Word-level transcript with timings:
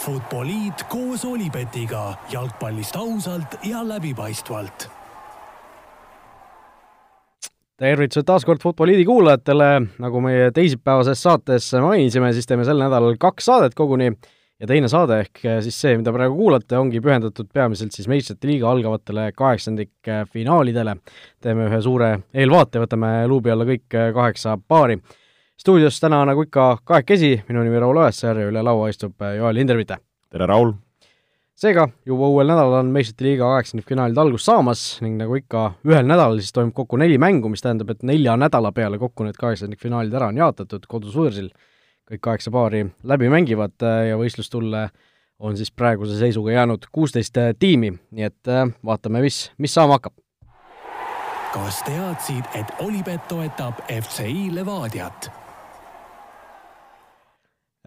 Futboliit 0.00 0.82
koos 0.88 1.24
Olipetiga 1.24 2.14
jalgpallist 2.32 2.96
ausalt 2.96 3.58
ja 3.68 3.82
läbipaistvalt. 3.88 4.88
tervitused 7.76 8.24
taas 8.24 8.44
kord 8.44 8.62
Futboliidi 8.62 9.04
kuulajatele, 9.04 9.68
nagu 9.98 10.20
meie 10.24 10.50
teisipäevases 10.56 11.22
saates 11.22 11.68
mainisime, 11.84 12.32
siis 12.32 12.48
teeme 12.48 12.64
sel 12.64 12.80
nädalal 12.80 13.16
kaks 13.20 13.44
saadet 13.44 13.76
koguni 13.76 14.08
ja 14.60 14.66
teine 14.66 14.88
saade 14.88 15.20
ehk 15.20 15.44
siis 15.66 15.80
see, 15.80 15.96
mida 16.00 16.12
praegu 16.16 16.36
kuulate, 16.36 16.78
ongi 16.80 17.00
pühendatud 17.04 17.52
peamiselt 17.52 17.92
siis 17.92 18.08
meistrite 18.08 18.48
liiga 18.48 18.70
algavatele 18.72 19.32
kaheksandikfinaalidele. 19.36 20.96
teeme 21.40 21.68
ühe 21.68 21.82
suure 21.82 22.14
eelvaate, 22.34 22.80
võtame 22.86 23.16
luubi 23.28 23.52
alla 23.52 23.68
kõik 23.68 24.00
kaheksa 24.14 24.56
paari 24.68 25.02
stuudios 25.60 26.00
täna 26.00 26.22
nagu 26.24 26.42
ikka 26.46 26.78
kahekesi, 26.84 27.42
minu 27.48 27.60
nimi 27.64 27.80
Raul 27.80 27.98
Õessar 28.00 28.38
ja 28.40 28.48
üle 28.48 28.62
laua 28.64 28.88
istub 28.88 29.20
äh, 29.20 29.34
Joel 29.36 29.58
Hindervite. 29.60 29.98
tere, 30.32 30.46
Raul! 30.48 30.72
seega, 31.60 31.84
juba 32.08 32.28
uuel 32.32 32.48
nädalal 32.48 32.78
on 32.78 32.92
meistrite 32.94 33.26
liiga 33.26 33.50
kaheksandikfinaalid 33.50 34.16
algust 34.22 34.48
saamas 34.48 34.84
ning 35.04 35.18
nagu 35.20 35.36
ikka, 35.36 35.66
ühel 35.84 36.06
nädalal 36.08 36.40
siis 36.40 36.54
toimub 36.56 36.72
kokku 36.78 36.96
neli 36.96 37.18
mängu, 37.20 37.50
mis 37.52 37.60
tähendab, 37.60 37.92
et 37.92 38.06
nelja 38.08 38.38
nädala 38.40 38.70
peale 38.72 38.98
kokku 39.02 39.26
need 39.26 39.36
kaheksandikfinaalid 39.36 40.16
ära 40.16 40.30
on 40.32 40.40
jaotatud 40.40 40.86
kodus-võõrsil. 40.88 41.50
kõik 42.10 42.22
kaheksa 42.24 42.50
paari 42.50 42.86
läbi 43.04 43.28
mängivad 43.28 43.84
äh, 43.84 44.06
ja 44.08 44.16
võistlustulle 44.16 44.88
on 45.38 45.56
siis 45.60 45.70
praeguse 45.70 46.16
seisuga 46.18 46.56
jäänud 46.56 46.88
kuusteist 46.92 47.36
äh, 47.36 47.52
tiimi, 47.58 47.92
nii 48.10 48.24
et 48.24 48.54
vaatame, 48.84 49.20
mis, 49.20 49.50
mis 49.58 49.74
saama 49.74 50.00
hakkab. 50.00 50.16
kas 51.52 51.82
teadsid, 51.84 52.48
et 52.54 52.74
Olipet 52.80 53.28
toetab 53.28 53.84
FCI 54.00 54.48
Levadiat? 54.54 55.39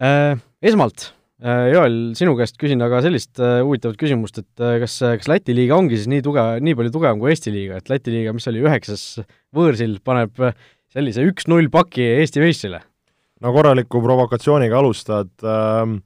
Äh, 0.02 0.40
esmalt, 0.64 1.12
äh, 1.38 1.68
Joel, 1.70 1.98
sinu 2.18 2.32
käest 2.34 2.56
küsin 2.58 2.82
aga 2.82 2.98
sellist 3.04 3.38
äh, 3.38 3.60
huvitavat 3.62 3.98
küsimust, 4.00 4.40
et 4.42 4.64
kas, 4.82 4.96
kas 5.20 5.28
Läti 5.30 5.54
liiga 5.54 5.76
ongi 5.78 6.00
siis 6.00 6.08
nii 6.10 6.24
tugev, 6.26 6.56
nii 6.66 6.74
palju 6.80 6.94
tugevam 6.96 7.20
kui 7.22 7.30
Eesti 7.30 7.52
liiga, 7.54 7.78
et 7.78 7.92
Läti 7.92 8.10
liiga, 8.10 8.32
mis 8.34 8.48
oli 8.50 8.64
üheksas 8.64 9.04
võõrsil, 9.54 10.00
paneb 10.02 10.34
sellise 10.90 11.22
üks-null 11.30 11.70
paki 11.74 12.08
Eesti 12.24 12.42
meistrile? 12.42 12.82
no 13.44 13.54
korraliku 13.54 14.02
provokatsiooniga 14.02 14.80
alustad 14.80 15.30
ähm, 15.46 16.00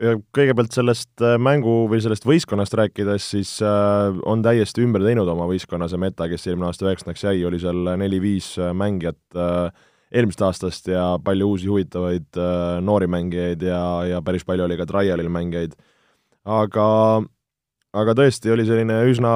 kõigepealt 0.00 0.72
sellest 0.72 1.24
mängu 1.44 1.84
või 1.90 2.00
sellest 2.00 2.24
võistkonnast 2.24 2.72
rääkides, 2.80 3.26
siis 3.34 3.52
äh, 3.60 4.16
on 4.24 4.40
täiesti 4.46 4.80
ümber 4.86 5.04
teinud 5.04 5.28
oma 5.28 5.44
võistkonna 5.50 5.90
see 5.92 6.00
meta, 6.00 6.28
kes 6.30 6.48
eelmine 6.48 6.70
aasta 6.70 6.88
üheksandaks 6.88 7.28
jäi, 7.28 7.44
oli 7.44 7.60
seal 7.60 7.84
neli-viis 8.00 8.54
mängijat 8.80 9.20
äh, 9.36 9.68
eelmisest 10.10 10.42
aastast 10.46 10.88
ja 10.90 11.04
palju 11.24 11.52
uusi 11.54 11.68
huvitavaid 11.70 12.38
äh, 12.38 12.78
noori 12.84 13.06
mängijaid 13.10 13.62
ja, 13.62 13.82
ja 14.08 14.22
päris 14.26 14.44
palju 14.46 14.66
oli 14.66 14.78
ka 14.80 14.86
trialil 14.90 15.30
mängijaid. 15.32 15.76
aga, 16.44 16.88
aga 17.92 18.16
tõesti 18.18 18.52
oli 18.54 18.66
selline 18.68 19.02
üsna 19.10 19.34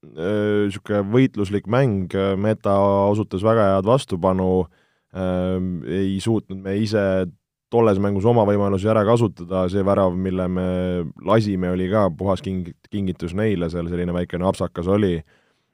niisugune 0.00 1.02
äh, 1.02 1.10
võitluslik 1.12 1.66
mäng, 1.68 2.12
Meta 2.40 2.76
osutas 3.10 3.44
väga 3.44 3.74
head 3.74 3.88
vastupanu 3.88 4.50
äh,, 4.64 5.58
ei 5.88 6.16
suutnud 6.20 6.62
me 6.64 6.76
ise 6.80 7.04
tolles 7.70 8.00
mängus 8.02 8.26
oma 8.26 8.44
võimalusi 8.48 8.88
ära 8.90 9.04
kasutada, 9.06 9.64
see 9.70 9.82
värav, 9.86 10.16
mille 10.18 10.46
me 10.50 10.68
lasime, 11.26 11.70
oli 11.70 11.86
ka 11.92 12.08
puhas 12.18 12.42
king-, 12.42 12.72
kingitus 12.90 13.34
neile, 13.38 13.70
seal 13.70 13.88
selline 13.90 14.14
väikene 14.14 14.48
apsakas 14.48 14.90
oli, 14.90 15.20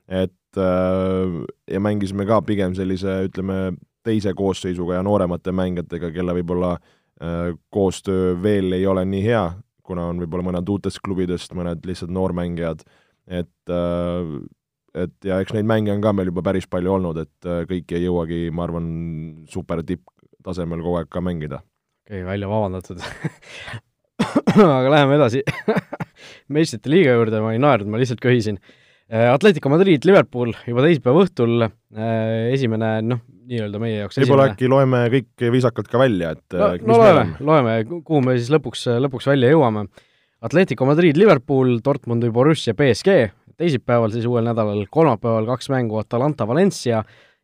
et 0.06 0.60
äh, 0.60 1.38
ja 1.72 1.80
mängisime 1.82 2.28
ka 2.28 2.42
pigem 2.44 2.76
sellise, 2.76 3.22
ütleme, 3.30 3.76
teise 4.06 4.34
koosseisuga 4.36 5.00
ja 5.00 5.06
nooremate 5.06 5.54
mängijatega, 5.54 6.12
kelle 6.14 6.36
võib-olla 6.38 6.74
äh, 6.76 7.54
koostöö 7.74 8.34
veel 8.42 8.76
ei 8.78 8.86
ole 8.86 9.04
nii 9.08 9.24
hea, 9.26 9.46
kuna 9.86 10.08
on 10.10 10.20
võib-olla 10.22 10.50
mõned 10.50 10.70
uutest 10.74 11.02
klubidest, 11.04 11.54
mõned 11.58 11.84
lihtsalt 11.86 12.14
noormängijad, 12.14 12.86
et 13.26 13.72
äh, 13.72 14.36
et 14.96 15.28
ja 15.28 15.40
eks 15.42 15.52
neid 15.52 15.68
mänge 15.68 15.92
on 15.92 16.00
ka 16.04 16.12
meil 16.16 16.30
juba 16.30 16.44
päris 16.46 16.64
palju 16.70 16.94
olnud, 16.96 17.18
et 17.20 17.48
äh, 17.48 17.64
kõiki 17.68 17.98
ei 17.98 18.06
jõuagi, 18.06 18.46
ma 18.54 18.64
arvan, 18.64 18.86
super 19.52 19.82
tipptasemel 19.84 20.80
kogu 20.84 21.02
aeg 21.02 21.10
ka 21.12 21.22
mängida. 21.24 21.60
okei 22.06 22.22
okay,, 22.22 22.30
välja 22.30 22.48
vabandatud 22.48 23.02
aga 24.78 24.92
läheme 24.92 25.18
edasi 25.18 25.42
meistrite 26.56 26.90
liiga 26.92 27.16
juurde 27.16 27.42
ma 27.44 27.52
ei 27.54 27.62
naernud, 27.62 27.90
ma 27.92 28.00
lihtsalt 28.00 28.22
köhisin. 28.22 28.60
Atletico 29.06 29.70
Madrid, 29.70 30.02
Liverpool 30.02 30.50
juba 30.66 30.82
teisipäeva 30.82 31.22
õhtul, 31.22 31.62
esimene 32.50 32.88
noh, 33.06 33.20
nii-öelda 33.46 33.78
meie 33.78 34.00
jaoks 34.00 34.18
võib-olla 34.18 34.48
äkki 34.50 34.66
loeme 34.70 35.04
kõik 35.12 35.44
viisakalt 35.54 35.86
ka 35.92 36.00
välja, 36.00 36.32
et 36.34 36.56
no, 36.58 36.72
no 36.90 36.96
loeme, 36.98 37.24
loeme, 37.38 37.76
kuhu 37.86 38.24
me 38.26 38.34
siis 38.34 38.50
lõpuks, 38.50 38.82
lõpuks 39.06 39.28
välja 39.30 39.52
jõuame. 39.52 39.86
Atletico 40.46 40.88
Madrid, 40.88 41.16
Liverpool, 41.16 41.78
Dortmundi, 41.84 42.32
Borussia, 42.34 42.74
BSG, 42.74 43.30
teisipäeval 43.56 44.12
siis 44.12 44.26
uuel 44.28 44.46
nädalal, 44.46 44.82
kolmapäeval 44.90 45.46
kaks 45.54 45.70
mängu 45.72 46.00
Atalanta, 46.02 46.46
Valencia 46.48 47.02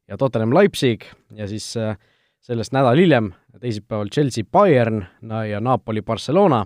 ja 0.08 0.18
Tottenham, 0.18 0.52
Leipzig 0.54 1.06
ja 1.38 1.48
siis 1.48 1.72
äh, 1.80 1.96
sellest 2.42 2.74
nädal 2.74 2.98
hiljem, 2.98 3.32
teisipäeval 3.60 4.10
Chelsea, 4.12 4.44
Bayern 4.44 5.04
ja 5.48 5.60
Napoli, 5.60 6.02
Barcelona 6.02 6.64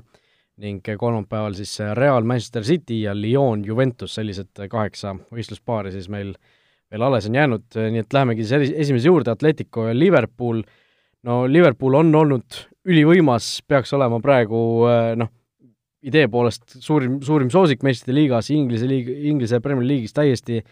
ning 0.62 0.80
kolmapäeval 0.98 1.56
siis 1.58 1.74
Real, 1.94 2.24
Manchester 2.24 2.64
City 2.64 3.02
ja 3.02 3.12
Lyon, 3.16 3.64
Juventus, 3.64 4.14
sellised 4.16 4.56
kaheksa 4.72 5.12
võistluspaari 5.32 5.92
siis 5.92 6.08
meil 6.12 6.32
veel 6.90 7.02
alles 7.02 7.26
on 7.28 7.36
jäänud, 7.36 7.66
nii 7.76 8.02
et 8.02 8.14
lähemegi 8.14 8.46
siis 8.46 8.72
esimese 8.72 9.10
juurde, 9.10 9.34
Atletico 9.34 9.88
ja 9.88 9.94
Liverpool, 9.96 10.62
no 11.26 11.42
Liverpool 11.50 11.98
on 11.98 12.14
olnud 12.14 12.60
ülivõimas, 12.86 13.58
peaks 13.68 13.92
olema 13.96 14.20
praegu 14.22 14.60
noh, 15.18 15.32
idee 16.06 16.28
poolest 16.30 16.78
suurim, 16.78 17.18
suurim 17.26 17.50
soosik 17.52 17.82
meistrite 17.86 18.14
liigas, 18.14 18.50
Inglise 18.54 18.88
liig-, 18.88 19.10
Inglise 19.32 19.60
Premier 19.60 19.88
League'is 19.88 20.14
täiesti 20.16 20.62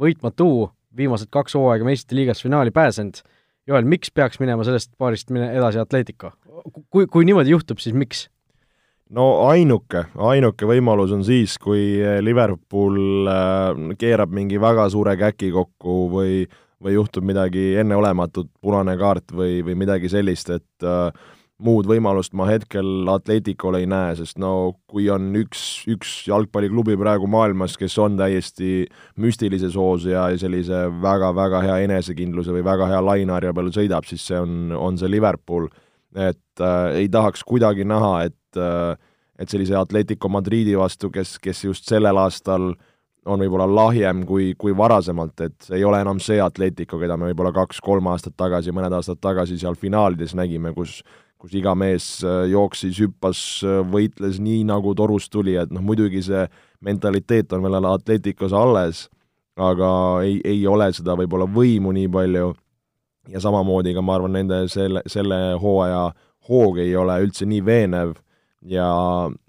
võitmatu, 0.00 0.70
viimased 0.96 1.30
kaks 1.32 1.54
hooaega 1.54 1.86
meistrite 1.86 2.18
liigas 2.18 2.42
finaali 2.42 2.74
pääsenud, 2.74 3.22
Joel, 3.68 3.86
miks 3.86 4.10
peaks 4.10 4.40
minema 4.42 4.64
sellest 4.66 4.90
paarist 4.98 5.30
mine 5.30 5.52
edasi 5.54 5.78
Atletico? 5.78 6.32
kui, 6.90 7.06
kui 7.06 7.24
niimoodi 7.28 7.54
juhtub, 7.54 7.78
siis 7.80 7.94
miks? 7.94 8.26
No 9.16 9.26
ainuke, 9.48 10.06
ainuke 10.30 10.68
võimalus 10.68 11.12
on 11.16 11.24
siis, 11.26 11.56
kui 11.62 11.98
Liverpool 12.22 13.28
äh, 13.30 13.84
keerab 13.98 14.32
mingi 14.36 14.60
väga 14.62 14.88
suure 14.92 15.16
käki 15.20 15.50
kokku 15.54 15.98
või, 16.12 16.44
või 16.82 16.96
juhtub 16.96 17.26
midagi 17.26 17.74
enneolematut, 17.82 18.52
punane 18.62 18.96
kaart 19.00 19.34
või, 19.36 19.60
või 19.66 19.76
midagi 19.82 20.10
sellist, 20.12 20.52
et 20.54 20.86
äh, 20.86 21.10
muud 21.60 21.88
võimalust 21.88 22.32
ma 22.36 22.46
hetkel 22.48 23.08
Atleticol 23.12 23.76
ei 23.80 23.88
näe, 23.90 24.14
sest 24.18 24.38
no 24.40 24.76
kui 24.90 25.08
on 25.12 25.30
üks, 25.38 25.84
üks 25.90 26.14
jalgpalliklubi 26.28 26.96
praegu 27.00 27.28
maailmas, 27.30 27.76
kes 27.80 27.96
on 28.00 28.16
täiesti 28.20 28.86
müstilises 29.20 29.76
hoos 29.78 30.06
ja 30.08 30.26
sellise 30.40 30.86
väga-väga 31.02 31.62
hea 31.66 31.78
enesekindluse 31.86 32.54
või 32.56 32.64
väga 32.66 32.90
hea 32.94 33.04
laineharja 33.04 33.54
peal 33.56 33.70
sõidab, 33.74 34.08
siis 34.08 34.24
see 34.30 34.40
on, 34.40 34.74
on 34.76 34.98
see 35.00 35.10
Liverpool. 35.12 35.68
Et 36.16 36.62
äh, 36.64 36.96
ei 37.02 37.08
tahaks 37.08 37.44
kuidagi 37.46 37.84
näha, 37.84 38.24
et 38.30 38.60
äh, 38.60 38.96
et 39.40 39.48
sellise 39.48 39.72
Atletico 39.78 40.28
Madridi 40.28 40.74
vastu, 40.76 41.08
kes, 41.10 41.38
kes 41.40 41.64
just 41.64 41.86
sellel 41.88 42.18
aastal 42.20 42.74
on 43.24 43.40
võib-olla 43.40 43.64
lahjem 43.68 44.26
kui, 44.28 44.50
kui 44.58 44.74
varasemalt, 44.76 45.40
et 45.44 45.70
ei 45.76 45.84
ole 45.84 46.00
enam 46.02 46.20
see 46.20 46.40
Atletico, 46.44 46.98
keda 47.00 47.16
me 47.16 47.30
võib-olla 47.30 47.52
kaks-kolm 47.56 48.10
aastat 48.12 48.36
tagasi, 48.36 48.72
mõned 48.72 48.92
aastad 48.96 49.20
tagasi 49.20 49.56
seal 49.60 49.78
finaalides 49.80 50.36
nägime, 50.36 50.74
kus 50.76 51.00
kus 51.40 51.54
iga 51.56 51.72
mees 51.78 52.18
äh, 52.20 52.44
jooksis, 52.52 52.98
hüppas, 53.00 53.38
äh, 53.64 53.80
võitles 53.88 54.36
nii, 54.44 54.60
nagu 54.68 54.92
torust 54.96 55.30
tuli, 55.32 55.54
et 55.56 55.70
noh, 55.72 55.80
muidugi 55.80 56.20
see 56.26 56.44
mentaliteet 56.84 57.54
on 57.56 57.64
veel 57.64 57.88
Atleticos 57.88 58.52
alles, 58.56 59.06
aga 59.60 59.90
ei, 60.26 60.36
ei 60.44 60.66
ole 60.68 60.90
seda 60.96 61.16
võib-olla 61.16 61.48
võimu 61.48 61.94
nii 61.96 62.10
palju 62.12 62.52
ja 63.30 63.40
samamoodi 63.42 63.94
ka 63.96 64.02
ma 64.04 64.16
arvan, 64.18 64.34
nende 64.38 64.64
selle, 64.72 65.02
selle 65.10 65.40
hooaja 65.60 66.10
hoog 66.48 66.80
ei 66.82 66.94
ole 66.96 67.20
üldse 67.24 67.46
nii 67.48 67.60
veenev 67.64 68.16
ja, 68.66 68.88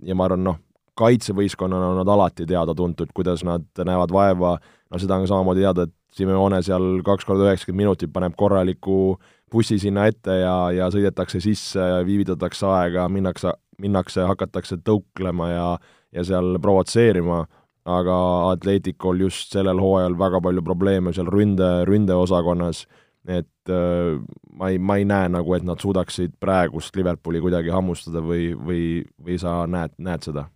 ja 0.03 0.17
ma 0.17 0.27
arvan, 0.27 0.45
noh, 0.45 0.59
kaitsevõistkonnana 1.01 1.93
on 1.93 2.01
nad 2.01 2.11
alati 2.13 2.45
teada-tuntud, 2.49 3.13
kuidas 3.15 3.45
nad 3.47 3.65
näevad 3.77 4.11
vaeva, 4.13 4.57
no 4.91 5.01
seda 5.01 5.17
on 5.17 5.25
ka 5.25 5.33
samamoodi 5.33 5.65
teada, 5.65 5.87
et 5.87 5.97
Simeone 6.11 6.57
seal 6.59 6.99
kaks 7.07 7.23
korda 7.23 7.45
üheksakümmend 7.47 7.85
minutit 7.85 8.11
paneb 8.11 8.33
korraliku 8.35 9.15
bussi 9.51 9.77
sinna 9.79 10.09
ette 10.11 10.41
ja, 10.41 10.55
ja 10.75 10.89
sõidetakse 10.91 11.39
sisse, 11.39 11.85
viivitatakse 12.03 12.67
aega, 12.67 13.05
minnakse, 13.07 13.53
minnakse, 13.79 14.25
hakatakse 14.27 14.81
tõuklema 14.83 15.47
ja 15.53 15.65
ja 16.11 16.23
seal 16.27 16.57
provotseerima, 16.61 17.45
aga 17.87 18.15
Atleticul 18.51 19.23
just 19.25 19.53
sellel 19.55 19.79
hooajal 19.81 20.17
väga 20.19 20.41
palju 20.43 20.63
probleeme 20.65 21.13
seal 21.15 21.29
ründe, 21.31 21.69
ründeosakonnas 21.89 22.85
et 23.29 23.69
äh, 23.69 24.17
ma 24.57 24.71
ei, 24.71 24.79
ma 24.81 24.97
ei 24.97 25.05
näe 25.05 25.29
nagu, 25.33 25.53
et 25.57 25.65
nad 25.67 25.81
suudaksid 25.81 26.33
praegust 26.41 26.95
Liverpooli 26.97 27.41
kuidagi 27.43 27.73
hammustada 27.73 28.23
või, 28.25 28.51
või, 28.57 28.83
või 29.21 29.37
sa 29.41 29.61
näed, 29.69 29.97
näed 30.01 30.25
seda? 30.25 30.47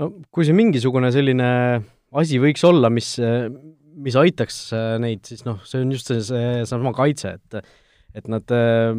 no 0.00 0.10
kui 0.34 0.46
see 0.46 0.56
mingisugune 0.56 1.12
selline 1.14 1.48
asi 2.14 2.38
võiks 2.42 2.64
olla, 2.66 2.90
mis, 2.92 3.14
mis 3.94 4.18
aitaks 4.18 4.58
äh, 4.76 4.96
neid, 5.02 5.24
siis 5.28 5.46
noh, 5.46 5.62
see 5.66 5.82
on 5.84 5.94
just 5.94 6.10
see, 6.10 6.20
see 6.26 6.60
sama 6.68 6.94
kaitse, 6.96 7.38
et 7.38 7.64
et 8.14 8.28
nad 8.30 8.52
äh, 8.54 8.92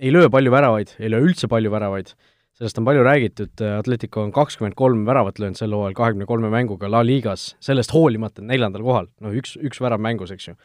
ei 0.00 0.12
löö 0.14 0.30
palju 0.32 0.52
väravaid, 0.54 0.94
ei 1.00 1.10
löö 1.12 1.26
üldse 1.26 1.50
palju 1.50 1.72
väravaid, 1.72 2.14
sellest 2.54 2.78
on 2.78 2.86
palju 2.86 3.02
räägitud, 3.04 3.64
Atletico 3.80 4.22
on 4.22 4.32
kakskümmend 4.34 4.76
kolm 4.78 5.04
väravat 5.08 5.40
löönud 5.42 5.58
sel 5.58 5.74
hooajal 5.74 5.96
kahekümne 5.98 6.26
kolme 6.28 6.50
mänguga 6.52 6.90
La 6.90 7.02
Ligas, 7.04 7.52
sellest 7.64 7.92
hoolimata 7.94 8.44
neljandal 8.46 8.84
kohal, 8.86 9.10
no 9.20 9.34
üks, 9.34 9.56
üks 9.58 9.82
värav 9.82 10.02
mängus, 10.02 10.32
eks 10.34 10.52
ju. 10.52 10.56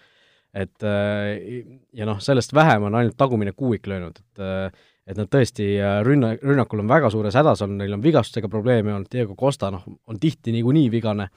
Et 0.53 0.85
ja 1.93 2.05
noh, 2.09 2.21
sellest 2.23 2.55
vähem 2.57 2.87
on 2.87 2.95
ainult 2.97 3.17
tagumine 3.17 3.53
kuuik 3.57 3.87
löönud, 3.87 4.17
et 4.17 4.79
et 5.09 5.17
nad 5.17 5.25
tõesti 5.25 5.65
rünna, 6.05 6.35
rünnakul 6.37 6.83
on 6.83 6.89
väga 6.89 7.09
suures 7.09 7.33
hädas 7.33 7.63
olnud, 7.65 7.79
neil 7.81 7.95
on 7.95 8.01
vigastustega 8.03 8.49
probleeme 8.49 8.93
olnud, 8.93 9.09
Diego 9.09 9.33
Costa 9.37 9.71
noh, 9.73 9.85
on 10.05 10.19
tihti 10.21 10.53
niikuinii 10.53 10.91
vigane, 10.93 11.29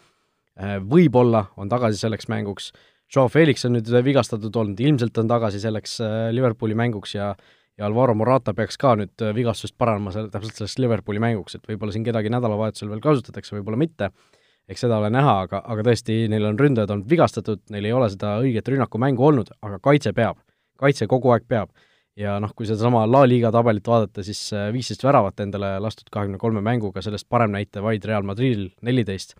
võib-olla 0.88 1.47
on 1.56 1.70
tagasi 1.73 2.00
selleks 2.00 2.29
mänguks, 2.29 2.69
Joe 3.12 3.32
Felix 3.32 3.64
on 3.64 3.76
nüüd 3.76 3.88
vigastatud 4.05 4.56
olnud, 4.61 4.81
ilmselt 4.81 5.17
on 5.20 5.29
tagasi 5.29 5.61
selleks 5.61 5.99
Liverpooli 6.32 6.76
mänguks 6.76 7.17
ja 7.17 7.35
ja 7.79 7.87
Alvaro 7.87 8.15
Morata 8.15 8.55
peaks 8.56 8.79
ka 8.81 8.94
nüüd 9.00 9.25
äh, 9.25 9.32
vigastust 9.37 9.76
paranema 9.81 10.12
selle, 10.15 10.31
täpselt 10.32 10.58
sellest 10.58 10.81
Liverpooli 10.82 11.23
mänguks, 11.23 11.56
et 11.56 11.69
võib-olla 11.69 11.94
siin 11.94 12.05
kedagi 12.06 12.32
nädalavahetusel 12.32 12.91
veel 12.93 13.03
kasutatakse, 13.05 13.56
võib-olla 13.56 13.81
mitte, 13.81 14.11
eks 14.70 14.85
seda 14.85 14.99
ole 15.03 15.11
näha, 15.12 15.38
aga, 15.47 15.62
aga 15.75 15.85
tõesti, 15.87 16.25
neil 16.31 16.47
on 16.49 16.59
ründajad 16.61 16.93
olnud 16.94 17.09
vigastatud, 17.11 17.62
neil 17.75 17.88
ei 17.88 17.94
ole 17.97 18.09
seda 18.12 18.37
õiget 18.43 18.69
rünnakumängu 18.73 19.26
olnud, 19.31 19.53
aga 19.62 19.81
kaitse 19.82 20.12
peab. 20.17 20.38
kaitse 20.82 21.06
kogu 21.06 21.31
aeg 21.31 21.47
peab. 21.49 21.70
ja 22.19 22.35
noh, 22.41 22.50
kui 22.53 22.67
sedasama 22.69 23.06
La 23.09 23.23
Liga 23.25 23.49
tabelit 23.50 23.87
vaadata, 23.88 24.23
siis 24.23 24.41
äh, 24.53 24.69
viisteist 24.73 25.05
väravat 25.05 25.41
endale 25.41 25.79
lastud 25.81 26.11
kahekümne 26.12 26.38
kolme 26.38 26.61
mänguga, 26.61 27.00
sellest 27.03 27.25
parem 27.29 27.55
näite 27.55 27.81
vaid 27.81 28.05
Real 28.05 28.23
Madridil 28.23 28.69
neliteist. 28.82 29.35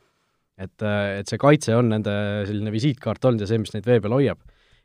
et, 0.56 0.82
äh, 0.82 1.19
et 1.20 1.28
see 1.28 1.38
kaitse 1.38 1.76
on 1.76 1.90
nende 1.92 2.12
selline 2.48 2.72
visiitkaart 2.72 3.25
olnud 3.25 3.44
ja 3.44 3.50
see, 3.50 3.58
mis 3.58 3.72
neid 3.75 3.86
vee 3.86 4.00
peal 4.00 4.16
hoiab 4.16 4.40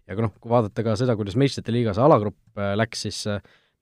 ja 0.07 0.15
kui 0.15 0.23
noh, 0.23 0.33
kui 0.39 0.51
vaadata 0.51 0.83
ka 0.83 0.95
seda, 0.99 1.15
kuidas 1.15 1.35
meistrite 1.35 1.71
liigas 1.71 1.99
alagrupp 1.99 2.59
äh, 2.59 2.73
läks, 2.75 3.07
siis 3.07 3.23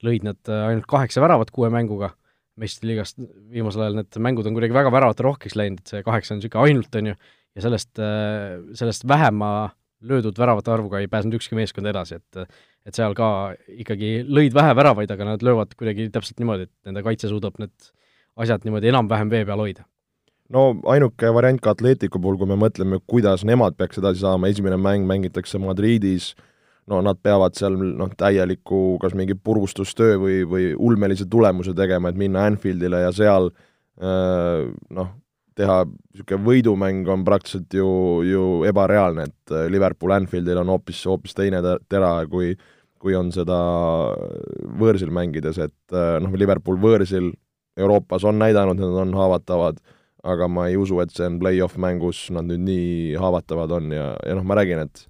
lõid 0.05 0.25
nad 0.25 0.49
ainult 0.49 0.85
kaheksa 0.89 1.21
väravat 1.23 1.51
kuue 1.55 1.69
mänguga, 1.73 2.11
meistrite 2.59 2.89
liigast 2.91 3.17
viimasel 3.51 3.85
ajal 3.85 3.97
need 3.99 4.19
mängud 4.23 4.47
on 4.47 4.55
kuidagi 4.55 4.75
väga 4.75 4.91
väravate 4.93 5.25
rohkeks 5.25 5.57
läinud, 5.59 5.81
et 5.83 5.91
see 5.91 6.05
kaheksa 6.05 6.35
on 6.35 6.39
niisugune 6.39 6.69
ainult, 6.69 6.99
on 6.99 7.09
ju, 7.11 7.15
ja 7.55 7.65
sellest, 7.65 8.03
sellest 8.79 9.07
vähema 9.07 9.49
löödud 10.05 10.37
väravate 10.39 10.71
arvuga 10.71 11.01
ei 11.01 11.09
pääsenud 11.11 11.37
ükski 11.39 11.57
meeskond 11.57 11.89
edasi, 11.91 12.19
et 12.21 12.47
et 12.85 12.93
seal 12.93 13.15
ka 13.17 13.27
ikkagi 13.81 14.19
lõid 14.29 14.53
vähe 14.53 14.75
väravaid, 14.77 15.09
aga 15.09 15.25
nad 15.31 15.43
löövad 15.43 15.71
kuidagi 15.73 16.05
täpselt 16.13 16.37
niimoodi, 16.41 16.67
et 16.67 16.89
nende 16.89 17.01
kaitse 17.05 17.31
suudab 17.31 17.57
need 17.57 17.89
asjad 18.37 18.65
niimoodi 18.67 18.91
enam-vähem 18.91 19.31
vee 19.31 19.45
peal 19.47 19.63
hoida. 19.63 19.87
No 20.53 20.67
ainuke 20.93 21.31
variant 21.33 21.61
ka 21.63 21.73
Atleticu 21.73 22.21
puhul, 22.21 22.37
kui 22.37 22.49
me 22.51 22.57
mõtleme, 22.61 22.99
kuidas 23.09 23.41
nemad 23.47 23.73
peaks 23.79 23.97
edasi 23.97 24.21
saama, 24.21 24.51
esimene 24.53 24.77
mäng 24.77 25.07
mängitakse 25.09 25.57
Madridis, 25.61 26.35
no 26.91 27.01
nad 27.05 27.19
peavad 27.23 27.55
seal 27.57 27.77
noh, 27.77 28.11
täieliku 28.17 28.97
kas 29.01 29.15
mingi 29.17 29.35
purustustöö 29.35 30.19
või, 30.21 30.39
või 30.49 30.71
ulmelise 30.77 31.27
tulemuse 31.29 31.73
tegema, 31.77 32.11
et 32.11 32.19
minna 32.19 32.45
Anfieldile 32.49 33.01
ja 33.05 33.13
seal 33.15 33.49
äh, 33.49 34.67
noh, 34.69 35.11
teha 35.55 35.81
niisugune 35.87 36.45
võidumäng 36.45 37.09
on 37.11 37.25
praktiliselt 37.27 37.73
ju, 37.73 37.89
ju 38.27 38.45
ebareaalne, 38.69 39.29
et 39.29 39.55
äh, 39.55 39.67
Liverpool 39.71 40.13
Anfieldil 40.17 40.61
on 40.61 40.73
hoopis, 40.75 41.01
hoopis 41.09 41.37
teine 41.37 41.63
tera, 41.89 42.17
kui 42.29 42.55
kui 43.05 43.13
on 43.13 43.27
seda 43.29 43.55
võõrsil 44.79 45.11
mängides, 45.13 45.59
et 45.61 45.93
äh, 45.93 46.15
noh, 46.23 46.33
Liverpool 46.37 46.79
võõrsil 46.81 47.33
Euroopas 47.75 48.23
on 48.25 48.39
näidanud, 48.39 48.79
et 48.79 48.87
nad 48.87 49.01
on 49.03 49.11
haavatavad 49.17 49.81
aga 50.25 50.47
ma 50.49 50.67
ei 50.69 50.77
usu, 50.79 50.99
et 51.03 51.13
see 51.13 51.27
on 51.27 51.37
play-off 51.41 51.77
mängus, 51.81 52.25
nad 52.33 52.47
nüüd 52.49 52.63
nii 52.65 53.17
haavatavad 53.21 53.73
on 53.77 53.91
ja, 53.93 54.07
ja 54.25 54.37
noh, 54.37 54.45
ma 54.47 54.57
räägin, 54.57 54.81
et 54.87 55.05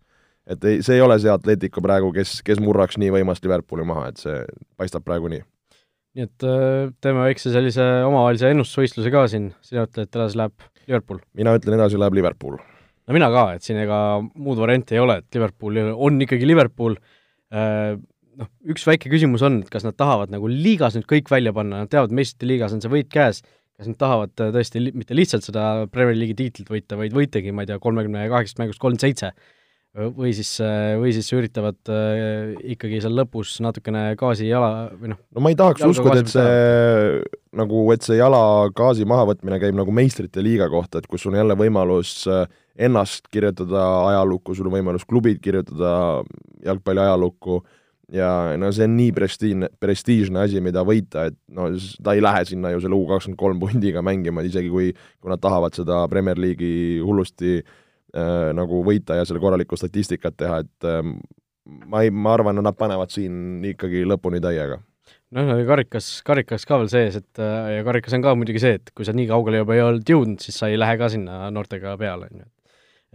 et 0.49 0.69
ei, 0.69 0.83
see 0.85 0.99
ei 0.99 1.03
ole 1.03 1.17
see 1.21 1.31
Atletico 1.33 1.83
praegu, 1.83 2.11
kes, 2.15 2.37
kes 2.45 2.61
murraks 2.63 2.99
nii 3.01 3.11
võimast 3.17 3.45
Liverpooli 3.45 3.85
maha, 3.87 4.09
et 4.11 4.21
see 4.21 4.37
paistab 4.79 5.05
praegu 5.07 5.31
nii. 5.31 5.41
nii 6.15 6.27
et 6.27 6.47
äh, 6.47 6.93
teeme 7.03 7.25
väikse 7.25 7.53
sellise 7.53 7.85
omavahelise 8.07 8.53
ennustusvõistluse 8.53 9.13
ka 9.13 9.25
siin, 9.31 9.51
sina 9.65 9.85
ütled, 9.87 10.07
et 10.07 10.19
edasi 10.21 10.41
läheb 10.41 10.69
Liverpool? 10.85 11.21
mina 11.37 11.55
ütlen, 11.57 11.77
edasi 11.79 12.01
läheb 12.01 12.17
Liverpool. 12.19 12.59
no 12.59 13.17
mina 13.17 13.31
ka, 13.33 13.47
et 13.57 13.65
siin 13.65 13.81
ega 13.81 13.99
muud 14.21 14.61
varianti 14.61 14.97
ei 14.97 15.03
ole, 15.03 15.19
et 15.23 15.39
Liverpool 15.39 15.81
on 15.93 16.21
ikkagi 16.27 16.49
Liverpool, 16.49 16.97
äh, 17.55 17.97
noh, 18.39 18.53
üks 18.69 18.85
väike 18.87 19.11
küsimus 19.11 19.43
on, 19.45 19.61
et 19.65 19.73
kas 19.73 19.85
nad 19.87 19.97
tahavad 19.97 20.33
nagu 20.33 20.49
liigas 20.51 20.97
nüüd 20.97 21.09
kõik 21.09 21.31
välja 21.33 21.53
panna, 21.55 21.83
nad 21.83 21.91
teavad, 21.91 22.13
meistrite 22.15 22.49
liigas 22.49 22.75
on 22.75 22.85
see 22.85 22.93
võit 22.93 23.09
käes, 23.11 23.41
kas 23.75 23.89
nad 23.89 23.97
tahavad 23.99 24.45
äh, 24.45 24.53
tõesti 24.55 24.85
li-, 24.85 24.95
mitte 24.95 25.17
lihtsalt 25.17 25.49
seda 25.49 25.85
Premier 25.91 26.17
League'i 26.17 26.37
tiitlit 26.37 26.69
võita, 26.71 27.01
vaid 27.01 27.17
võitagi, 27.17 27.51
ma 27.55 27.65
ei 27.65 27.73
tea, 27.73 27.81
kolmekümne 27.81 28.27
kaheksast 28.31 28.61
mängust 28.61 28.79
kolmkümmend 28.83 29.09
seitse, 29.09 29.33
või 29.95 30.33
siis, 30.35 30.49
äh, 30.63 30.95
või 30.99 31.13
siis 31.15 31.29
üritavad 31.35 31.77
äh, 31.91 32.51
ikkagi 32.75 32.99
seal 33.03 33.15
lõpus 33.15 33.55
natukene 33.63 34.09
gaasi 34.19 34.49
jala 34.49 34.89
või 34.91 35.13
noh 35.13 35.21
no 35.31 35.43
ma 35.43 35.51
ei 35.51 35.59
tahaks 35.59 35.85
uskuda, 35.87 36.19
et 36.19 36.31
see 36.31 37.21
nagu, 37.55 37.85
et 37.95 38.03
see 38.03 38.19
jala 38.19 38.67
gaasi 38.75 39.07
mahavõtmine 39.07 39.59
käib 39.61 39.77
nagu 39.77 39.95
meistrite 39.95 40.43
liiga 40.43 40.67
kohta, 40.71 40.99
et 40.99 41.07
kus 41.07 41.23
on 41.29 41.37
jälle 41.39 41.55
võimalus 41.59 42.25
ennast 42.75 43.31
kirjutada 43.31 43.85
ajalukku, 44.11 44.55
sul 44.55 44.67
on 44.67 44.75
võimalus 44.75 45.07
klubid 45.07 45.39
kirjutada 45.43 46.25
jalgpalli 46.65 47.05
ajalukku, 47.05 47.61
ja 48.11 48.29
no 48.59 48.73
see 48.75 48.89
on 48.89 48.97
nii 48.97 49.15
prestiižne, 49.15 49.71
prestiižne 49.79 50.43
asi, 50.43 50.59
mida 50.63 50.83
võita, 50.83 51.29
et 51.31 51.39
no 51.55 51.69
ta 52.03 52.17
ei 52.17 52.25
lähe 52.25 52.43
sinna 52.51 52.73
ju 52.75 52.83
selle 52.83 52.99
U 52.99 53.07
kakskümmend 53.07 53.39
kolm 53.39 53.63
pundiga 53.63 54.03
mängima, 54.03 54.43
isegi 54.43 54.67
kui, 54.73 54.91
kui 55.23 55.31
nad 55.31 55.39
tahavad 55.39 55.79
seda 55.79 56.03
Premier 56.11 56.41
League'i 56.41 56.99
hullusti 56.99 57.61
äh, 57.61 57.81
nagu 58.15 58.79
võita 58.85 59.17
ja 59.19 59.25
selle 59.27 59.41
korralikku 59.43 59.75
statistikat 59.79 60.37
teha, 60.39 60.61
et 60.63 60.87
äh, 60.87 61.01
ma 61.65 62.03
ei, 62.05 62.11
ma 62.13 62.35
arvan, 62.35 62.61
nad 62.63 62.77
panevad 62.77 63.13
siin 63.13 63.63
ikkagi 63.73 64.05
lõpuni 64.07 64.41
täiega. 64.43 64.79
Noh, 65.35 65.51
karikas, 65.67 66.07
karikas 66.25 66.63
ka 66.69 66.77
veel 66.79 66.89
sees, 66.91 67.17
et 67.19 67.41
äh, 67.41 67.77
ja 67.79 67.85
karikas 67.85 68.13
on 68.15 68.23
ka 68.23 68.35
muidugi 68.37 68.61
see, 68.61 68.77
et 68.79 68.91
kui 68.95 69.07
sa 69.07 69.13
nii 69.15 69.27
kaugele 69.29 69.63
juba 69.63 69.75
ei 69.75 69.83
olnud 69.83 70.11
jõudnud, 70.11 70.43
siis 70.43 70.59
sa 70.61 70.69
ei 70.71 70.77
lähe 70.79 70.95
ka 71.01 71.09
sinna 71.11 71.47
noortega 71.53 71.95
peale, 71.99 72.29
on 72.31 72.43
ju. 72.43 72.51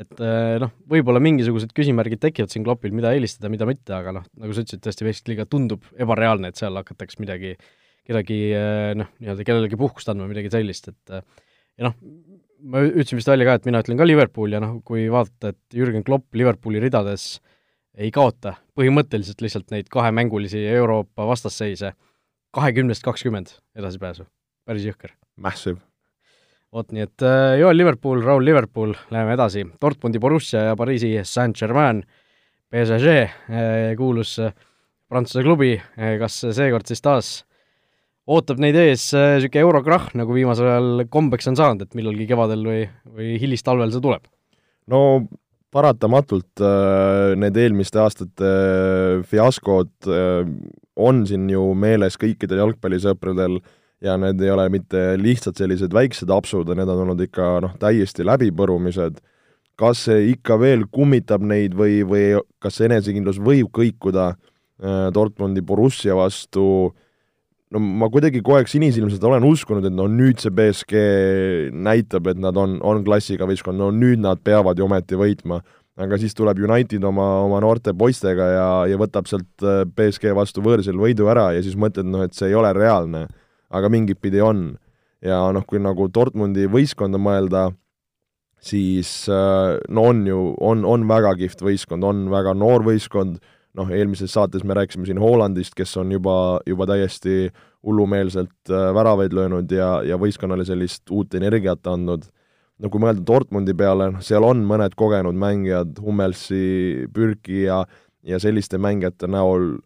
Et 0.00 0.22
äh, 0.24 0.56
noh, 0.62 0.72
võib-olla 0.90 1.20
mingisugused 1.22 1.72
küsimärgid 1.76 2.22
tekivad 2.22 2.52
siin 2.52 2.64
Kloppil, 2.66 2.92
mida 2.96 3.12
eelistada, 3.14 3.50
mida 3.52 3.68
mitte, 3.68 3.92
aga 3.96 4.14
noh, 4.16 4.26
nagu 4.40 4.56
sa 4.56 4.64
ütlesid, 4.64 4.82
tõesti 4.84 5.06
meistriliiga 5.06 5.46
tundub 5.50 5.86
ebareaalne, 6.00 6.50
et 6.50 6.60
seal 6.60 6.78
hakatakse 6.80 7.20
midagi, 7.22 7.54
kedagi 8.08 8.40
äh, 8.56 8.90
noh, 8.98 9.10
nii-öelda 9.22 9.46
kellelegi 9.46 9.80
puhkust 9.80 10.10
andma, 10.12 10.28
midagi 10.30 10.52
sellist, 10.52 10.90
et 10.92 11.14
äh, 11.14 11.24
ja 11.78 11.88
noh, 11.88 11.98
ma 12.62 12.82
ütlesin 12.86 13.20
vist 13.20 13.30
välja 13.30 13.46
ka, 13.48 13.56
et 13.58 13.68
mina 13.68 13.80
ütlen 13.82 13.98
ka 14.00 14.06
Liverpool 14.06 14.54
ja 14.54 14.60
noh, 14.62 14.78
kui 14.86 15.06
vaadata, 15.12 15.54
et 15.54 15.76
Jürgen 15.76 16.04
Klopp 16.06 16.34
Liverpooli 16.36 16.82
ridades 16.82 17.38
ei 18.00 18.10
kaota 18.14 18.54
põhimõtteliselt 18.78 19.42
lihtsalt 19.44 19.74
neid 19.74 19.90
kahemängulisi 19.92 20.62
Euroopa 20.72 21.26
vastasseise 21.28 21.94
kahekümnest 22.56 23.04
kakskümmend 23.06 23.52
edasipääsu, 23.78 24.26
päris 24.66 24.86
jõhker. 24.88 25.14
Massive. 25.40 25.80
Vot 26.70 26.92
nii, 26.94 27.02
et 27.02 27.24
äh, 27.26 27.56
Joel 27.58 27.78
Liverpool, 27.80 28.20
Raul 28.22 28.44
Liverpool, 28.46 28.94
läheme 29.10 29.34
edasi, 29.34 29.64
Dortmundi 29.82 30.20
Borussia 30.22 30.68
ja 30.68 30.76
Pariisi 30.78 31.16
Saint-Germain, 31.26 32.04
PSG, 32.70 33.14
äh, 33.50 33.94
kuulus 33.98 34.36
äh, 34.38 34.54
Prantsuse 35.10 35.42
klubi, 35.42 35.72
kas 36.20 36.36
seekord 36.54 36.86
siis 36.86 37.02
taas 37.02 37.30
ootab 38.30 38.60
neid 38.62 38.78
ees 38.78 39.10
niisugune 39.14 39.64
eurokrahn, 39.66 40.20
nagu 40.22 40.34
viimasel 40.36 40.68
ajal 40.70 41.04
kombeks 41.10 41.50
on 41.50 41.58
saanud, 41.58 41.86
et 41.86 41.96
millalgi 41.98 42.28
kevadel 42.30 42.62
või, 42.66 42.82
või 43.16 43.34
hilistalvel 43.42 43.92
see 43.94 44.04
tuleb? 44.04 44.28
no 44.90 45.00
paratamatult 45.70 46.62
need 47.38 47.58
eelmiste 47.62 48.00
aastate 48.02 48.54
fiaskod 49.30 50.08
on 50.98 51.20
siin 51.28 51.44
ju 51.52 51.68
meeles 51.78 52.16
kõikidel 52.18 52.64
jalgpallisõpradel 52.64 53.60
äh, 53.60 53.68
ja 54.04 54.16
need 54.20 54.40
ei 54.40 54.50
ole 54.50 54.66
mitte 54.72 55.14
lihtsalt 55.20 55.60
sellised 55.60 55.92
väiksed 55.94 56.30
apsud, 56.32 56.72
need 56.76 56.88
on 56.88 57.04
olnud 57.04 57.20
ikka 57.24 57.52
noh, 57.64 57.76
täiesti 57.80 58.24
läbipõrumised, 58.26 59.20
kas 59.80 60.06
see 60.08 60.30
ikka 60.34 60.56
veel 60.60 60.86
kummitab 60.92 61.44
neid 61.44 61.76
või, 61.76 62.00
või 62.08 62.24
kas 62.62 62.78
see 62.78 62.88
enesekindlus 62.88 63.40
võib 63.44 63.70
kõikuda 63.76 64.32
äh, 64.32 65.08
Dortmundi 65.14 65.64
Borussia 65.64 66.16
vastu, 66.16 66.64
no 67.70 67.80
ma 67.80 68.08
kuidagi 68.12 68.42
kogu 68.42 68.58
aeg 68.58 68.70
sinisilmselt 68.70 69.24
olen 69.24 69.46
uskunud, 69.46 69.84
et 69.86 69.94
no 69.94 70.08
nüüd 70.10 70.42
see 70.42 70.54
BSG 70.54 71.02
näitab, 71.72 72.30
et 72.32 72.40
nad 72.42 72.56
on, 72.58 72.78
on 72.82 73.04
klassiga 73.06 73.46
võistkond, 73.48 73.78
no 73.78 73.92
nüüd 73.94 74.22
nad 74.22 74.42
peavad 74.44 74.78
ju 74.78 74.88
ometi 74.88 75.18
võitma. 75.18 75.62
aga 76.00 76.16
siis 76.16 76.32
tuleb 76.32 76.56
United 76.64 77.02
oma, 77.04 77.26
oma 77.44 77.58
noorte 77.60 77.92
poistega 77.92 78.44
ja, 78.54 78.68
ja 78.88 78.96
võtab 78.96 79.26
sealt 79.28 79.64
äh, 79.66 79.84
BSG 79.84 80.32
vastu 80.34 80.62
võõrsil 80.64 80.96
võidu 80.96 81.28
ära 81.28 81.50
ja 81.52 81.62
siis 81.62 81.76
mõtled, 81.76 82.08
noh, 82.08 82.24
et 82.24 82.34
see 82.34 82.48
ei 82.48 82.56
ole 82.56 82.72
reaalne 82.72 83.26
aga 83.70 83.90
mingit 83.90 84.20
pidi 84.20 84.42
on. 84.42 84.74
ja 85.20 85.36
noh, 85.52 85.64
kui 85.68 85.76
nagu 85.82 86.06
Dortmundi 86.08 86.64
võistkonda 86.72 87.18
mõelda, 87.20 87.66
siis 88.64 89.10
äh, 89.28 89.76
no 89.92 90.04
on 90.08 90.22
ju, 90.24 90.38
on, 90.64 90.86
on 90.88 91.04
väga 91.08 91.34
kihvt 91.42 91.60
võistkond, 91.60 92.06
on 92.08 92.22
väga 92.32 92.54
noor 92.56 92.86
võistkond, 92.86 93.36
noh, 93.78 93.90
eelmises 93.94 94.32
saates 94.34 94.64
me 94.66 94.74
rääkisime 94.74 95.06
siin 95.06 95.20
Hollandist, 95.22 95.76
kes 95.78 95.96
on 96.00 96.12
juba, 96.12 96.60
juba 96.66 96.88
täiesti 96.90 97.48
hullumeelselt 97.86 98.72
äh, 98.72 98.90
väravaid 98.96 99.34
löönud 99.36 99.72
ja, 99.72 100.00
ja 100.06 100.18
võistkonnale 100.20 100.66
sellist 100.68 101.10
uut 101.10 101.34
energiat 101.38 101.86
andnud, 101.90 102.26
no 102.80 102.90
kui 102.90 103.02
mõelda 103.02 103.24
Dortmundi 103.26 103.74
peale, 103.78 104.10
noh, 104.16 104.24
seal 104.24 104.44
on 104.46 104.64
mõned 104.66 104.96
kogenud 104.98 105.38
mängijad, 105.38 105.98
Hummelsi, 106.02 107.08
Pürki 107.14 107.64
ja 107.68 107.84
ja 108.22 108.40
selliste 108.40 108.78
mängijate 108.80 109.28
näol 109.30 109.78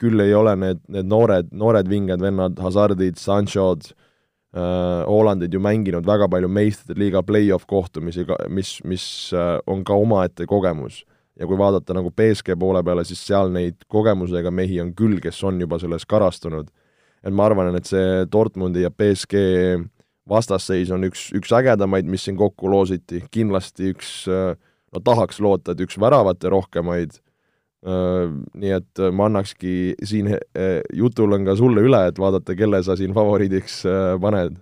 küll 0.00 0.20
ei 0.24 0.34
ole 0.36 0.54
need, 0.56 0.80
need 0.88 1.08
noored, 1.08 1.50
noored 1.52 1.88
vinged 1.88 2.22
vennad, 2.22 2.58
Hazardid, 2.60 3.18
Sanchod 3.20 3.90
äh,, 3.90 5.04
Hollandid 5.08 5.54
ju 5.54 5.60
mänginud 5.62 6.08
väga 6.08 6.28
palju 6.32 6.48
meistrite 6.48 6.98
liiga 7.00 7.22
play-off 7.26 7.68
kohtumisi, 7.68 8.24
mis, 8.48 8.78
mis 8.84 9.04
äh, 9.36 9.58
on 9.68 9.84
ka 9.84 9.96
omaette 10.00 10.48
kogemus. 10.48 11.02
Ja 11.40 11.48
kui 11.48 11.58
vaadata 11.58 11.96
nagu 11.96 12.12
BSG 12.12 12.56
poole 12.60 12.82
peale, 12.84 13.04
siis 13.08 13.22
seal 13.24 13.48
neid 13.54 13.80
kogemusega 13.88 14.52
mehi 14.52 14.80
on 14.82 14.92
küll, 14.96 15.16
kes 15.24 15.40
on 15.48 15.60
juba 15.62 15.80
selles 15.80 16.04
karastunud. 16.08 16.68
et 17.24 17.32
ma 17.36 17.48
arvan, 17.48 17.74
et 17.76 17.88
see 17.88 18.26
Dortmundi 18.32 18.84
ja 18.84 18.90
BSG 18.90 19.40
vastasseis 20.30 20.92
on 20.94 21.04
üks, 21.08 21.28
üks 21.36 21.52
ägedamaid, 21.56 22.08
mis 22.08 22.24
siin 22.26 22.38
kokku 22.38 22.70
loositi, 22.70 23.24
kindlasti 23.32 23.90
üks 23.94 24.12
äh, 24.30 24.54
no 24.94 25.02
tahaks 25.04 25.40
loota, 25.42 25.74
et 25.74 25.82
üks 25.84 25.98
väravate 26.00 26.52
rohkemaid, 26.52 27.16
äh, 27.84 28.32
nii 28.62 28.74
et 28.76 29.04
ma 29.16 29.28
annakski 29.30 29.94
siin 30.06 30.32
äh, 30.34 30.80
jutul 30.96 31.36
on 31.36 31.48
ka 31.48 31.56
sulle 31.58 31.84
üle, 31.86 32.02
et 32.10 32.20
vaadata, 32.20 32.56
kelle 32.58 32.82
sa 32.86 32.96
siin 33.00 33.16
favoriidiks 33.16 33.82
paned. 34.22 34.60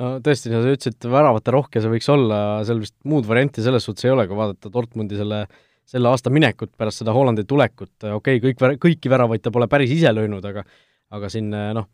no 0.00 0.14
tõesti, 0.24 0.54
sa 0.54 0.62
ütlesid, 0.64 1.10
väravate 1.12 1.54
rohke 1.54 1.82
see 1.82 1.92
võiks 1.92 2.08
olla, 2.12 2.40
seal 2.66 2.82
vist 2.82 2.96
muud 3.08 3.28
varianti 3.28 3.64
selles 3.64 3.86
suhtes 3.86 4.08
ei 4.08 4.14
ole, 4.14 4.26
kui 4.30 4.38
vaadata 4.38 4.72
Dortmundi 4.72 5.18
selle 5.18 5.44
selle 5.88 6.08
aasta 6.08 6.30
minekut 6.32 6.72
pärast 6.78 7.02
seda 7.02 7.12
Hollandi 7.12 7.44
tulekut, 7.48 7.94
okei 8.14 8.38
okay,, 8.38 8.52
kõik, 8.52 8.78
kõiki 8.80 9.10
väravaid 9.12 9.42
ta 9.42 9.52
pole 9.54 9.68
päris 9.68 9.92
ise 9.94 10.12
löönud, 10.14 10.44
aga 10.44 10.64
aga 11.12 11.28
siin 11.28 11.50
noh, 11.52 11.90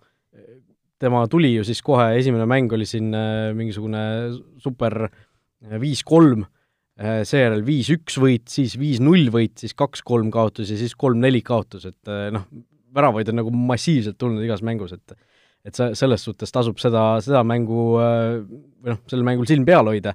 tema 1.03 1.25
tuli 1.31 1.53
ju 1.55 1.65
siis 1.67 1.81
kohe, 1.85 2.11
esimene 2.19 2.47
mäng 2.51 2.73
oli 2.75 2.87
siin 2.89 3.13
äh, 3.15 3.51
mingisugune 3.57 4.03
super 4.63 5.07
äh, 5.07 5.77
viis-kolm, 5.81 6.45
äh, 6.99 7.23
seejärel 7.29 7.65
viis-üks 7.67 8.19
võit, 8.23 8.49
siis 8.51 8.77
viis-null 8.81 9.31
võit, 9.35 9.57
siis 9.63 9.77
kaks-kolm 9.79 10.33
kaotus 10.35 10.73
ja 10.75 10.79
siis 10.81 10.97
kolm-neli 10.99 11.43
kaotus, 11.47 11.89
et 11.91 12.13
noh, 12.35 12.47
väravaid 12.95 13.31
on 13.31 13.43
nagu 13.43 13.53
massiivselt 13.55 14.19
tulnud 14.19 14.45
igas 14.47 14.65
mängus, 14.67 14.97
et 14.99 15.19
et 15.67 15.75
see, 15.75 15.91
selles 15.99 16.23
suhtes 16.25 16.53
tasub 16.55 16.79
seda, 16.81 17.19
seda 17.21 17.43
mängu 17.45 17.99
või 17.99 18.93
noh, 18.93 19.01
sellel 19.11 19.25
mängul 19.27 19.49
silm 19.51 19.67
peal 19.69 19.91
hoida. 19.91 20.15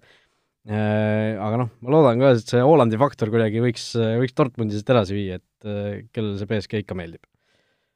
Aga 0.64 1.58
noh, 1.60 1.70
ma 1.84 1.92
loodan 1.92 2.22
ka, 2.22 2.30
et 2.38 2.48
see 2.48 2.62
Hollandi 2.64 2.96
faktor 2.96 3.28
kuidagi 3.34 3.60
võiks, 3.60 3.90
võiks 4.22 4.36
Dortmundi 4.38 4.78
sealt 4.78 4.94
edasi 4.94 5.18
viia, 5.18 5.42
et 5.42 6.08
kellele 6.16 6.38
see 6.40 6.48
BSG 6.48 6.86
ikka 6.86 6.96
meeldib 6.96 7.20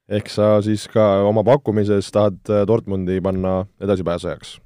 ehk 0.07 0.31
sa 0.31 0.55
siis 0.63 0.87
ka 0.91 1.03
oma 1.27 1.43
pakkumises 1.47 2.09
tahad 2.15 2.39
äh, 2.49 2.63
Dortmundi 2.67 3.19
panna 3.23 3.65
edasipääsejaks? 3.83 4.57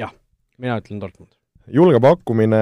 jah, 0.00 0.12
mina 0.58 0.78
ütlen 0.80 1.00
Dortmund. 1.02 1.36
julge 1.68 2.00
pakkumine, 2.00 2.60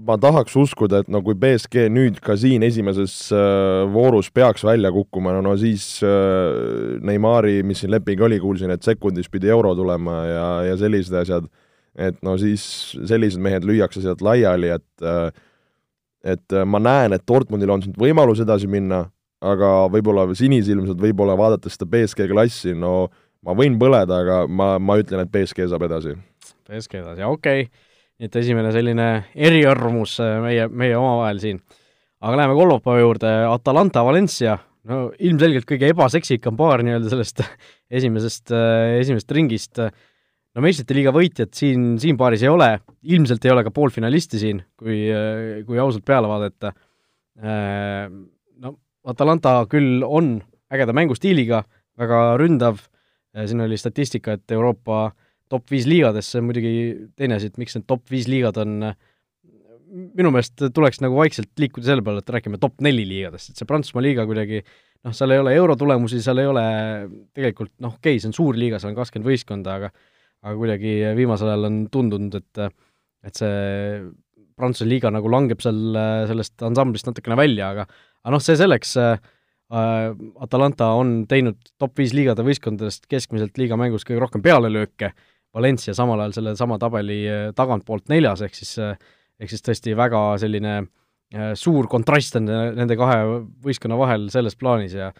ma 0.00 0.16
tahaks 0.20 0.56
uskuda, 0.56 1.00
et 1.00 1.08
no 1.08 1.22
kui 1.24 1.34
BSG 1.34 1.88
nüüd 1.92 2.20
ka 2.24 2.36
siin 2.36 2.64
esimeses 2.66 3.14
äh, 3.32 3.88
voorus 3.92 4.28
peaks 4.30 4.66
välja 4.68 4.92
kukkuma, 4.92 5.32
no, 5.38 5.46
no 5.48 5.56
siis 5.60 6.02
äh, 6.04 7.00
Neimari, 7.00 7.62
mis 7.64 7.80
siin 7.80 7.94
leping 7.96 8.20
oli, 8.28 8.40
kuulsin, 8.42 8.72
et 8.76 8.84
sekundis 8.84 9.32
pidi 9.32 9.48
euro 9.48 9.72
tulema 9.78 10.20
ja, 10.28 10.46
ja 10.68 10.76
sellised 10.80 11.16
asjad, 11.24 11.48
et 12.00 12.18
no 12.24 12.36
siis 12.40 12.64
sellised 12.96 13.42
mehed 13.42 13.66
lüüakse 13.68 14.02
sealt 14.04 14.22
laiali, 14.24 14.72
et 14.78 15.06
äh, 15.06 15.30
et 16.20 16.52
ma 16.68 16.76
näen, 16.82 17.14
et 17.16 17.24
Dortmundil 17.28 17.70
on 17.72 17.80
siin 17.80 17.94
võimalus 17.96 18.42
edasi 18.44 18.68
minna, 18.68 19.06
aga 19.40 19.88
võib-olla 19.92 20.26
sinisilmselt, 20.36 21.00
võib-olla 21.00 21.36
vaadates 21.38 21.76
seda 21.76 21.88
BSG 21.88 22.28
klassi, 22.28 22.74
no 22.76 23.08
ma 23.46 23.56
võin 23.56 23.78
põleda, 23.80 24.20
aga 24.24 24.40
ma, 24.46 24.74
ma 24.82 24.98
ütlen, 25.00 25.24
et 25.24 25.32
BSG 25.32 25.68
saab 25.70 25.86
edasi. 25.88 26.16
BSG 26.68 27.00
edasi, 27.00 27.24
okei 27.26 27.66
okay.. 27.66 27.86
nii 28.20 28.28
et 28.28 28.40
esimene 28.42 28.72
selline 28.74 29.06
eriarvamus 29.34 30.18
äh, 30.22 30.36
meie, 30.44 30.66
meie 30.68 30.98
omavahel 30.98 31.40
siin. 31.42 31.62
aga 32.20 32.42
läheme 32.42 32.58
kolmapäeva 32.58 33.00
juurde, 33.00 33.32
Atalanta 33.48 34.04
Valencia, 34.04 34.58
no 34.88 35.06
ilmselgelt 35.18 35.68
kõige 35.68 35.88
ebaseksikam 35.94 36.56
paar 36.60 36.84
nii-öelda 36.84 37.12
sellest 37.12 37.40
esimesest, 38.00 38.52
äh, 38.52 38.98
esimesest 39.00 39.36
ringist, 39.36 39.84
no 40.54 40.64
meistrite 40.64 40.96
liiga 40.96 41.12
võitjat 41.14 41.54
siin, 41.56 41.94
siin 42.02 42.18
paaris 42.20 42.44
ei 42.44 42.52
ole, 42.52 42.70
ilmselt 43.14 43.44
ei 43.46 43.52
ole 43.54 43.64
ka 43.66 43.72
poolfinalisti 43.74 44.40
siin, 44.42 44.62
kui, 44.78 45.02
äh, 45.12 45.60
kui 45.66 45.80
ausalt 45.82 46.06
peale 46.06 46.30
vaadata. 46.30 46.74
Atalanta 49.10 49.52
küll 49.70 50.02
on 50.04 50.34
ägeda 50.70 50.92
mängustiiliga, 50.92 51.62
väga 51.98 52.18
ründav, 52.40 52.82
siin 53.32 53.62
oli 53.64 53.78
statistika, 53.80 54.34
et 54.36 54.52
Euroopa 54.52 55.10
top 55.50 55.70
viis 55.72 55.86
liigades, 55.88 56.28
see 56.30 56.42
on 56.42 56.46
muidugi 56.50 56.74
teine 57.18 57.38
asi, 57.38 57.50
et 57.50 57.58
miks 57.58 57.74
need 57.76 57.86
top 57.90 58.04
viis 58.12 58.28
liigad 58.30 58.58
on, 58.62 58.90
minu 59.90 60.30
meelest 60.30 60.68
tuleks 60.74 61.00
nagu 61.02 61.18
vaikselt 61.18 61.50
liikuda 61.58 61.88
selle 61.88 62.04
peale, 62.06 62.22
et 62.22 62.30
räägime 62.36 62.60
top 62.62 62.76
neli 62.84 63.06
liigadest, 63.08 63.50
et 63.50 63.58
see 63.60 63.66
Prantsusmaa 63.66 64.04
liiga 64.04 64.26
kuidagi 64.28 64.60
noh, 64.62 65.14
seal 65.16 65.34
ei 65.34 65.42
ole 65.42 65.56
eurotulemusi, 65.58 66.20
seal 66.22 66.42
ei 66.42 66.50
ole 66.50 66.64
tegelikult 67.34 67.72
noh, 67.82 67.96
okei 67.96 68.14
okay,, 68.14 68.22
see 68.22 68.30
on 68.30 68.36
suur 68.36 68.58
liiga, 68.58 68.78
seal 68.78 68.92
on 68.92 69.00
kakskümmend 69.00 69.32
võistkonda, 69.32 69.80
aga 69.80 69.90
aga 70.44 70.56
kuidagi 70.56 70.94
viimasel 71.18 71.52
ajal 71.52 71.68
on 71.70 71.80
tundunud, 71.92 72.40
et 72.40 72.66
et 73.28 73.36
see 73.36 74.04
Prantsuse 74.60 74.88
liiga 74.88 75.08
nagu 75.12 75.28
langeb 75.32 75.60
seal 75.64 75.96
sellest 76.28 76.62
ansamblist 76.64 77.06
natukene 77.08 77.36
välja, 77.40 77.70
aga 77.72 77.86
aga 78.20 78.34
noh, 78.34 78.42
see 78.44 78.56
selleks 78.58 78.94
äh, 79.00 79.18
äh,, 79.72 80.12
Atalanta 80.44 80.92
on 80.98 81.24
teinud 81.30 81.58
top 81.80 82.00
viis 82.00 82.14
liigade 82.16 82.44
võistkondadest 82.46 83.08
keskmiselt 83.10 83.60
liiga 83.60 83.78
mängus 83.80 84.06
kõige 84.08 84.22
rohkem 84.24 84.44
pealelööke, 84.44 85.14
Valencia 85.56 85.94
samal 85.96 86.20
ajal 86.22 86.36
selle 86.36 86.54
sama 86.58 86.78
tabeli 86.82 87.22
äh, 87.26 87.48
tagantpoolt 87.56 88.10
neljas, 88.12 88.44
ehk 88.46 88.56
siis 88.58 88.76
äh, 88.82 88.94
ehk 89.40 89.52
siis 89.52 89.64
tõesti 89.66 89.96
väga 89.98 90.20
selline 90.42 90.76
äh, 90.82 91.52
suur 91.58 91.88
kontrast 91.90 92.36
on 92.38 92.50
nende 92.50 92.98
kahe 93.00 93.24
võistkonna 93.64 93.98
vahel 93.98 94.28
selles 94.32 94.58
plaanis 94.60 94.96
ja 94.98 95.10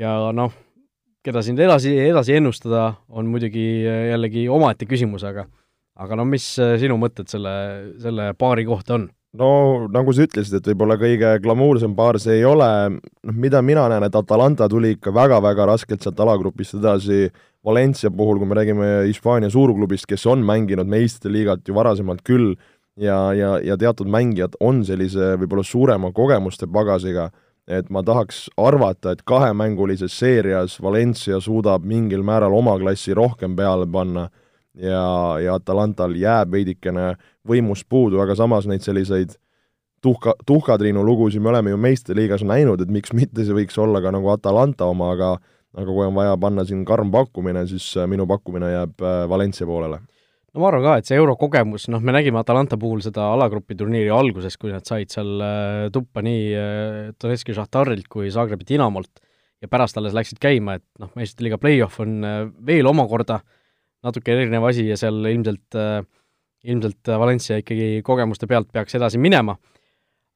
ja 0.00 0.16
noh, 0.34 0.50
keda 1.24 1.42
siin 1.44 1.58
edasi, 1.60 1.94
edasi 2.10 2.36
ennustada, 2.38 2.94
on 3.08 3.28
muidugi 3.32 3.84
jällegi 3.84 4.48
omaette 4.52 4.88
küsimus, 4.88 5.24
aga 5.26 5.46
aga 5.94 6.16
no 6.18 6.24
mis 6.26 6.46
sinu 6.58 6.96
mõtted 6.98 7.30
selle, 7.30 7.52
selle 8.02 8.32
paari 8.38 8.66
kohta 8.66 8.98
on? 8.98 9.08
no 9.38 9.48
nagu 9.92 10.14
sa 10.14 10.26
ütlesid, 10.26 10.58
et 10.58 10.68
võib-olla 10.70 10.96
kõige 11.00 11.32
glamuursem 11.42 11.94
paar 11.96 12.18
see 12.22 12.38
ei 12.38 12.44
ole, 12.46 12.68
noh 13.26 13.40
mida 13.40 13.62
mina 13.66 13.86
näen, 13.90 14.06
et 14.06 14.18
Atalanta 14.18 14.68
tuli 14.70 14.94
ikka 14.94 15.14
väga-väga 15.14 15.66
raskelt 15.72 16.04
sealt 16.04 16.20
alagrupist 16.22 16.78
edasi, 16.78 17.28
Valencia 17.64 18.10
puhul, 18.12 18.38
kui 18.38 18.48
me 18.50 18.58
räägime 18.58 18.88
Hispaania 19.08 19.48
suurklubist, 19.50 20.06
kes 20.10 20.26
on 20.30 20.44
mänginud 20.44 20.88
meistrite 20.90 21.32
liigat 21.32 21.64
ju 21.64 21.76
varasemalt 21.76 22.20
küll, 22.26 22.52
ja, 23.00 23.32
ja, 23.34 23.56
ja 23.64 23.78
teatud 23.80 24.10
mängijad 24.10 24.58
on 24.60 24.84
sellise 24.86 25.34
võib-olla 25.40 25.64
suurema 25.66 26.12
kogemuste 26.14 26.68
pagasiga, 26.70 27.30
et 27.68 27.90
ma 27.90 28.02
tahaks 28.04 28.48
arvata, 28.60 29.14
et 29.14 29.22
kahemängulises 29.24 30.18
seerias 30.18 30.76
Valencia 30.82 31.40
suudab 31.40 31.84
mingil 31.84 32.22
määral 32.22 32.52
oma 32.52 32.76
klassi 32.78 33.14
rohkem 33.14 33.56
peale 33.56 33.86
panna 33.86 34.28
ja, 34.74 35.38
ja 35.40 35.54
Atalantal 35.54 36.16
jääb 36.18 36.52
veidikene 36.52 37.14
võimust 37.48 37.88
puudu, 37.88 38.20
aga 38.20 38.36
samas 38.36 38.68
neid 38.68 38.84
selliseid 38.84 39.36
tuhka, 40.04 40.34
tuhkatriinu 40.46 41.04
lugusid 41.04 41.42
me 41.42 41.52
oleme 41.54 41.72
ju 41.72 41.80
meistriliigas 41.80 42.44
näinud, 42.44 42.84
et 42.84 42.92
miks 42.92 43.14
mitte 43.16 43.44
see 43.44 43.56
võiks 43.56 43.78
olla 43.80 44.02
ka 44.04 44.12
nagu 44.12 44.28
Atalanta 44.34 44.88
oma, 44.90 45.14
aga 45.16 45.36
aga 45.74 45.90
kui 45.90 46.06
on 46.06 46.14
vaja 46.14 46.36
panna 46.38 46.64
siin 46.66 46.84
karm 46.86 47.10
pakkumine, 47.10 47.64
siis 47.66 47.86
äh, 47.98 48.06
minu 48.10 48.28
pakkumine 48.30 48.70
jääb 48.70 49.00
äh, 49.02 49.24
Valencia 49.30 49.66
poolele. 49.66 49.98
No 50.54 50.62
ma 50.62 50.70
arvan 50.70 50.84
ka, 50.86 50.94
et 51.00 51.10
see 51.10 51.18
eurokogemus, 51.18 51.88
noh, 51.90 52.02
me 52.04 52.14
nägime 52.14 52.38
Atalanta 52.40 52.78
puhul 52.80 53.02
seda 53.02 53.26
alagrupi 53.34 53.76
turniiri 53.78 54.12
alguses, 54.14 54.56
kui 54.60 54.70
nad 54.72 54.86
said 54.86 55.10
seal 55.12 55.42
äh, 55.42 55.88
tuppa 55.94 56.22
nii 56.22 56.46
Donetski 57.18 57.56
Šahtarilt 57.56 58.08
kui 58.08 58.30
Zagrebi 58.34 58.66
Dinamolt. 58.68 59.20
Ja 59.62 59.68
pärast 59.70 59.96
alles 59.96 60.12
läksid 60.12 60.36
käima, 60.42 60.74
et 60.76 60.84
noh, 61.00 61.08
meistrite 61.16 61.46
liiga 61.46 61.56
play-off 61.56 62.00
on 62.02 62.18
veel 62.68 62.84
omakorda 62.90 63.38
äh, 63.40 63.60
natuke 64.04 64.34
erinev 64.34 64.66
asi 64.68 64.86
ja 64.88 64.98
seal 65.00 65.24
ilmselt, 65.30 65.76
äh, 65.78 66.02
ilmselt 66.68 67.12
Valencia 67.20 67.58
ikkagi 67.60 68.02
kogemuste 68.06 68.48
pealt 68.50 68.70
peaks 68.72 68.96
edasi 68.98 69.20
minema, 69.20 69.56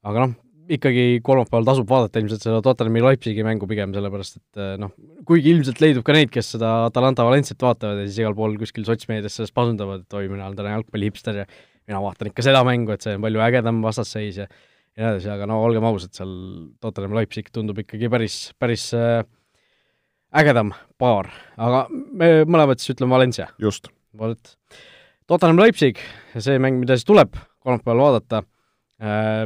aga 0.09 0.27
noh, 0.27 0.37
ikkagi 0.77 1.21
kolmapäeval 1.25 1.67
tasub 1.69 1.89
vaadata 1.89 2.21
ilmselt 2.21 2.45
seda 2.45 2.61
Tottenhami 2.65 3.03
Leipzigi 3.05 3.45
mängu 3.47 3.69
pigem, 3.71 3.95
sellepärast 3.97 4.39
et 4.41 4.63
äh, 4.63 4.75
noh, 4.81 4.93
kuigi 5.29 5.55
ilmselt 5.55 5.81
leidub 5.85 6.07
ka 6.07 6.17
neid, 6.17 6.33
kes 6.35 6.55
seda 6.57 6.73
Atalanta 6.89 7.27
Valenciat 7.27 7.63
vaatavad 7.65 8.03
ja 8.03 8.09
siis 8.09 8.21
igal 8.23 8.37
pool 8.39 8.57
kuskil 8.61 8.87
sotsmeedias 8.89 9.39
sellest 9.39 9.57
pasundavad, 9.57 10.05
et 10.05 10.19
oi, 10.19 10.27
mina 10.33 10.47
olen 10.47 10.59
täna 10.59 10.77
jalgpallihipster 10.77 11.43
ja 11.43 11.47
mina 11.89 12.03
vaatan 12.05 12.33
ikka 12.33 12.45
seda 12.45 12.65
mängu, 12.69 12.93
et 12.93 13.07
see 13.07 13.17
on 13.17 13.25
palju 13.25 13.45
ägedam 13.49 13.81
vastasseis 13.85 14.43
ja 14.43 14.49
ja 14.99 15.05
nii 15.05 15.15
edasi, 15.15 15.31
aga 15.31 15.47
no 15.47 15.61
olgem 15.63 15.87
ausad, 15.87 16.11
seal 16.17 16.31
Tottenham 16.83 17.15
Leipzig 17.15 17.53
tundub 17.55 17.79
ikkagi 17.79 18.11
päris, 18.11 18.39
päris 18.59 18.89
äh, 18.99 19.23
ägedam 20.35 20.73
paar, 20.99 21.31
aga 21.57 21.85
me 21.91 22.43
mõlemad 22.51 22.83
siis 22.83 22.97
ütleme 22.97 23.15
Valencia. 23.15 23.49
just. 23.63 23.89
vot. 24.19 24.57
Tottenham 25.31 25.61
Leipzig, 25.61 26.01
see 26.35 26.59
mäng, 26.59 26.81
mida 26.81 26.97
siis 26.97 27.07
tuleb 27.07 27.37
kolmapäeval 27.63 28.03
vaadata, 28.03 28.43
äh, 28.99 29.45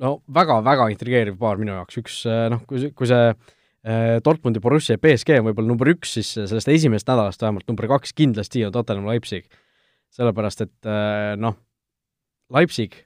no 0.00 0.14
väga-väga 0.32 0.88
intrigeeriv 0.92 1.36
paar 1.40 1.60
minu 1.60 1.74
jaoks, 1.74 1.98
üks 2.00 2.22
äh, 2.30 2.46
noh, 2.52 2.62
kui 2.68 2.90
kui 2.96 3.10
see 3.10 3.28
äh, 3.32 4.16
Dortmundi, 4.24 4.62
Borussia 4.62 4.96
ja 4.96 5.02
BSG 5.02 5.40
on 5.40 5.50
võib-olla 5.50 5.72
number 5.74 5.92
üks, 5.92 6.16
siis 6.18 6.32
sellest 6.38 6.70
esimesest 6.72 7.10
nädalast 7.10 7.42
vähemalt 7.42 7.68
number 7.68 7.90
kaks 7.96 8.14
kindlasti 8.16 8.64
on 8.66 8.74
Tottenham 8.74 9.10
Leipzig. 9.10 9.48
sellepärast, 10.12 10.60
et 10.60 10.88
noh, 11.40 11.54
Leipzig 12.52 12.98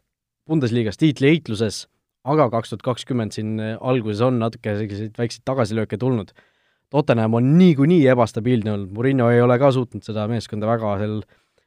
Bundesliga-s 0.46 0.98
tiitliheitluses 0.98 1.84
aga 2.26 2.48
kaks 2.50 2.72
tuhat 2.72 2.82
kakskümmend 2.82 3.34
siin 3.36 3.60
alguses 3.60 4.22
on 4.26 4.40
natuke 4.42 4.74
selliseid 4.74 5.18
väikseid 5.18 5.44
tagasilööke 5.46 5.98
tulnud. 6.00 6.32
Tottenham 6.90 7.34
on 7.38 7.52
niikuinii 7.58 8.04
ebastabiilne 8.12 8.72
olnud, 8.72 8.92
Murillo 8.94 9.28
ei 9.30 9.42
ole 9.42 9.58
ka 9.58 9.72
suutnud 9.74 10.06
seda 10.06 10.26
meeskonda 10.30 10.68
väga 10.68 10.96
seal 11.00 11.16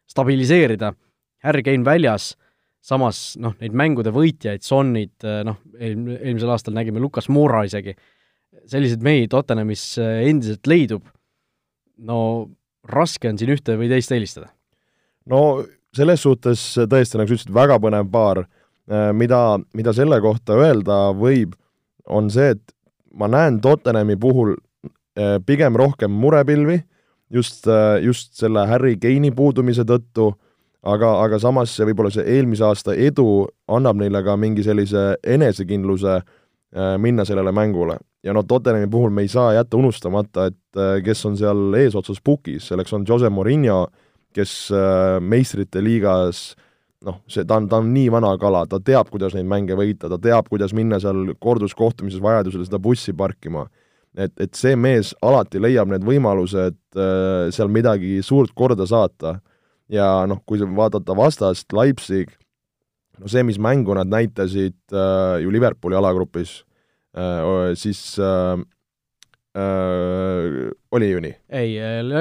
stabiliseerida, 0.10 0.94
Harry 1.44 1.64
Kane 1.64 1.86
väljas, 1.88 2.34
samas 2.86 3.34
noh, 3.42 3.56
neid 3.62 3.76
mängude 3.76 4.14
võitjaid, 4.16 4.64
Sonnid, 4.66 5.16
noh, 5.46 5.60
eelm-, 5.80 6.14
eelmisel 6.18 6.54
aastal 6.54 6.78
nägime 6.78 7.02
Lukas 7.04 7.30
Moura 7.30 7.66
isegi, 7.68 7.96
selliseid 8.70 9.04
mehi 9.06 9.28
Tottenhamis 9.32 9.84
endiselt 10.00 10.70
leidub, 10.70 11.04
no 12.08 12.22
raske 12.90 13.30
on 13.30 13.38
siin 13.40 13.52
ühte 13.54 13.76
või 13.80 13.92
teist 13.92 14.14
eelistada. 14.16 14.50
no 15.30 15.66
selles 15.96 16.24
suhtes 16.24 16.64
tõesti, 16.80 17.20
nagu 17.20 17.30
sa 17.30 17.36
ütlesid, 17.36 17.54
väga 17.54 17.80
põnev 17.82 18.10
paar, 18.14 18.44
mida, 19.14 19.42
mida 19.78 19.94
selle 19.94 20.22
kohta 20.22 20.58
öelda 20.58 21.10
võib, 21.18 21.54
on 22.10 22.32
see, 22.34 22.56
et 22.56 22.76
ma 23.14 23.28
näen 23.30 23.60
Tottenhami 23.62 24.16
puhul 24.18 24.56
Äh, 25.20 25.40
pigem 25.44 25.76
rohkem 25.76 26.12
murepilvi, 26.12 26.78
just, 27.34 27.68
äh, 27.68 28.00
just 28.04 28.38
selle 28.38 28.64
Harry 28.70 28.96
Kane'i 28.96 29.34
puudumise 29.36 29.84
tõttu, 29.84 30.32
aga, 30.84 31.14
aga 31.24 31.40
samas 31.40 31.74
see 31.76 31.88
võib-olla 31.90 32.12
see 32.14 32.26
eelmise 32.38 32.66
aasta 32.68 32.96
edu 32.96 33.48
annab 33.68 34.00
neile 34.02 34.24
ka 34.24 34.38
mingi 34.40 34.64
sellise 34.64 35.18
enesekindluse 35.24 36.20
äh, 36.20 36.96
minna 36.98 37.26
sellele 37.26 37.52
mängule. 37.52 37.98
ja 38.24 38.34
no 38.34 38.44
Tottenhami 38.44 38.88
puhul 38.92 39.10
me 39.10 39.22
ei 39.22 39.28
saa 39.32 39.54
jätta 39.54 39.78
unustamata, 39.78 40.50
et 40.52 41.04
kes 41.04 41.26
on 41.26 41.38
seal 41.40 41.76
eesotsas 41.80 42.20
pukis, 42.24 42.68
selleks 42.68 42.94
on 42.94 43.06
Jose 43.08 43.30
Mourinho, 43.30 43.86
kes 44.36 44.72
meistrite 45.24 45.80
liigas 45.82 46.58
noh, 47.06 47.20
see, 47.32 47.46
ta 47.48 47.60
on, 47.60 47.68
ta 47.72 47.80
on 47.80 47.92
nii 47.94 48.10
vana 48.14 48.32
kala, 48.40 48.66
ta 48.70 48.80
teab, 48.84 49.10
kuidas 49.12 49.36
neid 49.36 49.48
mänge 49.50 49.78
võita, 49.80 50.10
ta 50.12 50.20
teab, 50.22 50.50
kuidas 50.52 50.74
minna 50.76 51.00
seal 51.02 51.34
korduskohtumises 51.42 52.22
vajadusel 52.24 52.66
seda 52.68 52.80
bussi 52.82 53.16
parkima. 53.16 53.68
Et, 54.18 54.34
et 54.42 54.58
see 54.58 54.74
mees 54.80 55.14
alati 55.24 55.62
leiab 55.62 55.92
need 55.92 56.04
võimalused 56.04 56.80
äh, 56.98 57.50
seal 57.54 57.70
midagi 57.72 58.18
suurt 58.26 58.56
korda 58.58 58.88
saata 58.90 59.38
ja 59.94 60.08
noh, 60.30 60.42
kui 60.48 60.62
vaadata 60.62 61.16
vastast, 61.18 61.72
Leipzig, 61.76 62.32
no 63.20 63.30
see, 63.32 63.44
mis 63.48 63.60
mängu 63.62 63.96
nad 63.98 64.10
näitasid 64.10 64.78
äh, 64.94 65.40
ju 65.44 65.54
Liverpooli 65.54 65.98
alagrupis 66.00 66.60
äh,, 67.18 67.74
siis 67.80 68.02
äh, 68.22 68.60
äh, 69.58 70.68
oli 70.96 71.12
ju 71.12 71.24
nii? 71.26 71.38
ei, 71.62 71.78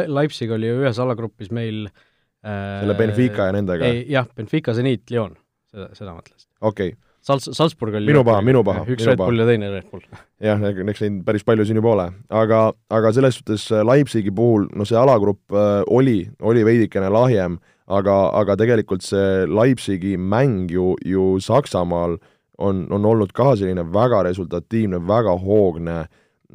Leipzig 0.08 0.52
oli 0.54 0.70
ju 0.70 0.80
ühes 0.82 1.02
alagrupis 1.02 1.52
meil 1.54 1.87
äh, 1.88 2.80
selle 2.80 2.96
Benfica 2.98 3.50
ja 3.50 3.58
nendega? 3.58 3.90
ei, 3.90 4.06
jah, 4.12 4.30
Benfica, 4.37 4.75
Zenit, 4.76 5.06
Lyon, 5.12 5.37
seda, 5.70 5.92
seda 5.98 6.16
mõtlesin. 6.16 6.50
okei 6.60 6.94
okay 6.94 7.08
Salz-, 7.28 7.50
Salzburg 7.52 7.94
oli 7.99 8.08
minu 8.08 8.23
paha, 8.25 8.42
minu 8.44 8.62
paha. 8.64 8.85
üks 8.88 9.04
Red 9.04 9.20
Bull 9.20 9.42
ja 9.42 9.47
teine 9.49 9.70
Red 9.73 9.88
Bull. 9.92 10.04
jah, 10.49 10.62
eks 10.64 11.02
neid 11.04 11.18
päris 11.26 11.44
palju 11.47 11.66
siin 11.68 11.80
juba 11.80 11.92
ole, 11.92 12.06
aga, 12.42 12.61
aga 12.94 13.12
selles 13.16 13.40
suhtes 13.40 13.66
äh, 13.75 13.85
Leipzigi 13.85 14.32
puhul, 14.35 14.68
no 14.78 14.87
see 14.88 14.97
alagrupp 14.99 15.52
äh, 15.52 15.82
oli, 15.92 16.23
oli 16.40 16.64
veidikene 16.66 17.11
lahjem, 17.12 17.58
aga, 17.99 18.16
aga 18.40 18.56
tegelikult 18.61 19.04
see 19.04 19.44
Leipzigi 19.50 20.16
mäng 20.16 20.73
ju, 20.73 20.94
ju 21.04 21.35
Saksamaal 21.44 22.16
on, 22.58 22.87
on 22.90 23.11
olnud 23.12 23.35
ka 23.37 23.52
selline 23.58 23.85
väga 23.92 24.25
resultatiivne, 24.30 25.02
väga 25.08 25.37
hoogne, 25.42 26.00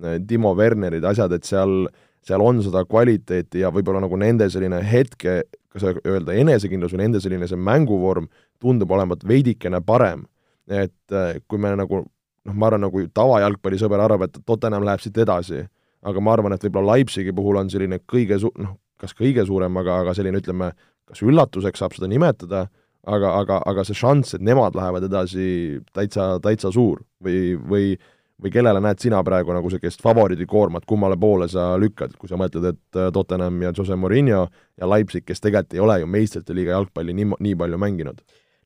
äh, 0.02 0.18
Timo 0.28 0.56
Wernerid, 0.58 1.06
asjad, 1.06 1.38
et 1.38 1.46
seal, 1.48 1.84
seal 2.26 2.42
on 2.42 2.64
seda 2.66 2.86
kvaliteeti 2.90 3.62
ja 3.62 3.72
võib-olla 3.74 4.02
nagu 4.04 4.18
nende 4.20 4.50
selline 4.50 4.82
hetke, 4.90 5.44
kas 5.74 5.86
öelda 6.06 6.36
enesekindlus 6.38 6.94
või 6.94 7.06
nende 7.06 7.22
selline 7.22 7.48
see 7.50 7.58
mänguvorm 7.58 8.28
tundub 8.62 8.92
olevat 8.94 9.26
veidikene 9.28 9.82
parem 9.86 10.28
et 10.70 11.16
äh, 11.16 11.40
kui 11.48 11.60
me 11.62 11.74
nagu 11.80 12.04
noh, 12.04 12.56
ma 12.56 12.70
arvan, 12.70 12.86
nagu 12.88 13.04
tavajalgpallisõber 13.16 14.04
arvab, 14.04 14.28
et 14.28 14.40
Tottenham 14.46 14.86
läheb 14.88 15.04
siit 15.04 15.18
edasi, 15.24 15.64
aga 16.04 16.24
ma 16.24 16.36
arvan, 16.36 16.56
et 16.56 16.64
võib-olla 16.66 16.98
Leipzigi 16.98 17.34
puhul 17.36 17.62
on 17.62 17.72
selline 17.72 18.02
kõige 18.10 18.40
su-, 18.42 18.54
noh, 18.60 18.78
kas 19.00 19.16
kõige 19.18 19.46
suurem, 19.48 19.76
aga, 19.82 20.02
aga 20.04 20.16
selline 20.18 20.42
ütleme, 20.42 20.72
kas 21.10 21.24
üllatuseks 21.24 21.84
saab 21.84 21.96
seda 21.96 22.10
nimetada, 22.12 22.66
aga, 23.04 23.36
aga, 23.42 23.62
aga 23.68 23.86
see 23.88 24.00
šanss, 24.00 24.38
et 24.38 24.44
nemad 24.44 24.76
lähevad 24.80 25.08
edasi, 25.10 25.46
täitsa, 25.96 26.36
täitsa 26.44 26.72
suur. 26.74 27.04
Või, 27.24 27.56
või 27.60 27.96
või 28.44 28.52
kellele 28.52 28.80
näed 28.82 29.00
sina 29.00 29.22
praegu 29.24 29.54
nagu 29.56 29.70
sellist 29.72 30.02
favoriidikoormat, 30.04 30.84
kummale 30.90 31.16
poole 31.22 31.46
sa 31.48 31.78
lükkad, 31.80 32.16
kui 32.20 32.28
sa 32.28 32.36
mõtled, 32.36 32.66
et 32.74 32.98
äh, 33.00 33.12
Tottenham 33.14 33.62
ja 33.62 33.72
Jose 33.78 33.96
Mourinho 33.96 34.42
ja 34.50 34.90
Leipzig, 34.90 35.24
kes 35.24 35.40
tegelikult 35.40 35.78
ei 35.78 35.84
ole 35.86 36.00
ju 36.02 36.10
meistrite 36.12 36.56
liiga 36.58 36.74
jalgpalli 36.74 37.14
nii, 37.16 37.30
nii 37.46 37.54
palju 37.62 37.80
mänginud 37.80 38.24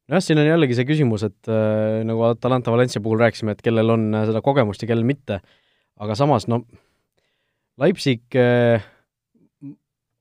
nojah, 0.07 0.23
siin 0.23 0.41
on 0.41 0.47
jällegi 0.47 0.77
see 0.77 0.87
küsimus, 0.87 1.25
et 1.27 1.51
äh, 1.51 2.01
nagu 2.07 2.23
Atalanta 2.29 2.73
Valencia 2.73 3.01
puhul 3.03 3.21
rääkisime, 3.21 3.55
et 3.55 3.63
kellel 3.65 3.95
on 3.95 4.09
äh, 4.15 4.27
seda 4.29 4.41
kogemust 4.45 4.83
ja 4.83 4.89
kellel 4.91 5.07
mitte, 5.07 5.41
aga 6.01 6.17
samas 6.19 6.47
no 6.51 6.63
Leipzig 7.81 8.37
äh,, 8.39 8.85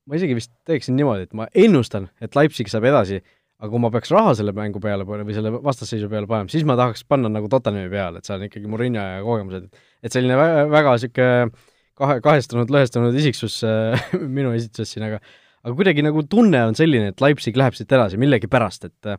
ma 0.07 0.18
isegi 0.18 0.37
vist 0.38 0.53
teeksin 0.68 0.99
niimoodi, 0.99 1.29
et 1.29 1.37
ma 1.37 1.49
ennustan, 1.55 2.11
et 2.22 2.37
Leipzig 2.38 2.70
saab 2.70 2.87
edasi, 2.88 3.22
aga 3.57 3.70
kui 3.72 3.81
ma 3.81 3.90
peaks 3.94 4.12
raha 4.12 4.35
selle 4.37 4.53
mängu 4.57 4.83
peale 4.83 5.07
panema 5.09 5.31
või 5.31 5.38
selle 5.38 5.55
vastasseisu 5.55 6.11
peale 6.12 6.29
panema, 6.29 6.53
siis 6.53 6.66
ma 6.68 6.77
tahaks 6.79 7.07
panna 7.09 7.31
nagu 7.33 7.49
Tottenhami 7.53 7.88
peale, 7.92 8.20
et 8.20 8.29
see 8.29 8.37
on 8.37 8.44
ikkagi 8.49 8.68
Murillo 8.70 9.07
ja 9.16 9.25
kogemused, 9.25 9.70
et 10.05 10.12
selline 10.12 10.37
väga, 10.37 10.66
väga 10.75 10.92
niisugune 10.99 11.49
kahe, 11.96 12.20
kahestunud, 12.25 12.72
lõhestunud 12.75 13.16
isiksus 13.16 13.62
äh, 13.64 14.11
minu 14.38 14.53
esituses 14.57 14.92
siin, 14.92 15.07
aga 15.09 15.22
aga 15.66 15.75
kuidagi 15.75 16.05
nagu 16.05 16.22
tunne 16.31 16.61
on 16.68 16.77
selline, 16.79 17.11
et 17.11 17.22
Leipzig 17.25 17.57
läheb 17.59 17.75
siit 17.75 17.90
edasi 17.90 18.20
millegipärast, 18.20 18.90
et 18.90 19.11
äh, 19.11 19.18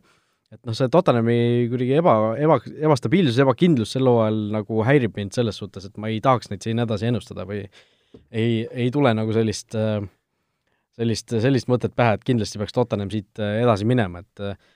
et 0.54 0.60
noh, 0.64 0.76
see 0.76 0.88
Tottenhami 0.92 1.38
kuidagi 1.72 1.98
eba, 1.98 2.14
eba, 2.40 2.56
ebastabiilsus, 2.88 3.40
ebakindlus 3.44 3.92
sel 3.94 4.08
hooajal 4.08 4.38
nagu 4.54 4.84
häirib 4.86 5.18
mind 5.18 5.36
selles 5.36 5.58
suhtes, 5.60 5.88
et 5.88 6.00
ma 6.00 6.10
ei 6.12 6.22
tahaks 6.24 6.52
neid 6.52 6.64
siin 6.64 6.80
edasi 6.84 7.10
ennustada 7.10 7.44
või 7.48 7.64
ei, 8.32 8.64
ei 8.64 8.88
tule 8.94 9.12
nagu 9.16 9.34
sellist, 9.36 9.76
sellist, 10.96 11.36
sellist 11.44 11.68
mõtet 11.68 11.92
pähe, 11.98 12.16
et 12.16 12.24
kindlasti 12.24 12.60
peaks 12.60 12.76
Tottenham 12.76 13.12
siit 13.12 13.42
edasi 13.44 13.88
minema, 13.88 14.24
et 14.24 14.66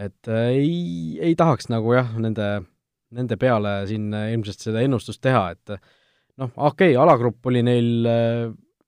et 0.00 0.30
ei, 0.32 1.18
ei 1.20 1.34
tahaks 1.36 1.68
nagu 1.68 1.92
jah, 1.92 2.08
nende, 2.22 2.46
nende 3.12 3.36
peale 3.36 3.82
siin 3.90 4.06
ilmselt 4.14 4.62
seda 4.64 4.80
ennustust 4.80 5.20
teha, 5.20 5.50
et 5.52 5.74
noh, 6.40 6.50
okei 6.56 6.94
okay,, 6.94 6.96
alagrupp 6.96 7.50
oli 7.50 7.60
neil 7.66 8.06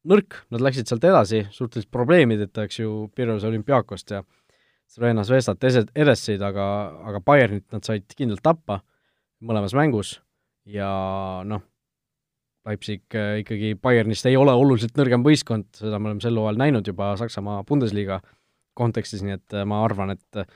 nõrk, 0.08 0.38
nad 0.54 0.64
läksid 0.64 0.88
sealt 0.88 1.04
edasi 1.04 1.44
suhteliselt 1.52 1.92
probleemideta, 1.92 2.64
eks 2.66 2.80
ju, 2.80 2.94
Pirose 3.14 3.50
olümpiaakost 3.50 4.14
ja 4.16 4.22
Slovenia 4.92 5.24
Zvezdat 5.24 5.62
edesid, 5.64 6.42
aga, 6.44 6.64
aga 7.08 7.20
Bayernit 7.24 7.64
nad 7.72 7.84
said 7.86 8.04
kindlalt 8.12 8.42
tappa 8.44 8.82
mõlemas 9.42 9.72
mängus. 9.76 10.18
Ja 10.68 10.90
noh, 11.48 11.62
Leipzig 12.68 13.16
äh, 13.16 13.40
ikkagi 13.42 13.72
Bayernist 13.80 14.26
ei 14.30 14.36
ole 14.38 14.52
oluliselt 14.54 14.98
nõrgem 14.98 15.24
võistkond, 15.26 15.66
seda 15.80 15.98
me 15.98 16.10
oleme 16.10 16.22
sel 16.22 16.36
hooajal 16.38 16.60
näinud 16.60 16.86
juba 16.86 17.14
Saksamaa 17.18 17.64
Bundesliga 17.66 18.20
kontekstis, 18.78 19.24
nii 19.26 19.34
et 19.38 19.56
äh, 19.56 19.64
ma 19.68 19.80
arvan, 19.86 20.14
et 20.14 20.38
äh, 20.38 20.46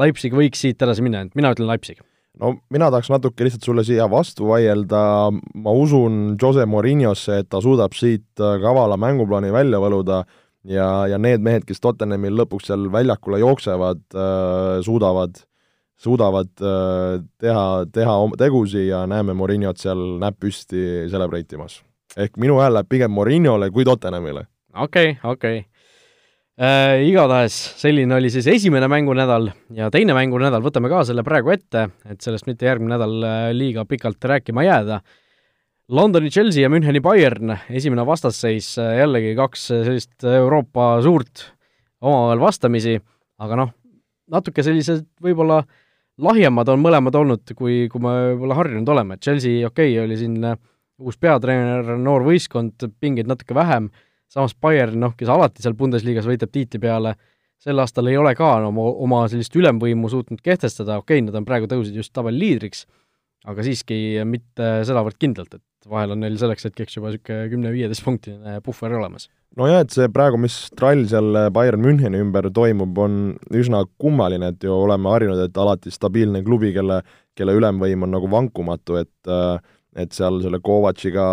Leipzig 0.00 0.34
võiks 0.34 0.64
siit 0.64 0.82
edasi 0.82 1.04
minna, 1.04 1.22
et 1.22 1.38
mina 1.38 1.52
ütlen 1.54 1.70
Leipzig. 1.70 2.00
no 2.40 2.56
mina 2.74 2.88
tahaks 2.90 3.12
natuke 3.12 3.46
lihtsalt 3.46 3.68
sulle 3.68 3.84
siia 3.86 4.08
vastu 4.10 4.48
vaielda, 4.48 5.04
ma 5.54 5.76
usun 5.78 6.34
Jose 6.40 6.66
Mourinhosse, 6.66 7.44
et 7.44 7.52
ta 7.52 7.60
suudab 7.62 7.94
siit 7.94 8.32
kavala 8.40 8.98
mänguplaani 8.98 9.52
välja 9.54 9.78
võluda 9.78 10.24
ja, 10.68 11.06
ja 11.10 11.18
need 11.20 11.44
mehed, 11.44 11.66
kes 11.68 11.82
Tottenhamil 11.84 12.36
lõpuks 12.40 12.70
seal 12.70 12.88
väljakule 12.92 13.40
jooksevad 13.42 14.02
äh,, 14.16 14.78
suudavad, 14.84 15.42
suudavad 16.00 16.50
äh, 16.60 17.18
teha, 17.40 17.66
teha 17.92 18.16
oma 18.24 18.38
tegusi 18.40 18.88
ja 18.88 19.04
näeme 19.10 19.36
Mourinhot 19.36 19.82
seal 19.82 20.16
näpp 20.22 20.40
püsti 20.42 21.04
celebrate 21.12 21.58
imas. 21.58 21.82
ehk 22.16 22.36
minu 22.38 22.60
hääl 22.62 22.76
läheb 22.78 22.88
pigem 22.88 23.14
Mourinhole 23.14 23.70
kui 23.70 23.84
Tottenhamile. 23.84 24.46
okei 24.74 25.14
okay,, 25.16 25.30
okei 25.30 25.58
okay. 25.58 25.70
Äh, 26.54 27.00
igatahes 27.02 27.54
selline 27.80 28.14
oli 28.14 28.28
siis 28.30 28.46
esimene 28.46 28.86
mängunädal 28.86 29.48
ja 29.74 29.88
teine 29.90 30.14
mängunädal, 30.14 30.62
võtame 30.62 30.86
ka 30.86 31.00
selle 31.02 31.24
praegu 31.26 31.50
ette, 31.50 31.88
et 32.06 32.20
sellest 32.22 32.46
mitte 32.46 32.68
järgmine 32.68 32.94
nädal 32.94 33.26
äh, 33.26 33.46
liiga 33.50 33.82
pikalt 33.90 34.22
rääkima 34.22 34.62
jääda 34.62 35.00
Londoni 35.88 36.30
Chelsea 36.30 36.62
ja 36.62 36.70
Müncheni 36.72 37.00
Bayern, 37.04 37.50
esimene 37.68 38.06
vastasseis, 38.08 38.70
äh, 38.80 38.94
jällegi 39.02 39.34
kaks 39.36 39.66
äh, 39.74 39.82
sellist 39.84 40.24
Euroopa 40.24 41.02
suurt 41.04 41.42
omavahel 42.00 42.40
vastamisi, 42.40 42.94
aga 43.44 43.58
noh, 43.60 43.74
natuke 44.32 44.64
sellised 44.64 45.04
võib-olla 45.20 45.58
lahjemad 46.24 46.70
on 46.72 46.80
mõlemad 46.80 47.18
olnud, 47.20 47.52
kui, 47.58 47.82
kui 47.92 48.00
me 48.00 48.14
võib-olla 48.30 48.56
harjunud 48.62 48.88
oleme, 48.94 49.18
et 49.18 49.28
Chelsea, 49.28 49.58
okei 49.68 49.90
okay,, 49.92 50.06
oli 50.06 50.16
siin 50.22 50.38
äh, 50.40 50.56
uus 51.04 51.20
peatreener, 51.20 51.92
noor 52.00 52.24
võistkond, 52.30 52.88
pingeid 52.96 53.28
natuke 53.28 53.52
vähem, 53.52 53.90
samas 54.32 54.56
Bayern, 54.56 54.96
noh, 55.04 55.12
kes 55.18 55.28
alati 55.28 55.66
seal 55.66 55.76
Bundesliga-s 55.76 56.30
võitleb 56.30 56.54
tiitli 56.54 56.80
peale, 56.80 57.12
sel 57.60 57.84
aastal 57.84 58.08
ei 58.08 58.16
ole 58.16 58.32
ka 58.38 58.54
oma, 58.70 58.88
oma 59.04 59.20
sellist 59.28 59.52
ülemvõimu 59.60 60.08
suutnud 60.08 60.40
kehtestada, 60.40 60.96
okei 61.04 61.20
okay,, 61.20 61.28
nad 61.28 61.36
on 61.36 61.44
praegu 61.44 61.68
tõusid 61.68 62.00
just 62.00 62.16
tabeliliidriks, 62.16 62.86
aga 63.52 63.68
siiski 63.68 64.00
mitte 64.24 64.78
sedavõrd 64.88 65.20
kindlalt, 65.20 65.60
et 65.60 65.64
et 65.84 65.92
vahel 65.92 66.14
on 66.14 66.22
neil 66.24 66.36
selleks 66.40 66.64
hetkeks 66.68 66.96
juba 66.98 67.12
niisugune 67.12 67.50
kümne-viieteist 67.52 68.04
punktine 68.04 68.58
puhver 68.64 68.96
olemas. 68.96 69.28
Nojah, 69.58 69.84
et 69.84 69.94
see 69.94 70.08
praegu, 70.10 70.40
mis 70.40 70.56
trall 70.74 71.04
seal 71.10 71.38
Bayern 71.54 71.84
Müncheni 71.84 72.18
ümber 72.24 72.48
toimub, 72.54 72.96
on 72.98 73.36
üsna 73.54 73.84
kummaline, 74.02 74.50
et 74.50 74.66
ju 74.66 74.72
oleme 74.74 75.12
harjunud, 75.12 75.44
et 75.44 75.60
alati 75.62 75.92
stabiilne 75.94 76.42
klubi, 76.46 76.72
kelle, 76.74 77.02
kelle 77.38 77.54
ülemvõim 77.54 78.02
on 78.06 78.14
nagu 78.16 78.30
vankumatu, 78.32 78.98
et 79.04 79.32
et 79.94 80.10
seal 80.10 80.40
selle 80.42 80.58
Kovatšiga, 80.58 81.24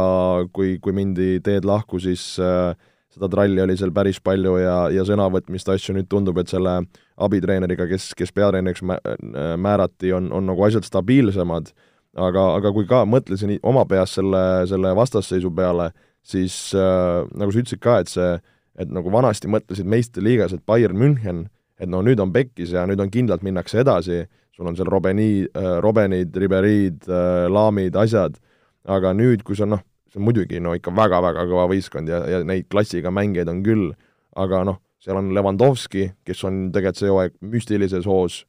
kui, 0.53 0.75
kui 0.77 0.93
mindi 0.93 1.39
teed 1.41 1.65
lahku, 1.65 1.97
siis 1.97 2.35
äh, 2.37 2.75
seda 3.11 3.29
tralli 3.31 3.61
oli 3.63 3.75
seal 3.77 3.89
päris 3.95 4.19
palju 4.23 4.55
ja, 4.61 4.75
ja 4.93 5.05
sõnavõtmist 5.07 5.71
asju, 5.73 5.95
nüüd 5.97 6.09
tundub, 6.11 6.37
et 6.37 6.51
selle 6.51 6.77
abitreeneriga, 7.21 7.87
kes, 7.89 8.11
kes 8.17 8.33
peatreeneriks 8.35 8.85
määrati, 8.85 10.13
on, 10.15 10.29
on 10.35 10.47
nagu 10.51 10.67
asjad 10.67 10.87
stabiilsemad, 10.87 11.73
aga, 12.17 12.45
aga 12.57 12.71
kui 12.75 12.87
ka 12.89 13.03
mõtlesin 13.07 13.57
oma 13.63 13.85
peas 13.89 14.15
selle, 14.17 14.65
selle 14.69 14.93
vastasseisu 14.97 15.51
peale, 15.55 15.91
siis 16.23 16.73
äh, 16.77 17.23
nagu 17.37 17.53
sa 17.53 17.61
ütlesid 17.63 17.81
ka, 17.83 17.99
et 18.01 18.11
see, 18.11 18.35
et 18.81 18.91
nagu 18.91 19.11
vanasti 19.13 19.49
mõtlesid 19.51 19.87
meistriliigas, 19.89 20.55
et 20.55 20.65
Bayern 20.67 20.99
München, 20.99 21.45
et 21.81 21.89
no 21.89 22.03
nüüd 22.05 22.21
on 22.21 22.33
pekkis 22.33 22.75
ja 22.75 22.85
nüüd 22.89 23.01
on 23.01 23.11
kindlalt 23.13 23.45
minnakse 23.45 23.81
edasi, 23.81 24.25
sul 24.55 24.69
on 24.69 24.77
seal 24.77 24.89
Robeni 24.91 25.47
äh,, 25.47 25.77
Robenid, 25.83 26.35
Riberid 26.37 27.07
äh,, 27.07 27.47
Laamid, 27.51 27.97
asjad, 27.97 28.37
aga 28.85 29.15
nüüd, 29.17 29.45
kui 29.47 29.57
sa 29.57 29.67
noh, 29.69 29.81
see 30.11 30.19
on 30.19 30.27
muidugi 30.27 30.59
no 30.61 30.75
ikka 30.75 30.93
väga-väga 30.95 31.47
kõva 31.49 31.67
võistkond 31.71 32.11
ja, 32.11 32.21
ja 32.27 32.41
neid 32.45 32.67
klassiga 32.71 33.13
mängijaid 33.13 33.49
on 33.49 33.63
küll, 33.65 33.91
aga 34.37 34.65
noh, 34.67 34.81
seal 35.01 35.17
on 35.17 35.31
Levandovski, 35.33 36.11
kes 36.27 36.43
on 36.45 36.67
tegelikult 36.75 36.99
see 36.99 37.09
hooaeg 37.09 37.37
müstilises 37.53 38.05
hoos, 38.05 38.43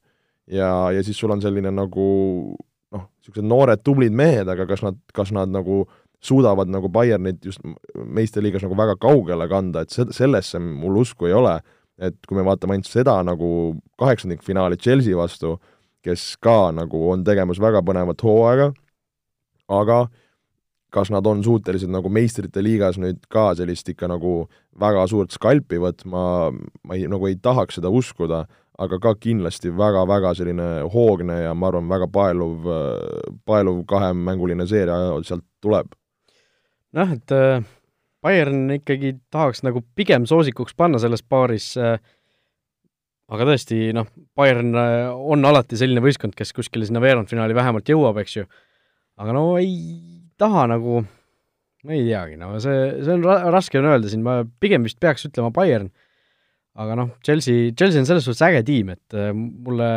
ja, 0.51 0.90
ja 0.92 1.01
siis 1.07 1.16
sul 1.16 1.33
on 1.33 1.40
selline 1.40 1.72
nagu 1.72 2.09
noh, 2.92 3.09
niisugused 3.20 3.48
noored 3.48 3.83
tublid 3.85 4.14
mehed, 4.16 4.48
aga 4.52 4.66
kas 4.68 4.85
nad, 4.85 4.98
kas 5.16 5.33
nad 5.35 5.52
nagu 5.52 5.83
suudavad 6.22 6.70
nagu 6.70 6.90
Bayernit 6.92 7.42
just 7.44 7.62
meistriliigas 7.96 8.62
nagu 8.66 8.78
väga 8.78 8.96
kaugele 9.02 9.48
kanda, 9.50 9.83
et 9.83 9.94
se-, 9.94 10.11
sellesse 10.14 10.61
mul 10.62 11.00
usku 11.02 11.26
ei 11.26 11.37
ole, 11.37 11.57
et 12.02 12.16
kui 12.28 12.38
me 12.38 12.46
vaatame 12.46 12.76
ainult 12.76 12.90
seda 12.90 13.18
nagu 13.26 13.48
kaheksandikfinaali 14.00 14.78
Chelsea 14.81 15.18
vastu, 15.18 15.57
kes 16.02 16.37
ka 16.42 16.72
nagu 16.74 17.02
on 17.11 17.24
tegemas 17.26 17.61
väga 17.62 17.83
põnevat 17.87 18.22
hooaega, 18.26 18.70
aga 19.72 20.05
kas 20.92 21.11
nad 21.11 21.26
on 21.26 21.40
suutelised 21.44 21.90
nagu 21.90 22.11
meistrite 22.12 22.62
liigas 22.62 22.98
nüüd 23.00 23.22
ka 23.33 23.52
sellist 23.57 23.88
ikka 23.88 24.11
nagu 24.12 24.42
väga 24.78 25.07
suurt 25.09 25.33
skalpi 25.33 25.81
võtma, 25.81 26.24
ma 26.52 26.98
ei, 26.98 27.07
nagu 27.11 27.28
ei 27.31 27.38
tahaks 27.40 27.81
seda 27.81 27.90
uskuda, 27.92 28.44
aga 28.83 28.99
ka 29.03 29.14
kindlasti 29.21 29.71
väga-väga 29.79 30.35
selline 30.38 30.68
hoogne 30.92 31.42
ja 31.45 31.55
ma 31.55 31.71
arvan, 31.71 31.90
väga 31.90 32.09
paeluv, 32.12 32.66
paeluv 33.47 33.85
kahemänguline 33.90 34.66
seeria 34.71 34.99
sealt 35.27 35.47
tuleb. 35.62 35.92
Noh, 36.97 37.12
et 37.14 37.33
äh, 37.33 37.62
Bayern 38.23 38.66
ikkagi 38.77 39.16
tahaks 39.33 39.64
nagu 39.66 39.81
pigem 39.97 40.27
soosikuks 40.29 40.77
panna 40.79 41.01
selles 41.03 41.25
paaris 41.25 41.73
äh,, 41.81 41.97
aga 43.33 43.47
tõesti, 43.49 43.79
noh, 43.97 44.11
Bayern 44.37 44.77
äh, 44.77 45.09
on 45.11 45.45
alati 45.49 45.79
selline 45.81 46.03
võistkond, 46.05 46.37
kes 46.37 46.53
kuskile 46.57 46.87
sinna 46.88 47.03
veerandfinaali 47.03 47.57
vähemalt 47.57 47.88
jõuab, 47.88 48.21
eks 48.23 48.37
ju, 48.37 48.47
aga 49.23 49.35
no 49.37 49.47
ei 49.61 49.75
taha 50.40 50.68
nagu, 50.75 51.01
ma 51.87 51.97
ei 51.97 52.05
teagi, 52.11 52.38
no 52.40 52.53
see, 52.62 52.79
see 53.01 53.16
on 53.16 53.25
ra-, 53.27 53.42
raske 53.55 53.81
on 53.81 53.88
öelda 53.90 54.12
siin, 54.12 54.25
ma 54.27 54.42
pigem 54.62 54.85
vist 54.87 55.01
peaks 55.03 55.27
ütlema 55.31 55.53
Bayern, 55.55 55.88
aga 56.79 56.99
noh, 56.99 57.11
Chelsea, 57.25 57.73
Chelsea 57.77 58.01
on 58.01 58.09
selles 58.09 58.25
suhtes 58.25 58.45
äge 58.47 58.63
tiim, 58.69 58.95
et 58.95 59.17
äh, 59.19 59.33
mulle 59.33 59.89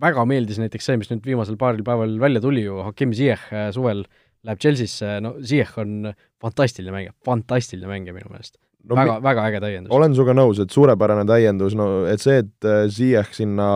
väga 0.00 0.24
meeldis 0.28 0.60
näiteks 0.60 0.88
see, 0.88 1.00
mis 1.00 1.10
nüüd 1.12 1.24
viimasel 1.24 1.56
paaril 1.60 1.84
päeval 1.84 2.18
välja 2.20 2.40
tuli 2.44 2.66
ju, 2.66 2.82
Hakim 2.84 3.12
Ziyech 3.16 3.48
äh, 3.52 3.68
suvel 3.74 4.04
äh, 4.04 4.22
läheb 4.46 4.62
Chelsea'sse, 4.62 5.18
no 5.24 5.34
Ziyech 5.42 5.74
on 5.82 6.12
fantastiline 6.42 6.94
mängija, 6.94 7.16
fantastiline 7.26 7.90
mängija 7.90 8.14
minu 8.16 8.30
meelest 8.30 8.56
no,. 8.84 8.96
väga, 8.98 9.18
väga 9.24 9.48
äge 9.50 9.62
täiendus. 9.64 9.94
olen 9.96 10.14
sinuga 10.14 10.36
nõus, 10.36 10.60
et 10.62 10.74
suurepärane 10.74 11.26
täiendus, 11.28 11.76
no 11.78 11.88
et 12.10 12.22
see, 12.22 12.42
et 12.44 12.68
äh, 12.68 12.86
Ziyech 12.92 13.34
sinna 13.36 13.68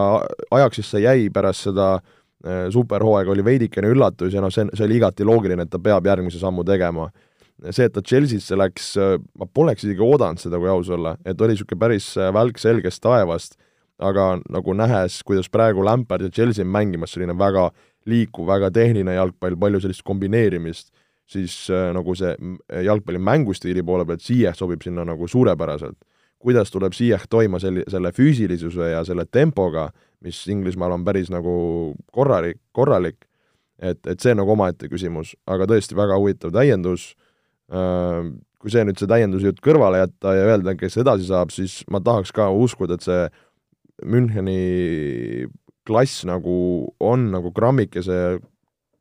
Ajaxisse 0.50 1.02
jäi 1.02 1.28
pärast 1.34 1.70
seda 1.70 1.92
superhooaega, 2.40 3.34
oli 3.34 3.42
veidikene 3.44 3.90
üllatus 3.92 4.32
ja 4.32 4.40
noh, 4.40 4.48
see, 4.48 4.62
see 4.72 4.86
oli 4.86 4.94
igati 4.96 5.26
loogiline, 5.28 5.66
et 5.66 5.68
ta 5.68 5.76
peab 5.76 6.06
järgmise 6.08 6.38
sammu 6.40 6.62
tegema. 6.64 7.10
See, 7.68 7.86
et 7.86 7.94
ta 7.94 8.02
Chelsea'sse 8.02 8.56
läks, 8.58 8.92
äh, 9.00 9.16
ma 9.38 9.46
poleks 9.46 9.84
isegi 9.84 10.04
oodanud 10.04 10.40
seda, 10.40 10.60
kui 10.60 10.70
aus 10.72 10.90
olla, 10.92 11.16
et 11.24 11.40
oli 11.40 11.56
niisugune 11.56 11.80
päris 11.80 12.12
välk 12.34 12.60
selgest 12.60 13.02
taevast, 13.04 13.58
aga 14.00 14.38
nagu 14.48 14.74
nähes, 14.76 15.20
kuidas 15.26 15.50
praegu 15.52 15.84
Lampard 15.84 16.24
ja 16.24 16.32
Chelsea 16.32 16.64
on 16.64 16.72
mängimas, 16.72 17.12
selline 17.14 17.36
väga 17.38 17.68
liikuv, 18.08 18.48
väga 18.48 18.70
tehniline 18.72 19.14
jalgpall, 19.18 19.58
palju 19.60 19.82
sellist 19.84 20.04
kombineerimist, 20.08 20.88
siis 21.30 21.54
äh, 21.70 21.90
nagu 21.94 22.14
see 22.18 22.32
jalgpalli 22.86 23.20
mängustiili 23.22 23.84
poole 23.86 24.06
pealt 24.08 24.24
Ziyech 24.24 24.56
sobib 24.58 24.82
sinna 24.82 25.04
nagu 25.06 25.28
suurepäraselt. 25.28 25.98
kuidas 26.40 26.70
tuleb 26.70 26.94
Ziyech 26.96 27.26
toima 27.28 27.58
selli-, 27.60 27.84
selle 27.88 28.12
füüsilisuse 28.16 28.94
ja 28.94 29.04
selle 29.04 29.26
tempoga, 29.28 29.90
mis 30.24 30.38
Inglismaal 30.48 30.94
on 30.96 31.04
päris 31.04 31.28
nagu 31.30 31.94
korralik, 32.12 32.56
korralik, 32.72 33.26
et, 33.78 34.00
et 34.06 34.20
see 34.20 34.32
on 34.32 34.40
nagu 34.40 34.52
omaette 34.56 34.88
küsimus, 34.88 35.34
aga 35.46 35.68
tõesti 35.68 35.96
väga 35.96 36.16
huvitav 36.16 36.56
täiendus 36.56 37.12
äh,, 37.12 37.19
kui 37.70 38.72
see 38.72 38.84
nüüd, 38.84 38.98
see 38.98 39.08
täienduse 39.10 39.50
jutt 39.50 39.62
kõrvale 39.64 40.02
jätta 40.02 40.34
ja 40.36 40.48
öelda, 40.52 40.74
kes 40.78 40.98
edasi 41.00 41.28
saab, 41.30 41.52
siis 41.54 41.80
ma 41.90 42.02
tahaks 42.04 42.34
ka 42.36 42.50
uskuda, 42.52 42.98
et 42.98 43.06
see 43.06 43.22
Müncheni 44.10 45.46
klass 45.84 46.24
nagu 46.28 46.54
on 47.04 47.28
nagu 47.34 47.52
grammikese 47.52 48.40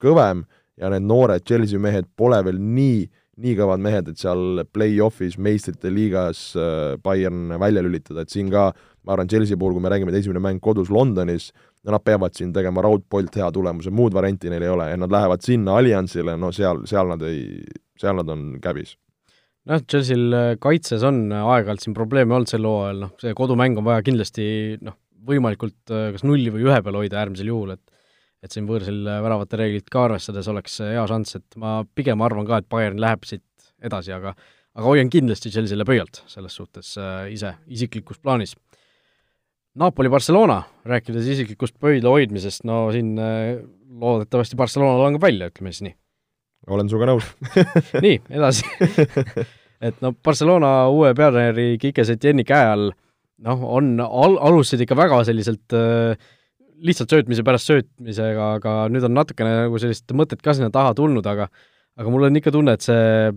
kõvem 0.03 0.43
ja 0.79 0.91
need 0.91 1.07
noored 1.07 1.45
Chelsea 1.47 1.79
mehed 1.79 2.07
pole 2.19 2.39
veel 2.45 2.59
nii, 2.59 3.01
nii 3.39 3.55
kõvad 3.55 3.83
mehed, 3.83 4.11
et 4.11 4.19
seal 4.19 4.63
play-off'is 4.75 5.37
meistrite 5.39 5.91
liigas 5.91 6.53
äh, 6.59 6.95
Bayern 7.03 7.55
välja 7.59 7.83
lülitada, 7.83 8.23
et 8.23 8.31
siin 8.31 8.51
ka 8.51 8.69
ma 9.03 9.15
arvan, 9.15 9.29
Chelsea 9.31 9.57
puhul, 9.57 9.75
kui 9.75 9.83
me 9.83 9.91
räägime, 9.91 10.11
et 10.13 10.21
esimene 10.21 10.41
mäng 10.43 10.61
kodus 10.63 10.91
Londonis, 10.91 11.49
nad 11.87 12.03
peavad 12.03 12.35
siin 12.35 12.51
tegema 12.53 12.83
raudpolt 12.83 13.35
hea 13.39 13.47
tulemuse, 13.55 13.91
muud 13.95 14.15
varianti 14.15 14.51
neil 14.51 14.65
ei 14.65 14.71
ole 14.73 14.89
ja 14.91 14.97
nad 14.99 15.11
lähevad 15.11 15.43
sinna 15.43 15.77
Alliansile, 15.79 16.35
no 16.37 16.51
seal, 16.55 16.83
seal 16.89 17.11
nad 17.13 17.23
ei, 17.27 17.63
seal 17.99 18.17
nad 18.19 18.31
on 18.31 18.49
käbis 18.63 18.95
noh, 19.69 19.83
Chelsea'l 19.83 20.35
äh, 20.35 20.49
kaitses 20.61 21.05
on 21.07 21.27
aeg-ajalt 21.35 21.85
siin 21.85 21.97
probleeme 21.97 22.35
olnud 22.37 22.51
sel 22.51 22.67
hooajal, 22.67 23.05
noh, 23.05 23.13
see 23.21 23.35
kodumäng 23.37 23.79
on 23.79 23.87
vaja 23.87 24.03
kindlasti 24.05 24.45
noh, 24.85 24.97
võimalikult 25.29 25.93
äh, 25.93 26.09
kas 26.15 26.25
nulli 26.27 26.51
või 26.53 26.67
ühe 26.67 26.79
peal 26.85 26.99
hoida 27.01 27.23
äärmisel 27.23 27.51
juhul, 27.51 27.75
et 27.77 27.95
et 28.39 28.53
siin 28.55 28.69
võõrsil 28.69 29.03
äh, 29.03 29.19
väravate 29.23 29.57
reeglit 29.59 29.89
ka 29.91 30.05
arvestades 30.07 30.47
oleks 30.47 30.79
hea 30.85 31.03
šanss, 31.11 31.35
et 31.41 31.59
ma 31.59 31.81
pigem 31.95 32.21
arvan 32.23 32.47
ka, 32.47 32.61
et 32.61 32.69
Bayern 32.71 33.01
läheb 33.01 33.27
siit 33.27 33.43
edasi, 33.83 34.13
aga 34.15 34.35
aga 34.79 34.85
hoian 34.85 35.09
kindlasti 35.11 35.51
Chelsea'le 35.51 35.85
pöialt 35.87 36.21
selles 36.29 36.55
suhtes 36.55 36.93
äh, 37.01 37.27
ise, 37.33 37.55
isiklikus 37.67 38.21
plaanis. 38.23 38.55
Napoli-Barcelona, 39.79 40.61
rääkides 40.89 41.27
isiklikust 41.35 41.75
pöidla 41.79 42.11
hoidmisest, 42.15 42.63
no 42.67 42.87
siin 42.95 43.13
äh, 43.21 43.59
loodetavasti 43.99 44.57
Barcelona 44.59 44.97
langeb 45.03 45.23
välja, 45.23 45.49
ütleme 45.51 45.73
siis 45.73 45.89
nii. 45.89 45.95
Olen 46.67 46.89
sinuga 46.89 47.11
nõus. 47.11 47.29
Nii, 48.05 48.19
edasi. 48.29 48.67
Et 49.87 50.01
no 50.03 50.11
Barcelona 50.11 50.89
uue 50.91 51.13
peatreeneri 51.15 51.77
Kike 51.79 52.03
Setjeni 52.03 52.43
käe 52.43 52.65
all 52.67 52.89
äh, 52.89 52.97
noh, 53.45 53.65
on, 53.77 53.95
al-, 54.03 54.37
alustasid 54.49 54.85
ikka 54.85 54.97
väga 54.99 55.21
selliselt 55.27 55.75
äh, 55.77 56.29
lihtsalt 56.85 57.11
söötmise 57.11 57.43
pärast 57.47 57.69
söötmisega, 57.69 58.53
aga 58.59 58.77
nüüd 58.91 59.05
on 59.07 59.15
natukene 59.17 59.65
nagu 59.65 59.81
sellist 59.81 60.11
mõtet 60.15 60.43
ka 60.43 60.55
sinna 60.55 60.71
taha 60.73 60.95
tulnud, 60.97 61.25
aga 61.27 61.49
aga 61.99 62.11
mul 62.13 62.29
on 62.29 62.39
ikka 62.39 62.53
tunne, 62.55 62.77
et 62.77 62.85
see, 62.85 63.31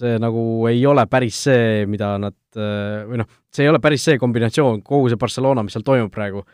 see 0.00 0.16
nagu 0.22 0.42
ei 0.70 0.82
ole 0.90 1.04
päris 1.10 1.38
see, 1.46 1.84
mida 1.90 2.14
nad 2.22 2.36
äh, 2.58 3.04
või 3.08 3.22
noh, 3.22 3.30
see 3.54 3.66
ei 3.66 3.72
ole 3.72 3.82
päris 3.82 4.06
see 4.08 4.20
kombinatsioon, 4.20 4.82
kogu 4.86 5.10
see 5.12 5.20
Barcelona, 5.20 5.62
mis 5.66 5.76
seal 5.76 5.86
toimub 5.86 6.12
praegu, 6.14 6.44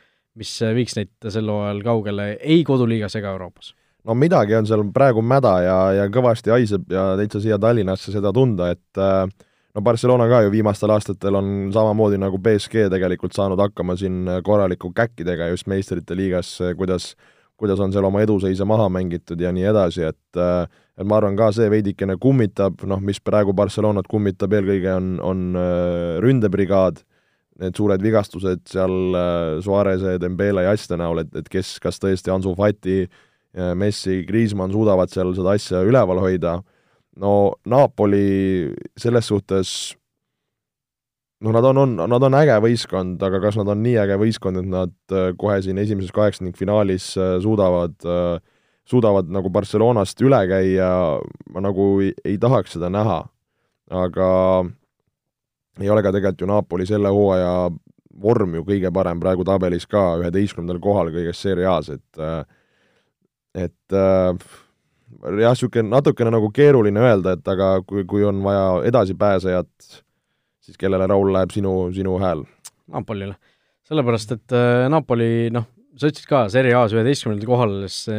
mis 0.40 0.52
viiks 0.76 0.96
neid 0.98 1.30
sel 1.32 1.48
hooajal 1.50 1.84
kaugele 1.84 2.32
ei 2.38 2.62
koduliigas 2.68 3.16
ega 3.18 3.32
Euroopas 3.34 3.74
no 4.04 4.16
midagi 4.16 4.56
on 4.58 4.68
seal 4.68 4.84
praegu 4.94 5.22
mäda 5.22 5.54
ja, 5.64 5.78
ja 6.00 6.08
kõvasti 6.12 6.54
haiseb 6.54 6.92
ja 6.92 7.12
täitsa 7.20 7.42
siia 7.42 7.58
Tallinnasse 7.60 8.14
seda 8.14 8.32
tunda, 8.36 8.70
et 8.74 9.00
äh, 9.00 9.26
no 9.74 9.82
Barcelona 9.86 10.28
ka 10.30 10.44
ju 10.46 10.54
viimastel 10.54 10.94
aastatel 10.94 11.40
on 11.40 11.50
samamoodi 11.74 12.20
nagu 12.20 12.38
BSG 12.38 12.88
tegelikult 12.92 13.36
saanud 13.36 13.60
hakkama 13.60 13.98
siin 14.00 14.24
korraliku 14.46 14.92
käkkidega 14.96 15.50
just 15.52 15.68
meistrite 15.70 16.16
liigas, 16.16 16.56
kuidas 16.78 17.14
kuidas 17.60 17.80
on 17.84 17.92
seal 17.92 18.06
oma 18.08 18.22
eduseise 18.24 18.64
maha 18.64 18.88
mängitud 18.92 19.40
ja 19.40 19.52
nii 19.52 19.66
edasi, 19.68 20.06
et 20.08 20.40
et 21.00 21.08
ma 21.08 21.16
arvan 21.16 21.36
ka 21.38 21.48
see 21.56 21.70
veidikene 21.72 22.18
kummitab, 22.20 22.82
noh, 22.88 23.00
mis 23.00 23.22
praegu 23.24 23.54
Barcelonat 23.56 24.08
kummitab 24.10 24.52
eelkõige, 24.52 24.92
on, 24.92 25.14
on 25.24 25.46
äh, 25.56 26.18
ründebrigaad, 26.20 27.00
need 27.60 27.76
suured 27.76 28.04
vigastused 28.04 28.66
seal 28.68 29.16
äh, 29.16 29.54
Suarez'e, 29.64 30.18
Dembele 30.20 30.66
ja 30.66 30.74
asjade 30.76 31.00
näol, 31.00 31.22
et, 31.24 31.32
et 31.40 31.48
kes, 31.48 31.78
kas 31.80 32.00
tõesti 32.02 32.32
Ansu 32.34 32.52
Fati, 32.58 33.06
Messi, 33.50 34.20
Griezmann 34.28 34.70
suudavad 34.70 35.10
seal 35.10 35.32
seda 35.34 35.56
asja 35.58 35.80
üleval 35.82 36.20
hoida 36.22 36.60
no 37.18 37.54
Napoli 37.66 38.70
selles 38.98 39.26
suhtes 39.26 39.72
noh, 41.40 41.52
nad 41.52 41.64
on, 41.64 41.82
on, 41.84 41.96
nad 42.10 42.26
on 42.26 42.36
äge 42.38 42.56
võistkond, 42.62 43.20
aga 43.24 43.40
kas 43.42 43.58
nad 43.60 43.70
on 43.72 43.82
nii 43.84 43.96
äge 44.02 44.18
võistkond, 44.20 44.60
et 44.60 44.70
nad 44.70 44.94
äh, 45.14 45.30
kohe 45.40 45.58
siin 45.64 45.80
esimeses 45.82 46.12
kaheksandikfinaalis 46.16 47.12
äh, 47.18 47.36
suudavad 47.42 47.96
äh, 48.04 48.38
suudavad 48.90 49.28
nagu 49.30 49.52
Barcelonast 49.54 50.20
üle 50.24 50.40
käia, 50.50 50.90
ma 51.54 51.62
nagu 51.62 51.92
ei, 52.02 52.14
ei 52.26 52.38
tahaks 52.42 52.74
seda 52.76 52.90
näha. 52.90 53.22
aga 53.90 54.26
ei 55.80 55.88
ole 55.90 56.02
ka 56.02 56.12
tegelikult 56.14 56.42
ju 56.42 56.48
Napoli 56.50 56.86
selle 56.86 57.10
hooaja 57.10 57.70
vorm 58.20 58.54
ju 58.58 58.64
kõige 58.66 58.90
parem 58.94 59.20
praegu 59.20 59.44
tabelis 59.46 59.86
ka, 59.86 60.20
üheteistkümnendal 60.20 60.80
kohal 60.82 61.10
kõiges 61.14 61.40
Serie 61.40 61.66
A-s, 61.66 61.90
et 61.90 62.20
et 63.54 63.96
äh, 63.96 64.36
jah, 65.20 65.52
niisugune 65.54 65.90
natukene 65.90 66.32
nagu 66.34 66.50
keeruline 66.54 67.02
öelda, 67.02 67.34
et 67.36 67.50
aga 67.50 67.72
kui, 67.86 68.04
kui 68.08 68.24
on 68.26 68.42
vaja 68.44 68.66
edasipääsejat, 68.90 70.00
siis 70.64 70.80
kellele, 70.80 71.08
Raul, 71.10 71.32
läheb 71.34 71.52
sinu, 71.54 71.74
sinu 71.94 72.18
hääl? 72.22 72.44
Napolile. 72.90 73.36
sellepärast, 73.90 74.32
et 74.36 74.54
äh, 74.54 74.86
Napoli 74.92 75.50
noh, 75.54 75.66
sa 75.98 76.10
ütlesid 76.10 76.28
ka, 76.30 76.44
Serie 76.52 76.74
A-s 76.78 76.94
üheteistkümnendal 76.94 77.48
kohal, 77.50 77.74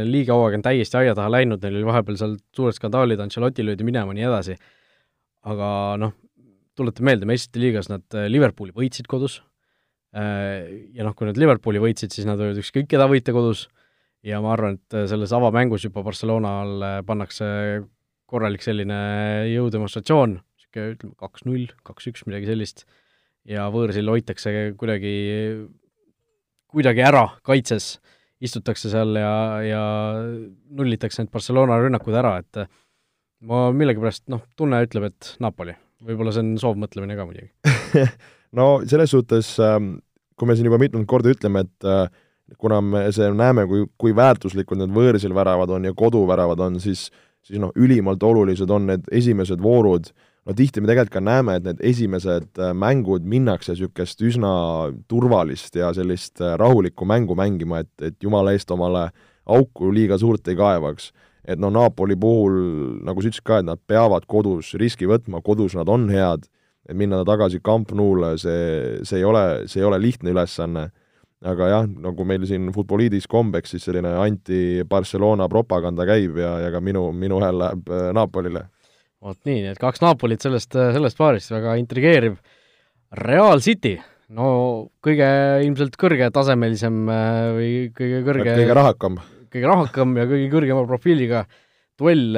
liiga 0.08 0.36
hooaeg 0.36 0.60
on 0.60 0.66
täiesti 0.66 1.00
aia 1.00 1.16
taha 1.18 1.32
läinud, 1.32 1.62
neil 1.64 1.80
oli 1.80 1.88
vahepeal 1.88 2.20
seal 2.20 2.36
suured 2.56 2.76
skandaalid, 2.78 3.22
Ancelotti 3.24 3.66
löödi 3.66 3.88
minema, 3.88 4.14
nii 4.16 4.28
edasi. 4.28 4.58
aga 5.48 5.68
noh, 5.98 6.12
tuletan 6.78 7.08
meelde, 7.08 7.26
meistrite 7.30 7.62
liigas 7.64 7.90
nad 7.90 8.04
äh, 8.18 8.28
Liverpooli 8.30 8.76
võitsid 8.76 9.08
kodus 9.10 9.40
äh, 10.16 10.68
ja 10.94 11.08
noh, 11.08 11.16
kui 11.18 11.30
nad 11.30 11.40
Liverpooli 11.40 11.82
võitsid, 11.82 12.14
siis 12.14 12.28
nad 12.30 12.40
võivad 12.40 12.60
ükskõik 12.62 12.90
keda 12.92 13.08
võita 13.10 13.34
kodus 13.36 13.68
ja 14.28 14.42
ma 14.44 14.54
arvan, 14.56 14.78
et 14.78 14.98
selles 15.10 15.34
avamängus 15.36 15.86
juba 15.88 16.04
Barcelonal 16.06 17.04
pannakse 17.08 17.48
korralik 18.32 18.64
selline 18.64 18.98
jõudemonstratsioon, 19.52 20.38
niisugune 20.40 20.96
ütleme 20.96 21.16
kaks-null, 21.20 21.68
kaks-üks, 21.88 22.24
midagi 22.30 22.50
sellist, 22.50 22.86
ja 23.50 23.68
võõrsil 23.74 24.08
hoitakse 24.12 24.54
kuidagi, 24.80 25.14
kuidagi 26.72 27.04
ära 27.04 27.26
kaitses, 27.48 27.96
istutakse 28.42 28.90
seal 28.94 29.18
ja, 29.20 29.34
ja 29.66 29.82
nullitakse 30.74 31.22
need 31.22 31.34
Barcelona 31.34 31.78
rünnakud 31.82 32.16
ära, 32.18 32.38
et 32.42 32.64
ma 33.46 33.68
millegipärast 33.76 34.28
noh, 34.32 34.46
tunne 34.58 34.82
ütleb, 34.86 35.10
et 35.12 35.34
Napoli. 35.44 35.76
võib-olla 36.06 36.34
see 36.34 36.46
on 36.46 36.56
soovmõtlemine 36.62 37.18
ka 37.18 37.28
muidugi. 37.30 37.52
No 38.52 38.82
selles 38.84 39.14
suhtes, 39.14 39.54
ähm, 39.64 40.02
kui 40.36 40.50
me 40.50 40.58
siin 40.60 40.68
juba 40.68 40.76
mitmendat 40.82 41.08
korda 41.08 41.32
ütleme, 41.32 41.62
et 41.64 41.86
äh, 41.88 42.10
kuna 42.60 42.82
me 42.82 43.04
see 43.16 43.30
näeme, 43.36 43.68
kui, 43.70 43.86
kui 43.98 44.16
väärtuslikud 44.16 44.80
need 44.82 44.92
võõrsil 44.96 45.36
väravad 45.36 45.70
on 45.78 45.86
ja 45.88 45.94
koduväravad 45.98 46.60
on, 46.68 46.80
siis 46.84 47.10
siis 47.46 47.62
noh, 47.62 47.72
ülimalt 47.78 48.24
olulised 48.24 48.70
on 48.72 48.88
need 48.90 49.08
esimesed 49.14 49.62
voorud, 49.64 50.12
no 50.46 50.56
tihti 50.58 50.82
me 50.82 50.90
tegelikult 50.90 51.16
ka 51.16 51.24
näeme, 51.24 51.58
et 51.58 51.66
need 51.68 51.82
esimesed 51.92 52.62
äh, 52.62 52.72
mängud 52.78 53.26
minnakse 53.28 53.74
niisugust 53.74 54.22
üsna 54.26 54.54
turvalist 55.10 55.78
ja 55.78 55.92
sellist 55.98 56.42
äh, 56.42 56.56
rahulikku 56.62 57.08
mängu 57.10 57.38
mängima, 57.38 57.82
et, 57.86 57.94
et 58.02 58.18
jumala 58.24 58.54
eest 58.56 58.72
omale 58.74 59.10
auku 59.46 59.92
liiga 59.94 60.20
suurt 60.22 60.48
ei 60.48 60.58
kaevaks. 60.58 61.12
et 61.42 61.58
no 61.58 61.72
Napoli 61.74 62.14
puhul, 62.16 62.54
nagu 63.02 63.22
sa 63.22 63.32
ütlesid 63.32 63.44
ka, 63.44 63.58
et 63.60 63.66
nad 63.66 63.80
peavad 63.90 64.28
kodus 64.30 64.76
riski 64.78 65.08
võtma, 65.10 65.42
kodus 65.42 65.74
nad 65.74 65.90
on 65.90 66.06
head, 66.14 66.46
et 66.86 66.98
minna 66.98 67.24
tagasi 67.26 67.60
Camp 67.66 67.90
Nou'le, 67.98 68.36
see, 68.38 69.00
see 69.02 69.18
ei 69.18 69.26
ole, 69.26 69.66
see 69.66 69.82
ei 69.82 69.88
ole 69.88 69.98
lihtne 70.02 70.36
ülesanne 70.36 70.92
aga 71.42 71.70
jah, 71.72 71.88
nagu 72.04 72.26
meil 72.28 72.46
siin 72.50 72.70
Futboliidis 72.76 73.26
kombeks, 73.30 73.74
siis 73.74 73.88
selline 73.88 74.14
anti-Barcelona 74.22 75.48
propaganda 75.52 76.06
käib 76.10 76.38
ja, 76.42 76.54
ja 76.66 76.70
ka 76.74 76.82
minu, 76.84 77.08
minu 77.18 77.42
hääl 77.42 77.58
läheb 77.64 77.90
äh, 77.90 78.08
Napolile. 78.16 78.68
vot 79.22 79.38
nii, 79.48 79.64
nii 79.66 79.74
et 79.74 79.82
kaks 79.82 80.04
Napolit 80.04 80.44
sellest, 80.46 80.76
äh, 80.78 80.92
sellest 80.96 81.18
paarist, 81.18 81.54
väga 81.54 81.76
intrigeeriv. 81.82 82.38
Real 83.18 83.60
City, 83.64 83.96
no 84.38 84.46
kõige 85.04 85.28
ilmselt 85.66 85.98
kõrgetasemelisem 86.00 87.02
äh, 87.10 87.42
või 87.58 87.74
kõige 87.98 88.22
kõrge 88.28 88.56
kõige 88.62 88.78
rahakam. 88.78 89.20
kõige 89.52 89.74
rahakam 89.74 90.16
ja 90.22 90.30
kõige 90.30 90.48
kõrgema 90.54 90.86
profiiliga 90.88 91.46
duell 92.02 92.38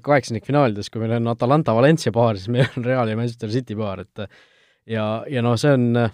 kaheksandikfinaalides, 0.00 0.88
kui 0.88 1.02
meil 1.02 1.18
on 1.18 1.32
Atalanta-Valencia 1.32 2.12
paar, 2.14 2.38
siis 2.40 2.52
meil 2.52 2.68
on 2.78 2.84
Real 2.86 3.10
ja 3.10 3.16
Manchester 3.18 3.50
City 3.52 3.76
paar, 3.76 4.04
et 4.04 4.28
ja, 4.88 5.24
ja 5.28 5.42
noh, 5.44 5.56
see 5.60 5.72
on, 5.74 6.06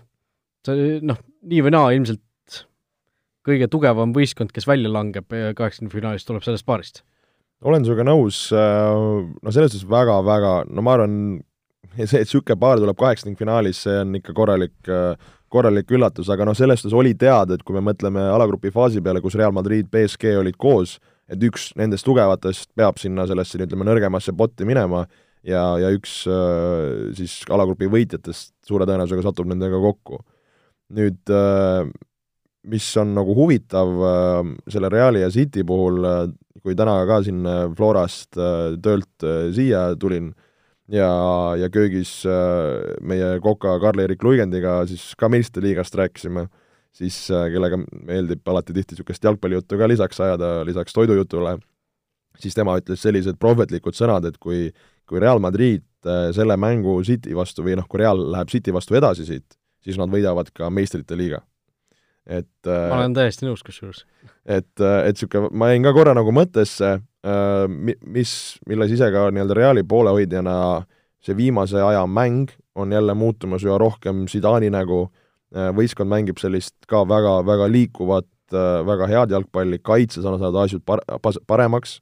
see 0.67 0.97
noh, 1.07 1.21
nii 1.47 1.61
või 1.67 1.75
naa 1.77 1.93
ilmselt 1.95 2.23
kõige 3.49 3.69
tugevam 3.73 4.13
võistkond, 4.17 4.53
kes 4.55 4.69
välja 4.69 4.93
langeb 4.93 5.27
kaheksakümnendfinaalis, 5.29 6.29
tuleb 6.29 6.45
sellest 6.47 6.69
paarist? 6.69 7.03
olen 7.67 7.85
sinuga 7.87 8.07
nõus, 8.07 8.49
äh, 8.55 9.27
no 9.43 9.55
selles 9.55 9.75
suhtes 9.75 9.89
väga-väga, 9.91 10.53
no 10.71 10.85
ma 10.85 10.95
arvan, 10.95 11.19
see, 11.97 12.21
et 12.21 12.29
niisugune 12.29 12.59
paar 12.61 12.79
tuleb 12.83 12.99
kaheksakümnendfinaalis, 13.01 13.83
see 13.87 13.99
on 14.05 14.15
ikka 14.21 14.35
korralik, 14.37 14.77
äh, 14.87 15.31
korralik 15.51 15.91
üllatus, 15.95 16.31
aga 16.31 16.47
noh, 16.47 16.57
selles 16.59 16.83
suhtes 16.83 16.97
oli 16.97 17.17
teada, 17.19 17.57
et 17.57 17.65
kui 17.67 17.77
me 17.77 17.83
mõtleme 17.91 18.29
alagrupi 18.31 18.73
faasi 18.75 19.03
peale, 19.05 19.23
kus 19.25 19.39
Real 19.39 19.55
Madrid, 19.57 19.91
BSG 19.91 20.37
olid 20.39 20.59
koos, 20.61 20.99
et 21.29 21.43
üks 21.45 21.73
nendest 21.79 22.07
tugevatest 22.07 22.71
peab 22.79 23.01
sinna 23.01 23.27
sellesse, 23.29 23.61
ütleme, 23.65 23.87
nõrgemasse 23.89 24.33
potti 24.39 24.69
minema 24.69 25.05
ja, 25.43 25.65
ja 25.83 25.91
üks 25.95 26.21
äh, 26.31 27.11
siis 27.19 27.41
alagrupi 27.51 27.91
võitjatest 27.91 28.55
suure 28.69 28.87
tõenäosusega 28.89 29.27
satub 29.27 29.51
nendega 29.51 29.81
kokku. 29.83 30.23
nüüd 30.89 31.29
mis 32.67 32.89
on 32.99 33.15
nagu 33.17 33.35
huvitav 33.37 34.03
äh, 34.03 34.51
selle 34.71 34.91
Reali 34.93 35.23
ja 35.23 35.31
City 35.31 35.65
puhul, 35.67 36.03
äh, 36.05 36.21
kui 36.63 36.77
täna 36.79 36.99
ka 37.07 37.21
siin 37.27 37.47
äh, 37.47 37.65
Florast 37.77 38.39
töölt 38.83 39.27
siia 39.55 39.93
tulin 40.01 40.33
ja, 40.91 41.11
ja 41.59 41.69
köögis 41.71 42.23
meie 43.05 43.37
koka 43.45 43.77
Karl-Erik 43.83 44.25
Luigendiga 44.25 44.81
siis 44.89 45.13
ka 45.19 45.31
meistrite 45.31 45.67
liigast 45.67 45.95
rääkisime, 45.99 46.47
siis 46.97 47.27
kellega 47.29 47.79
meeldib 48.09 48.47
alati 48.49 48.75
tihti 48.75 48.97
niisugust 48.97 49.25
jalgpallijuttu 49.25 49.79
ka 49.79 49.89
lisaks 49.91 50.21
ajada, 50.25 50.53
lisaks 50.67 50.97
toidujutule, 50.97 51.59
siis 52.41 52.57
tema 52.57 52.79
ütles 52.81 53.05
sellised 53.05 53.39
prohvetlikud 53.39 53.97
sõnad, 53.97 54.27
et 54.31 54.41
kui, 54.41 54.71
kui 55.09 55.21
Real 55.21 55.43
Madrid 55.45 55.85
selle 56.35 56.57
mängu 56.57 56.97
City 57.05 57.37
vastu 57.37 57.67
või 57.67 57.77
noh, 57.79 57.87
kui 57.91 58.01
Real 58.01 58.25
läheb 58.33 58.51
City 58.51 58.73
vastu 58.75 58.97
edasi 58.97 59.29
siit, 59.29 59.61
siis 59.85 60.01
nad 60.01 60.11
võidavad 60.11 60.51
ka 60.57 60.73
meistrite 60.73 61.19
liiga 61.19 61.45
et 62.29 62.69
ma 62.69 63.01
olen 63.01 63.17
täiesti 63.17 63.47
nõus 63.47 63.63
kusjuures. 63.65 64.05
et, 64.45 64.81
äh, 64.81 65.09
et 65.09 65.17
niisugune, 65.17 65.51
ma 65.53 65.71
jäin 65.73 65.85
ka 65.87 65.95
korra 65.97 66.15
nagu 66.17 66.33
mõttesse, 66.35 66.99
äh, 67.01 67.65
mis, 68.05 68.33
milles 68.69 68.93
ise 68.95 69.11
ka 69.15 69.29
nii-öelda 69.33 69.57
Reali 69.57 69.85
poolehoidjana 69.89 70.57
see 71.25 71.37
viimase 71.37 71.81
aja 71.83 72.05
mäng 72.07 72.53
on 72.79 72.93
jälle 72.93 73.15
muutumas 73.15 73.65
üha 73.67 73.79
rohkem 73.81 74.27
Zidani 74.29 74.71
nägu, 74.71 75.07
äh, 75.57 75.71
võistkond 75.75 76.13
mängib 76.13 76.41
sellist 76.41 76.77
ka 76.89 77.05
väga, 77.09 77.41
väga 77.47 77.71
liikuvat, 77.73 78.29
väga 78.49 79.07
head 79.11 79.33
jalgpalli, 79.35 79.77
kaitses 79.85 80.25
on 80.25 80.39
saanud 80.41 80.57
asjad 80.57 80.81
par-, 80.89 81.03
paremaks, 81.47 81.99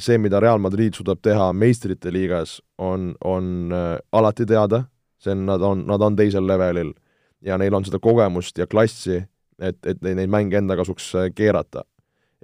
see, 0.00 0.16
mida 0.16 0.38
Real 0.40 0.56
Madrid 0.62 0.96
suudab 0.96 1.20
teha 1.20 1.50
meistrite 1.52 2.08
liigas, 2.14 2.62
on, 2.80 3.10
on 3.20 3.68
alati 4.12 4.46
teada, 4.48 4.86
see 5.20 5.34
on, 5.34 5.44
nad 5.44 5.60
on, 5.60 5.82
nad 5.90 6.00
on 6.00 6.16
teisel 6.16 6.48
levelil 6.48 6.94
ja 7.44 7.58
neil 7.60 7.74
on 7.76 7.84
seda 7.84 8.00
kogemust 8.02 8.58
ja 8.58 8.66
klassi, 8.70 9.20
et, 9.60 9.78
et 9.86 10.00
neid 10.02 10.30
mänge 10.32 10.58
enda 10.58 10.76
kasuks 10.78 11.10
äh, 11.18 11.30
keerata. 11.34 11.84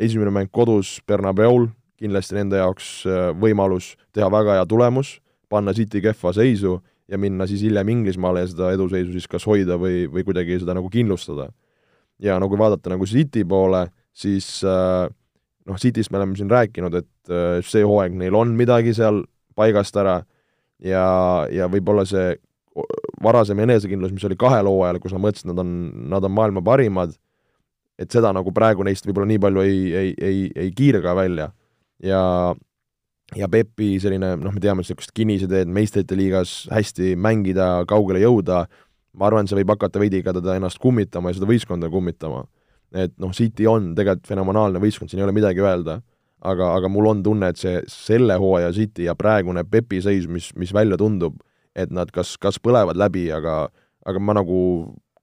esimene 0.00 0.30
mäng 0.30 0.48
kodus 0.52 1.00
Bernabeul, 1.06 1.68
kindlasti 2.00 2.36
nende 2.38 2.60
jaoks 2.60 3.06
äh, 3.06 3.30
võimalus 3.36 3.94
teha 4.12 4.30
väga 4.32 4.58
hea 4.58 4.66
tulemus, 4.66 5.18
panna 5.48 5.74
City 5.76 6.00
kehva 6.00 6.32
seisu 6.32 6.78
ja 7.08 7.18
minna 7.18 7.46
siis 7.46 7.62
hiljem 7.66 7.88
Inglismaale 7.88 8.44
ja 8.44 8.50
seda 8.52 8.70
eduseisu 8.72 9.12
siis 9.12 9.26
kas 9.28 9.46
hoida 9.46 9.76
või, 9.80 10.04
või 10.08 10.24
kuidagi 10.24 10.60
seda 10.60 10.76
nagu 10.76 10.88
kindlustada. 10.90 11.50
ja 12.18 12.38
no 12.38 12.48
kui 12.48 12.58
vaadata 12.58 12.90
nagu 12.92 13.06
City 13.06 13.44
poole, 13.44 13.86
siis 14.12 14.62
äh, 14.64 15.08
noh, 15.66 15.78
Cityst 15.78 16.10
me 16.10 16.20
oleme 16.20 16.36
siin 16.36 16.50
rääkinud, 16.50 16.94
et 16.94 17.08
see 17.62 17.84
hooaeg 17.86 18.14
neil 18.18 18.34
on 18.34 18.56
midagi 18.58 18.94
seal 18.96 19.22
paigast 19.54 19.96
ära 19.96 20.22
ja, 20.82 21.04
ja 21.52 21.68
võib-olla 21.70 22.06
see 22.08 22.32
varasem 23.22 23.58
enesekindlus, 23.66 24.12
mis 24.14 24.24
oli 24.28 24.38
kahel 24.40 24.68
hooajal, 24.70 25.00
kus 25.02 25.14
nad 25.14 25.24
mõtlesid, 25.24 25.50
nad 25.50 25.60
on, 25.62 25.70
nad 26.12 26.26
on 26.26 26.34
maailma 26.34 26.62
parimad, 26.64 27.12
et 28.00 28.12
seda 28.12 28.32
nagu 28.32 28.52
praegu 28.56 28.84
neist 28.86 29.06
võib-olla 29.06 29.28
nii 29.28 29.40
palju 29.42 29.64
ei, 29.64 29.80
ei, 30.02 30.12
ei, 30.24 30.44
ei 30.64 30.70
kiirga 30.76 31.14
välja. 31.18 31.50
ja, 32.04 32.20
ja 33.36 33.48
Pepi 33.48 33.92
selline, 34.00 34.32
noh, 34.40 34.54
me 34.54 34.62
teame 34.62 34.80
niisugust 34.80 35.12
kinnisideed 35.14 35.68
meistrite 35.70 36.16
liigas 36.16 36.64
hästi 36.72 37.12
mängida, 37.20 37.84
kaugele 37.90 38.22
jõuda, 38.24 38.64
ma 39.12 39.28
arvan, 39.28 39.48
see 39.50 39.58
võib 39.60 39.74
hakata 39.74 40.00
veidi 40.00 40.22
ka 40.24 40.34
teda 40.36 40.56
ennast 40.56 40.80
kummitama 40.80 41.30
ja 41.30 41.38
seda 41.38 41.50
võistkonda 41.50 41.90
kummitama. 41.92 42.46
et 42.90 43.12
noh, 43.22 43.30
City 43.36 43.68
on 43.70 43.92
tegelikult 43.94 44.26
fenomenaalne 44.26 44.80
võistkond, 44.82 45.10
siin 45.10 45.20
ei 45.20 45.28
ole 45.28 45.36
midagi 45.36 45.62
öelda, 45.62 46.00
aga, 46.40 46.72
aga 46.74 46.88
mul 46.88 47.06
on 47.12 47.22
tunne, 47.22 47.52
et 47.52 47.60
see, 47.60 47.82
selle 47.86 48.34
hooaja 48.40 48.72
City 48.74 49.04
ja 49.06 49.14
praegune 49.14 49.62
Pepi 49.68 50.00
seis, 50.02 50.26
mis, 50.26 50.50
mis 50.58 50.72
välja 50.74 50.98
tundub, 50.98 51.36
et 51.76 51.92
nad 51.94 52.10
kas, 52.14 52.36
kas 52.40 52.58
põlevad 52.62 52.98
läbi, 52.98 53.28
aga, 53.34 53.62
aga 54.06 54.22
ma 54.22 54.36
nagu 54.38 54.60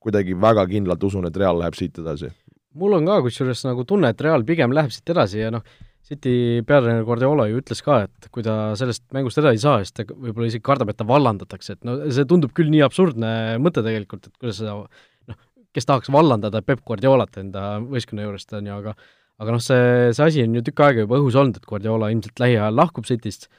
kuidagi 0.04 0.38
väga 0.40 0.68
kindlalt 0.70 1.04
usun, 1.04 1.28
et 1.28 1.38
Real 1.38 1.60
läheb 1.60 1.76
siit 1.76 1.98
edasi. 2.00 2.32
mul 2.78 2.94
on 2.94 3.08
ka 3.10 3.22
kusjuures 3.26 3.66
nagu 3.66 3.84
tunne, 3.90 4.10
et 4.14 4.22
Real 4.22 4.44
pigem 4.46 4.74
läheb 4.76 4.94
siit 4.94 5.10
edasi 5.10 5.42
ja 5.42 5.52
noh, 5.52 5.66
City 6.08 6.64
peatreener 6.64 7.04
Guardiola 7.04 7.50
ju 7.50 7.60
ütles 7.60 7.82
ka, 7.84 8.06
et 8.06 8.30
kui 8.32 8.46
ta 8.46 8.72
sellest 8.80 9.04
mängust 9.16 9.42
edasi 9.42 9.60
ei 9.60 9.64
saa, 9.64 9.82
siis 9.84 9.96
ta 9.98 10.06
võib-olla 10.08 10.48
isegi 10.48 10.64
kardab, 10.64 10.94
et 10.94 11.00
ta 11.00 11.08
vallandatakse, 11.08 11.76
et 11.76 11.88
no 11.88 11.98
see 12.06 12.28
tundub 12.30 12.54
küll 12.56 12.72
nii 12.72 12.86
absurdne 12.86 13.32
mõte 13.60 13.84
tegelikult, 13.84 14.30
et 14.30 14.38
kuidas 14.40 14.62
seda 14.62 14.78
noh, 14.78 15.40
kes 15.76 15.90
tahaks 15.90 16.14
vallandada 16.14 16.62
Peep 16.64 16.86
Guardiolat 16.88 17.42
enda 17.42 17.66
võistkonna 17.84 18.24
juurest, 18.24 18.56
on 18.56 18.72
ju, 18.72 18.80
aga 18.80 18.96
aga 19.38 19.54
noh, 19.54 19.62
see, 19.62 20.14
see 20.16 20.26
asi 20.26 20.46
on 20.46 20.56
ju 20.58 20.64
tükk 20.66 20.86
aega 20.86 21.04
juba 21.04 21.20
õhus 21.20 21.38
olnud, 21.38 21.60
et 21.60 21.68
Guardiola 21.70 22.10
ilmselt 22.14 22.42
lähiajal 22.42 22.78
lahkub 22.78 23.10
Cityst, 23.10 23.50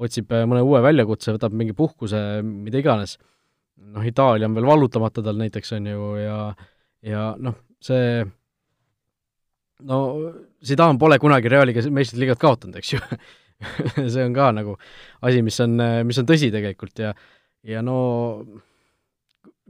otsib 0.00 0.32
äh, 0.34 0.46
mõne 0.48 0.62
uue 0.66 0.80
väljakutse, 0.84 1.34
võtab 1.36 1.54
mingi 1.56 1.76
puhkuse, 1.76 2.20
mida 2.44 2.80
iganes. 2.80 3.18
noh, 3.80 4.04
Itaalia 4.04 4.48
on 4.48 4.54
veel 4.58 4.68
vallutamata 4.68 5.22
tal 5.24 5.38
näiteks, 5.40 5.72
on 5.78 5.86
ju, 5.88 6.08
ja 6.20 6.38
ja 7.06 7.30
noh, 7.40 7.56
see 7.80 8.24
no 9.88 10.00
Zidane 10.64 11.00
pole 11.00 11.16
kunagi 11.18 11.48
Realiga 11.48 11.84
meistrite 11.88 12.20
liigat 12.20 12.42
kaotanud, 12.42 12.76
eks 12.76 12.92
ju 12.92 13.00
see 14.12 14.24
on 14.24 14.34
ka 14.36 14.50
nagu 14.56 14.74
asi, 15.24 15.40
mis 15.44 15.56
on, 15.64 15.80
mis 16.08 16.20
on 16.20 16.28
tõsi 16.28 16.50
tegelikult 16.52 17.00
ja 17.00 17.14
ja 17.64 17.80
no 17.84 17.96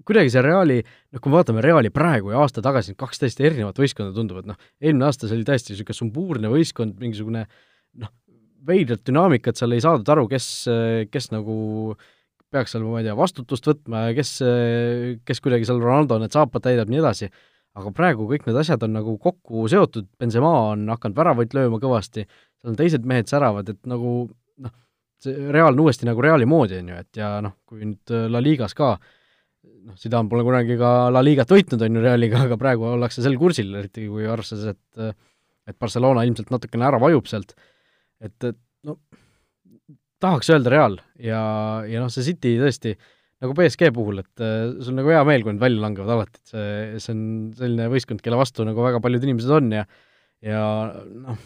kuidagi 0.07 0.33
see 0.33 0.43
Reali, 0.45 0.79
noh, 0.81 1.21
kui 1.21 1.31
me 1.31 1.39
vaatame 1.39 1.63
Reali 1.65 1.93
praegu 1.95 2.33
ja 2.33 2.41
aasta 2.43 2.63
tagasi, 2.65 2.97
kaks 2.99 3.23
täiesti 3.23 3.47
erinevat 3.47 3.79
võistkonda 3.79 4.15
tunduvad, 4.17 4.49
noh, 4.49 4.59
eelmine 4.81 5.07
aasta 5.07 5.29
see 5.29 5.39
oli 5.39 5.47
täiesti 5.47 5.75
niisugune 5.75 5.99
sumbuurne 5.99 6.53
võistkond, 6.53 6.97
mingisugune 7.03 7.45
noh, 8.01 8.13
veidrat 8.67 9.03
dünaamikat, 9.07 9.59
seal 9.59 9.77
ei 9.77 9.83
saadud 9.85 10.09
aru, 10.13 10.27
kes, 10.31 10.49
kes 11.13 11.31
nagu 11.33 11.55
peaks 12.51 12.75
seal, 12.75 12.85
ma 12.87 13.01
ei 13.01 13.07
tea, 13.07 13.15
vastutust 13.19 13.69
võtma 13.71 14.09
ja 14.09 14.17
kes, 14.17 14.33
kes 15.27 15.43
kuidagi 15.45 15.69
seal 15.69 15.81
Ronaldo 15.83 16.19
need 16.21 16.35
saapad 16.35 16.65
täidab, 16.67 16.91
nii 16.91 17.01
edasi, 17.03 17.31
aga 17.79 17.93
praegu 17.95 18.27
kõik 18.31 18.49
need 18.49 18.59
asjad 18.59 18.83
on 18.87 18.97
nagu 18.99 19.15
kokku 19.23 19.69
seotud, 19.71 20.09
Benzema 20.19 20.51
on 20.73 20.89
hakanud 20.91 21.21
väravaid 21.21 21.55
lööma 21.57 21.79
kõvasti, 21.83 22.27
seal 22.27 22.73
on 22.75 22.81
teised 22.81 23.07
mehed 23.07 23.31
säravad, 23.31 23.71
et 23.71 23.81
nagu 23.91 24.15
noh, 24.27 24.75
see 25.23 25.49
Real 25.55 25.73
on 25.73 25.87
uuesti 25.87 26.09
nagu 26.09 26.27
Reali 26.27 26.49
moodi, 26.51 26.83
on 26.83 26.93
ju, 26.93 27.01
et 27.07 27.23
ja 27.23 27.37
noh, 27.45 27.57
kui 27.71 27.87
nüüd 27.87 28.15
La 28.35 28.43
Ligas 28.43 28.75
ka 28.75 28.97
noh, 28.99 29.97
Zidane 30.01 30.29
pole 30.29 30.45
kunagi 30.45 30.77
ka 30.81 30.95
La 31.15 31.23
Ligat 31.25 31.55
võitnud, 31.55 31.87
on 31.87 32.01
ju, 32.01 32.05
Realiga, 32.05 32.45
aga 32.49 32.59
praegu 32.61 32.91
ollakse 32.91 33.23
sel 33.23 33.39
kursil, 33.41 33.71
eriti 33.79 34.11
kui 34.11 34.27
arvestades, 34.29 34.75
et 34.75 35.19
et 35.71 35.77
Barcelona 35.79 36.25
ilmselt 36.27 36.51
natukene 36.51 36.87
ära 36.89 36.99
vajub 36.99 37.29
sealt, 37.31 37.53
et, 38.25 38.37
et 38.51 38.59
no 38.87 38.99
tahaks 40.21 40.51
öelda 40.53 40.73
Real 40.73 40.99
ja, 41.17 41.41
ja 41.89 42.03
noh, 42.03 42.13
see 42.13 42.27
City 42.27 42.57
tõesti, 42.61 42.95
nagu 43.41 43.55
BSG 43.57 43.93
puhul, 43.97 44.21
et 44.21 44.45
sul 44.85 44.97
nagu 44.99 45.13
hea 45.13 45.23
meel, 45.29 45.45
kui 45.47 45.55
nad 45.55 45.63
välja 45.63 45.85
langevad 45.85 46.13
alati, 46.17 46.43
et 46.43 46.53
see, 46.53 46.75
see 47.01 47.15
on 47.15 47.23
selline 47.57 47.89
võistkond, 47.93 48.21
kelle 48.25 48.41
vastu 48.41 48.67
nagu 48.69 48.85
väga 48.85 49.01
paljud 49.05 49.25
inimesed 49.25 49.57
on 49.57 49.73
ja 49.79 49.87
ja 50.45 50.61
noh, 51.07 51.41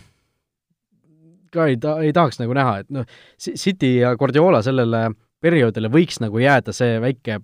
ka 1.55 1.69
ei 1.71 1.79
ta-, 1.81 1.99
ei 2.03 2.15
tahaks 2.15 2.41
nagu 2.43 2.55
näha, 2.57 2.81
et 2.83 2.91
noh, 2.95 3.07
City 3.39 3.97
ja 4.01 4.15
Guardiola 4.19 4.63
sellele 4.67 5.07
perioodile 5.45 5.91
võiks 5.93 6.21
nagu 6.23 6.41
jääda 6.41 6.75
see 6.75 6.99
väike 7.03 7.41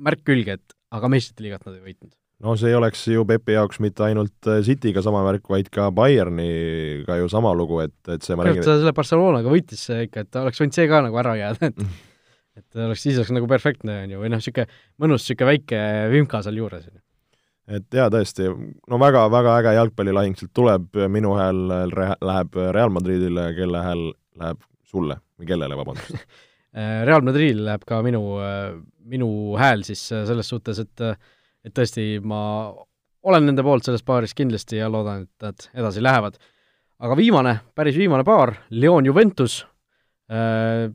märk 0.00 0.24
külge, 0.24 0.56
et 0.56 0.76
aga 0.96 1.10
meistrite 1.12 1.44
liigat 1.44 1.66
nad 1.66 1.76
ei 1.76 1.84
võitnud. 1.90 2.12
No 2.44 2.56
see 2.58 2.70
ei 2.72 2.76
oleks 2.78 3.02
ju 3.12 3.24
Pepi 3.28 3.56
jaoks 3.56 3.80
mitte 3.84 4.06
ainult 4.06 4.48
äh, 4.50 4.62
Cityga 4.66 5.02
sama 5.04 5.22
värk, 5.26 5.44
vaid 5.52 5.68
ka 5.72 5.90
Bayerniga 5.94 7.18
ju 7.20 7.28
sama 7.32 7.52
lugu, 7.56 7.82
et, 7.84 7.96
et 8.08 8.24
see 8.26 8.38
ma 8.38 8.46
räägin 8.48 8.64
ta 8.64 8.78
selle 8.78 8.94
Barcelonaga 8.96 9.52
võitis 9.52 9.84
see 9.90 10.06
ikka, 10.08 10.24
et 10.24 10.32
ta 10.32 10.44
oleks 10.46 10.62
võinud 10.62 10.78
see 10.78 10.88
ka 10.90 11.02
nagu 11.06 11.20
ära 11.22 11.36
jääda, 11.40 11.70
et 11.72 11.84
et 12.60 12.82
oleks, 12.86 13.04
siis 13.04 13.20
oleks 13.20 13.32
nagu 13.36 13.48
perfektne, 13.50 14.02
on 14.04 14.16
ju, 14.16 14.24
või 14.24 14.32
noh, 14.32 14.40
niisugune 14.40 14.66
mõnus 15.00 15.24
niisugune 15.24 15.52
väike 15.52 15.84
vimka 16.12 16.42
seal 16.46 16.60
juures, 16.60 16.88
et 17.70 17.98
jaa, 18.00 18.08
tõesti, 18.12 18.48
no 18.90 18.98
väga, 19.00 19.24
väga 19.32 19.56
äge 19.60 19.74
jalgpallilahing 19.76 20.38
sealt 20.38 20.52
tuleb, 20.56 20.88
minu 21.12 21.36
hääl 21.38 21.60
läheb 21.94 22.60
Real 22.74 22.92
Madridile, 22.92 23.50
kelle 23.56 23.84
hääl 23.84 24.06
läheb 24.40 24.64
sulle 24.90 25.20
või 25.38 25.50
kellele, 25.52 25.82
vabandust. 25.82 26.16
Äh, 26.70 27.00
Real 27.02 27.24
Madridil 27.26 27.64
läheb 27.66 27.82
ka 27.82 27.96
minu, 28.06 28.20
äh, 28.38 28.76
minu 29.10 29.26
hääl 29.58 29.80
siis 29.82 30.04
äh, 30.14 30.20
selles 30.28 30.46
suhtes, 30.52 30.78
et 30.78 31.02
et 31.64 31.74
tõesti, 31.76 32.20
ma 32.22 32.70
olen 33.28 33.50
nende 33.50 33.64
poolt 33.66 33.84
selles 33.84 34.04
paaris 34.06 34.34
kindlasti 34.36 34.80
ja 34.80 34.88
loodan, 34.88 35.26
et 35.26 35.44
nad 35.44 35.68
edasi 35.82 36.02
lähevad. 36.02 36.38
aga 37.00 37.16
viimane, 37.16 37.54
päris 37.74 37.96
viimane 37.96 38.24
paar, 38.24 38.54
Lyon 38.70 39.06
Juventus 39.06 39.64
äh,, 40.30 40.90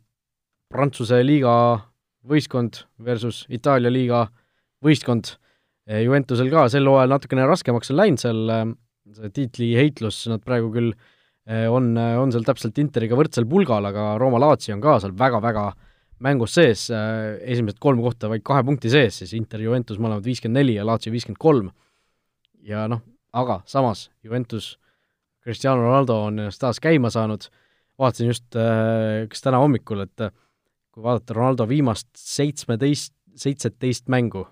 Prantsuse 0.70 1.22
liiga 1.24 1.80
võistkond 2.26 2.82
versus 3.06 3.46
Itaalia 3.50 3.92
liiga 3.92 4.26
võistkond, 4.84 5.36
Juventusel 5.86 6.50
ka 6.50 6.66
sel 6.74 6.88
hooajal 6.90 7.12
natukene 7.14 7.46
raskemaks 7.46 7.92
on 7.94 8.00
läinud 8.00 8.22
seal 8.22 8.40
see 9.14 9.30
tiitli 9.34 9.74
heitlus, 9.78 10.24
nad 10.32 10.42
praegu 10.46 10.72
küll 10.74 10.94
äh, 10.96 11.68
on, 11.70 11.94
on 11.98 12.34
seal 12.34 12.46
täpselt 12.48 12.80
Interiga 12.82 13.18
võrdsel 13.18 13.46
pulgal, 13.50 13.86
aga 13.92 14.16
Rooma 14.22 14.42
Laatsi 14.42 14.74
on 14.74 14.82
ka 14.84 14.98
seal 15.04 15.14
väga-väga 15.18 15.68
mängus 16.24 16.56
sees, 16.56 16.88
eh, 16.94 17.36
esimesed 17.54 17.80
kolm 17.84 18.02
kohta 18.04 18.30
vaid 18.32 18.44
kahe 18.46 18.64
punkti 18.68 18.92
sees, 18.92 19.20
siis 19.22 19.34
Inter, 19.38 19.62
Juventus 19.64 20.00
mõlemad 20.02 20.26
viiskümmend 20.26 20.62
neli 20.62 20.78
ja 20.78 20.86
Laatsi 20.88 21.14
viiskümmend 21.14 21.42
kolm. 21.42 21.72
ja 22.66 22.88
noh, 22.90 23.02
aga 23.34 23.60
samas 23.70 24.10
Juventus, 24.24 24.78
Cristiano 25.44 25.84
Ronaldo 25.84 26.16
on 26.26 26.40
ennast 26.40 26.60
taas 26.60 26.80
käima 26.82 27.12
saanud, 27.14 27.46
vaatasin 28.00 28.32
just 28.32 28.58
kas 29.30 29.44
täna 29.46 29.60
hommikul, 29.62 30.02
et 30.02 30.24
kui 30.92 31.04
vaadata 31.04 31.36
Ronaldo 31.38 31.68
viimast 31.70 32.08
seitsmeteist, 32.18 33.14
seitseteist 33.38 34.10
mängu, 34.10 34.48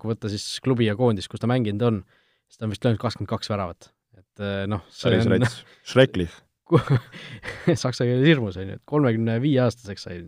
kui 0.00 0.14
võtta 0.14 0.30
siis 0.32 0.56
klubi 0.64 0.88
ja 0.88 0.96
koondis, 0.96 1.28
kus 1.28 1.42
ta 1.42 1.50
mänginud 1.50 1.84
on, 1.84 2.00
siis 2.48 2.56
ta 2.56 2.64
on 2.64 2.72
vist 2.72 2.88
löönud 2.88 3.02
kakskümmend 3.02 3.28
kaks 3.28 3.52
väravat 3.52 3.90
et 4.38 4.44
eh, 4.44 4.66
noh, 4.70 4.84
see 4.92 5.18
on 5.18 5.46
Schrecklich 5.86 6.34
saksa 7.82 8.04
keeles 8.04 8.26
hirmus, 8.28 8.58
on 8.60 8.68
ju, 8.68 8.76
et 8.76 8.84
kolmekümne 8.88 9.38
viie 9.40 9.62
aastaseks 9.64 10.04
sai. 10.04 10.18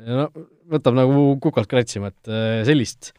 No 0.00 0.28
võtab 0.72 0.96
nagu 0.96 1.24
kukalt 1.42 1.70
kratsima, 1.70 2.12
et 2.12 2.32
eh, 2.32 2.62
sellist, 2.68 3.12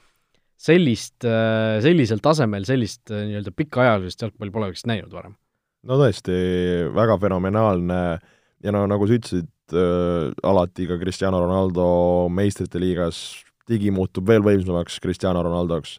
sellist, 0.60 1.18
eh, 1.28 1.80
sellisel 1.86 2.22
tasemel 2.24 2.66
sellist 2.68 3.14
nii-öelda 3.14 3.54
pikaajalist 3.56 4.26
jalgpalli 4.26 4.54
pole 4.54 4.72
vist 4.74 4.90
näinud 4.90 5.14
varem. 5.14 5.36
no 5.84 6.00
tõesti, 6.00 6.36
väga 6.96 7.20
fenomenaalne. 7.22 8.04
Ja 8.64 8.72
no 8.72 8.86
nagu 8.88 9.04
sa 9.04 9.18
ütlesid 9.18 9.76
äh,, 9.76 10.32
alati 10.48 10.86
ka 10.88 10.96
Cristiano 11.02 11.42
Ronaldo 11.44 12.30
meistrite 12.32 12.80
liigas 12.80 13.44
digi 13.68 13.92
muutub 13.92 14.28
veel 14.28 14.44
võimsamaks 14.46 15.02
Cristiano 15.04 15.42
Ronaldoks. 15.44 15.98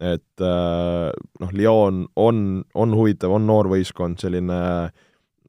Et 0.00 0.44
äh, 0.44 1.10
noh, 1.12 1.52
Lyon 1.52 2.06
on, 2.16 2.40
on 2.72 2.96
huvitav, 2.96 3.34
on 3.36 3.44
noor 3.48 3.68
võistkond, 3.68 4.16
selline 4.20 4.56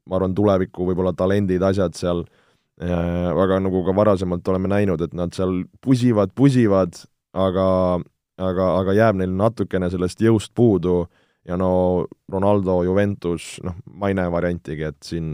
ma 0.08 0.16
arvan, 0.16 0.36
tuleviku 0.36 0.84
võib-olla 0.88 1.14
talendid, 1.16 1.64
asjad 1.64 1.96
seal, 1.96 2.22
äh, 2.24 2.37
aga 2.78 3.58
nagu 3.64 3.82
ka 3.86 3.94
varasemalt 3.96 4.48
oleme 4.48 4.70
näinud, 4.70 5.02
et 5.02 5.14
nad 5.18 5.34
seal 5.34 5.64
pusivad, 5.82 6.30
pusivad, 6.38 7.00
aga, 7.34 7.68
aga, 8.38 8.68
aga 8.82 8.94
jääb 8.94 9.18
neil 9.18 9.32
natukene 9.38 9.90
sellest 9.90 10.22
jõust 10.22 10.54
puudu. 10.54 11.06
Ja 11.48 11.56
no 11.56 12.04
Ronaldo, 12.28 12.82
Juventus, 12.84 13.54
noh, 13.64 13.78
ma 13.96 14.10
ei 14.10 14.16
näe 14.18 14.28
variantigi, 14.28 14.84
et 14.84 14.98
siin 15.06 15.28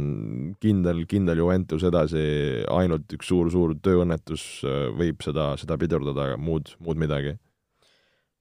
kindel, 0.63 1.01
kindel 1.11 1.41
Juventus 1.43 1.83
edasi, 1.89 2.23
ainult 2.71 3.11
üks 3.17 3.27
suur-suur 3.33 3.75
tööõnnetus 3.83 4.45
äh, 4.63 4.85
võib 4.95 5.25
seda, 5.27 5.49
seda 5.59 5.75
pidurdada, 5.81 6.37
muud, 6.39 6.71
muud 6.79 7.01
midagi. 7.03 7.35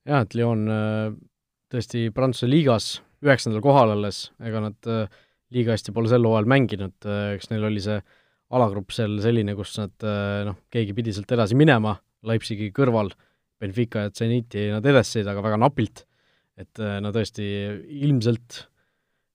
Jah, 0.06 0.22
et 0.22 0.36
Lyon 0.38 0.68
äh, 0.70 1.16
tõesti 1.72 2.06
Prantsuse 2.14 2.46
liigas 2.52 2.92
üheksandal 3.24 3.64
kohal 3.64 3.94
alles, 3.94 4.28
ega 4.44 4.62
nad 4.68 4.90
äh, 4.90 5.08
liiga 5.54 5.74
hästi 5.74 5.94
pole 5.96 6.10
sel 6.12 6.26
hooajal 6.28 6.48
mänginud, 6.50 6.96
äh, 7.08 7.34
eks 7.34 7.50
neil 7.50 7.66
oli 7.70 7.82
see 7.82 7.98
alagrupp 8.54 8.94
seal 8.94 9.16
selline, 9.22 9.54
kus 9.58 9.74
nad 9.80 10.06
noh, 10.48 10.58
keegi 10.72 10.94
pidi 10.96 11.14
sealt 11.14 11.32
edasi 11.36 11.56
minema, 11.58 11.96
Leipzigi 12.24 12.70
kõrval, 12.74 13.10
Benfica 13.60 14.06
ja 14.06 14.12
Zeniti 14.14 14.68
nad 14.72 14.86
edestasid, 14.86 15.28
aga 15.30 15.42
väga 15.44 15.58
napilt, 15.60 16.04
et 16.60 16.80
no 17.02 17.10
tõesti 17.14 17.44
ilmselt 18.06 18.60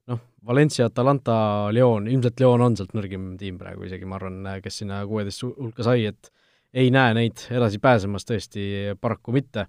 noh, 0.09 0.21
Valencia, 0.47 0.87
Atalanta, 0.89 1.35
Lyon, 1.75 2.07
ilmselt 2.11 2.41
Lyon 2.41 2.63
on 2.65 2.77
sealt 2.79 2.95
nõrgim 2.97 3.33
tiim 3.39 3.59
praegu 3.61 3.85
isegi, 3.87 4.07
ma 4.09 4.17
arvan, 4.19 4.41
kes 4.63 4.81
sinna 4.81 5.01
kuueteist 5.07 5.45
hulka 5.45 5.85
sai, 5.85 6.07
et 6.09 6.31
ei 6.73 6.91
näe 6.93 7.15
neid 7.17 7.45
edasi 7.53 7.81
pääsemas 7.81 8.27
tõesti 8.29 8.95
paraku 9.01 9.33
mitte. 9.33 9.65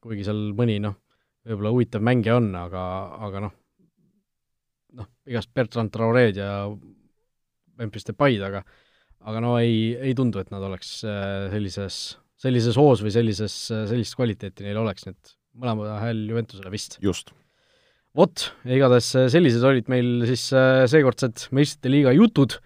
Kuigi 0.00 0.24
seal 0.24 0.54
mõni 0.56 0.78
noh, 0.80 0.94
võib-olla 1.44 1.72
huvitav 1.74 2.04
mängija 2.04 2.38
on, 2.40 2.48
aga, 2.56 2.82
aga 3.26 3.42
noh, 3.44 3.56
noh, 4.96 5.08
igast 5.28 5.52
Bertrand 5.54 5.92
Traoreed 5.92 6.40
ja 6.40 6.52
Memphis 7.80 8.08
Depay'd, 8.08 8.44
aga 8.46 8.64
aga 9.28 9.42
no 9.44 9.56
ei, 9.60 9.92
ei 10.00 10.14
tundu, 10.16 10.40
et 10.40 10.48
nad 10.52 10.62
oleks 10.64 11.00
äh, 11.04 11.50
sellises, 11.52 12.00
sellises 12.40 12.78
hoos 12.80 13.02
või 13.04 13.12
sellises, 13.12 13.56
sellist 13.68 14.16
kvaliteeti 14.16 14.64
neil 14.64 14.80
oleks, 14.80 15.04
nii 15.04 15.16
et 15.16 15.34
mõlema 15.60 15.98
hääl 16.00 16.22
Juventusele 16.30 16.72
vist. 16.72 16.96
just. 17.04 17.34
vot, 18.16 18.46
igatahes 18.64 19.10
sellised 19.32 19.64
olid 19.66 19.90
meil 19.92 20.24
siis 20.30 20.46
äh, 20.56 20.84
seekordsed 20.90 21.50
meistrite 21.56 21.92
liiga 21.92 22.14
jutud. 22.16 22.56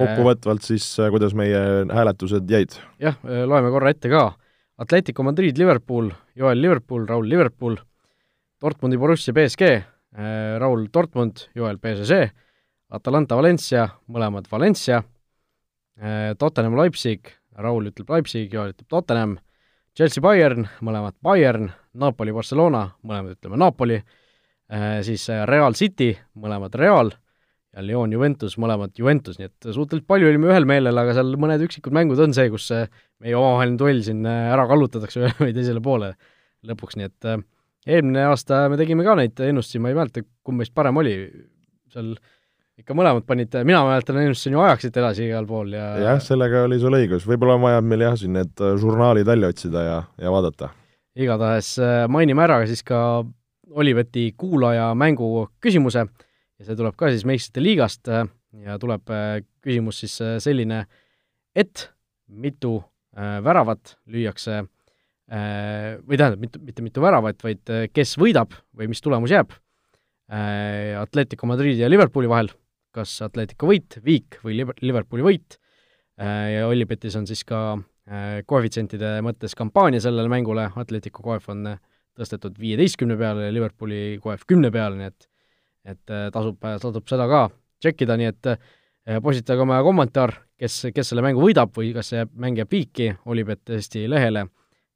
kokkuvõtvalt 0.00 0.66
siis, 0.66 0.88
äh, 0.98 1.12
kuidas 1.14 1.36
meie 1.38 1.84
hääletused 1.92 2.50
jäid? 2.50 2.74
jah, 3.02 3.20
loeme 3.22 3.70
korra 3.74 3.94
ette 3.94 4.10
ka 4.10 4.32
Atletico 4.76 5.22
Madrid, 5.22 5.58
Liverpool, 5.58 6.10
Joel 6.34 6.60
Liverpool, 6.60 7.06
Raul 7.06 7.28
Liverpool, 7.28 7.76
Dortmundi 8.62 8.98
Borussia 8.98 9.34
BSG, 9.34 9.62
äh, 9.62 10.56
Raul 10.58 10.88
Dortmund, 10.92 11.46
Joel 11.54 11.78
PSG, 11.78 12.26
Atalanta 12.90 13.38
Valencia, 13.38 13.88
mõlemad 14.12 14.48
Valencia, 14.50 15.02
äh, 16.00 16.34
Tottenham 16.38 16.76
Leipzig, 16.78 17.32
Raul 17.56 17.88
ütleb 17.90 18.10
Leipzig, 18.10 18.52
Joel 18.52 18.74
ütleb 18.74 18.88
Tottenham, 18.90 19.38
Chelsea 19.94 20.22
Bayern, 20.22 20.66
mõlemad 20.82 21.14
Bayern, 21.22 21.70
Napoli 21.94 22.32
Barcelona, 22.34 22.88
mõlemad 23.06 23.36
ütleme 23.36 23.60
Napoli, 23.62 24.00
siis 25.06 25.28
Real 25.46 25.76
City, 25.78 26.08
mõlemad 26.34 26.74
Real, 26.74 27.12
ja 27.74 27.82
Lyon 27.84 28.12
Juventus, 28.14 28.56
mõlemad 28.60 28.94
Juventus, 28.98 29.38
nii 29.38 29.48
et 29.50 29.68
suhteliselt 29.74 30.06
palju 30.10 30.28
olime 30.30 30.50
ühel 30.50 30.66
meelel, 30.68 30.98
aga 30.98 31.14
seal 31.16 31.34
mõned 31.40 31.62
üksikud 31.66 31.94
mängud 31.94 32.20
on 32.22 32.34
see, 32.36 32.48
kus 32.52 32.68
meie 32.72 33.34
omavaheline 33.38 33.78
duell 33.80 34.02
siin 34.06 34.22
ära 34.26 34.66
kallutatakse 34.70 35.20
ühele 35.22 35.48
või 35.48 35.56
teisele 35.56 35.82
poole 35.84 36.12
lõpuks, 36.66 36.98
nii 36.98 37.10
et 37.10 37.30
eelmine 37.86 38.28
aasta 38.30 38.64
me 38.72 38.78
tegime 38.80 39.04
ka 39.06 39.16
neid 39.18 39.40
ennustusi, 39.48 39.82
ma 39.82 39.90
ei 39.92 39.98
mäleta, 39.98 40.24
kumb 40.46 40.62
meist 40.62 40.74
parem 40.76 41.02
oli, 41.02 41.16
seal 41.92 42.14
ikka 42.80 42.96
mõlemad 42.96 43.26
panid, 43.28 43.54
mina 43.66 43.84
mäletan, 43.86 44.18
ennustasin 44.22 44.56
ju 44.56 44.64
ajaksit 44.64 44.96
edasi 44.98 45.28
igal 45.28 45.46
pool 45.46 45.76
ja 45.76 45.84
jah, 46.02 46.20
sellega 46.22 46.64
oli 46.66 46.80
sul 46.82 46.96
õigus, 46.98 47.26
võib-olla 47.28 47.58
on 47.58 47.66
vaja 47.68 47.84
meil 47.84 48.02
jah, 48.08 48.18
siin 48.18 48.34
need 48.34 48.64
žurnaalid 48.82 49.28
välja 49.28 49.52
otsida 49.52 49.84
ja, 49.86 49.96
ja 50.18 50.34
vaadata. 50.34 50.72
igatahes 51.14 51.76
mainime 52.10 52.42
ära 52.42 52.64
siis 52.66 52.82
ka 52.82 53.00
Oliveti 53.74 54.28
kuulaja 54.38 54.92
mängu 54.94 55.48
küsimuse. 55.62 56.04
Ja 56.58 56.66
see 56.68 56.76
tuleb 56.78 56.94
ka 56.98 57.10
siis 57.10 57.24
meistrite 57.26 57.62
liigast 57.64 58.08
äh, 58.12 58.26
ja 58.62 58.76
tuleb 58.78 59.10
äh, 59.10 59.40
küsimus 59.64 59.98
siis 60.04 60.14
äh, 60.22 60.36
selline, 60.42 60.84
et 61.54 61.88
mitu 62.28 62.80
väravat 63.14 63.92
lüüakse 64.10 64.64
või 65.30 66.16
tähendab, 66.18 66.40
mitte, 66.42 66.58
mitte 66.58 66.82
mitu 66.82 67.02
väravat, 67.04 67.44
vaid 67.46 67.70
kes 67.94 68.16
võidab 68.18 68.56
või 68.74 68.88
mis 68.90 68.98
tulemus 69.04 69.30
jääb 69.30 69.52
Atletico 70.98 71.46
Madridi 71.46 71.84
ja 71.84 71.90
Liverpooli 71.92 72.26
vahel, 72.26 72.50
kas 72.94 73.16
Atletico 73.26 73.68
võit, 73.70 73.98
viik 74.04 74.38
või 74.44 74.60
Liverpooli 74.62 75.26
võit 75.26 75.58
ja 76.16 76.68
Ollipetis 76.68 77.16
on 77.18 77.26
siis 77.26 77.42
ka 77.42 77.76
koefitsientide 78.46 79.16
mõttes 79.26 79.56
kampaania 79.58 79.98
sellele 80.04 80.30
mängule, 80.30 80.68
Atletico 80.78 81.24
koef 81.24 81.48
on 81.50 81.72
tõstetud 82.14 82.58
viieteistkümne 82.60 83.16
peale 83.18 83.48
ja 83.48 83.54
Liverpooli 83.54 84.20
koef 84.22 84.44
kümne 84.46 84.70
peale, 84.70 85.00
nii 85.00 85.10
et 85.10 85.28
et 85.84 86.10
äh, 86.10 86.28
tasub, 86.32 86.58
tasub 86.60 87.08
seda 87.10 87.28
ka 87.30 87.44
tšekkida, 87.82 88.16
nii 88.20 88.30
et 88.30 88.50
äh, 88.54 89.20
postitage 89.24 89.64
oma 89.64 89.80
kommentaar, 89.84 90.32
kes, 90.60 90.80
kes 90.96 91.12
selle 91.12 91.24
mängu 91.24 91.42
võidab 91.44 91.74
või 91.76 91.92
kas 91.96 92.12
see 92.14 92.24
mäng 92.40 92.60
jääb 92.60 92.72
viiki, 92.72 93.10
Olipet 93.30 93.74
Eesti 93.76 94.06
lehele, 94.10 94.48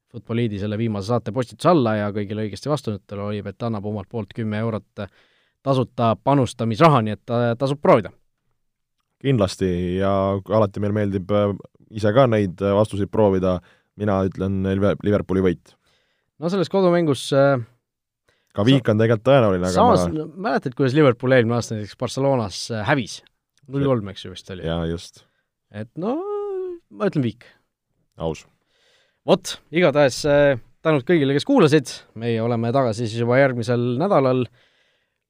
Futboliidi 0.08 0.56
selle 0.56 0.78
viimase 0.80 1.10
saate 1.10 1.34
postituse 1.36 1.68
alla 1.68 1.92
ja 1.98 2.12
kõigile 2.16 2.46
õigesti 2.46 2.70
vastunutele 2.72 3.26
Olipet 3.26 3.66
annab 3.68 3.84
omalt 3.90 4.08
poolt 4.08 4.32
kümme 4.36 4.56
eurot 4.64 5.04
tasuta 5.68 6.14
panustamisraha, 6.24 7.02
nii 7.04 7.16
et 7.18 7.34
äh, 7.34 7.48
tasub 7.60 7.80
proovida. 7.84 8.12
kindlasti 9.22 9.98
ja 9.98 10.12
alati 10.38 10.80
meil 10.80 10.94
meeldib 10.94 11.32
ise 11.90 12.12
ka 12.14 12.28
neid 12.30 12.60
vastuseid 12.60 13.10
proovida, 13.10 13.58
mina 13.98 14.20
ütlen 14.28 14.62
Liverpooli 15.04 15.44
võit. 15.44 15.74
no 16.38 16.50
selles 16.52 16.70
kodumängus 16.72 17.28
äh, 17.36 17.58
ka 18.58 18.66
viik 18.66 18.88
on 18.90 19.00
tegelikult 19.00 19.26
tõenäoline, 19.28 19.66
aga 19.68 19.74
samas 19.74 20.04
ma... 20.10 20.26
mäletad, 20.48 20.74
kuidas 20.78 20.96
Liverpool 20.96 21.36
eelmine 21.36 21.58
aasta 21.58 21.76
näiteks 21.76 21.98
Barcelonas 22.00 22.60
äh, 22.74 22.84
hävis? 22.88 23.20
null 23.68 23.86
kolm, 23.86 24.08
eks 24.12 24.24
ju 24.24 24.32
vist 24.32 24.50
oli? 24.54 24.64
jaa, 24.66 24.84
just. 24.90 25.24
et 25.70 25.90
no 26.00 26.16
ma 26.90 27.10
ütlen 27.10 27.26
viik. 27.26 27.46
aus. 28.16 28.46
vot, 29.28 29.58
igatahes 29.74 30.22
äh, 30.28 30.56
tänud 30.84 31.06
kõigile, 31.06 31.36
kes 31.36 31.46
kuulasid, 31.48 31.92
meie 32.18 32.40
oleme 32.42 32.72
tagasi 32.74 33.06
siis 33.06 33.22
juba 33.22 33.38
järgmisel 33.40 33.94
nädalal, 34.00 34.46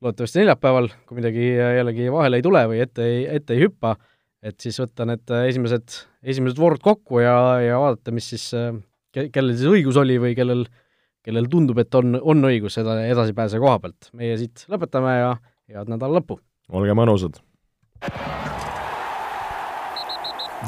loodetavasti 0.04 0.42
neljapäeval, 0.42 0.90
kui 1.08 1.20
midagi 1.20 1.52
äh, 1.54 1.76
jällegi 1.80 2.10
vahele 2.14 2.40
ei 2.40 2.46
tule 2.46 2.64
või 2.70 2.82
ette 2.84 3.06
ei, 3.06 3.24
ette 3.38 3.56
ei 3.56 3.64
hüppa, 3.66 3.96
et 4.42 4.58
siis 4.62 4.78
võtta 4.80 5.06
need 5.08 5.30
esimesed, 5.44 6.02
esimesed 6.22 6.60
voorud 6.60 6.82
kokku 6.82 7.24
ja, 7.24 7.38
ja 7.64 7.80
vaadata, 7.82 8.14
mis 8.14 8.28
siis, 8.34 8.50
kellel 9.14 9.56
siis 9.56 9.66
õigus 9.70 9.98
oli 9.98 10.20
või 10.22 10.36
kellel 10.38 10.68
kellel 11.28 11.48
tundub, 11.50 11.78
et 11.82 11.94
on, 11.98 12.16
on 12.22 12.48
õigus 12.48 12.78
seda 12.78 12.96
edasipääse 13.04 13.60
koha 13.60 13.76
pealt. 13.82 14.10
meie 14.16 14.38
siit 14.40 14.64
lõpetame 14.72 15.14
ja 15.18 15.30
head 15.68 15.92
nädala 15.92 16.20
lõppu! 16.20 16.40
olge 16.72 16.96
mõnusad! 16.96 17.40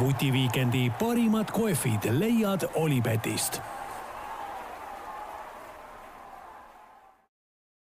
vutiviikendi 0.00 0.86
parimad 1.00 1.50
kohvid 1.54 2.10
leiad 2.18 2.68
Olipetist 2.78 3.60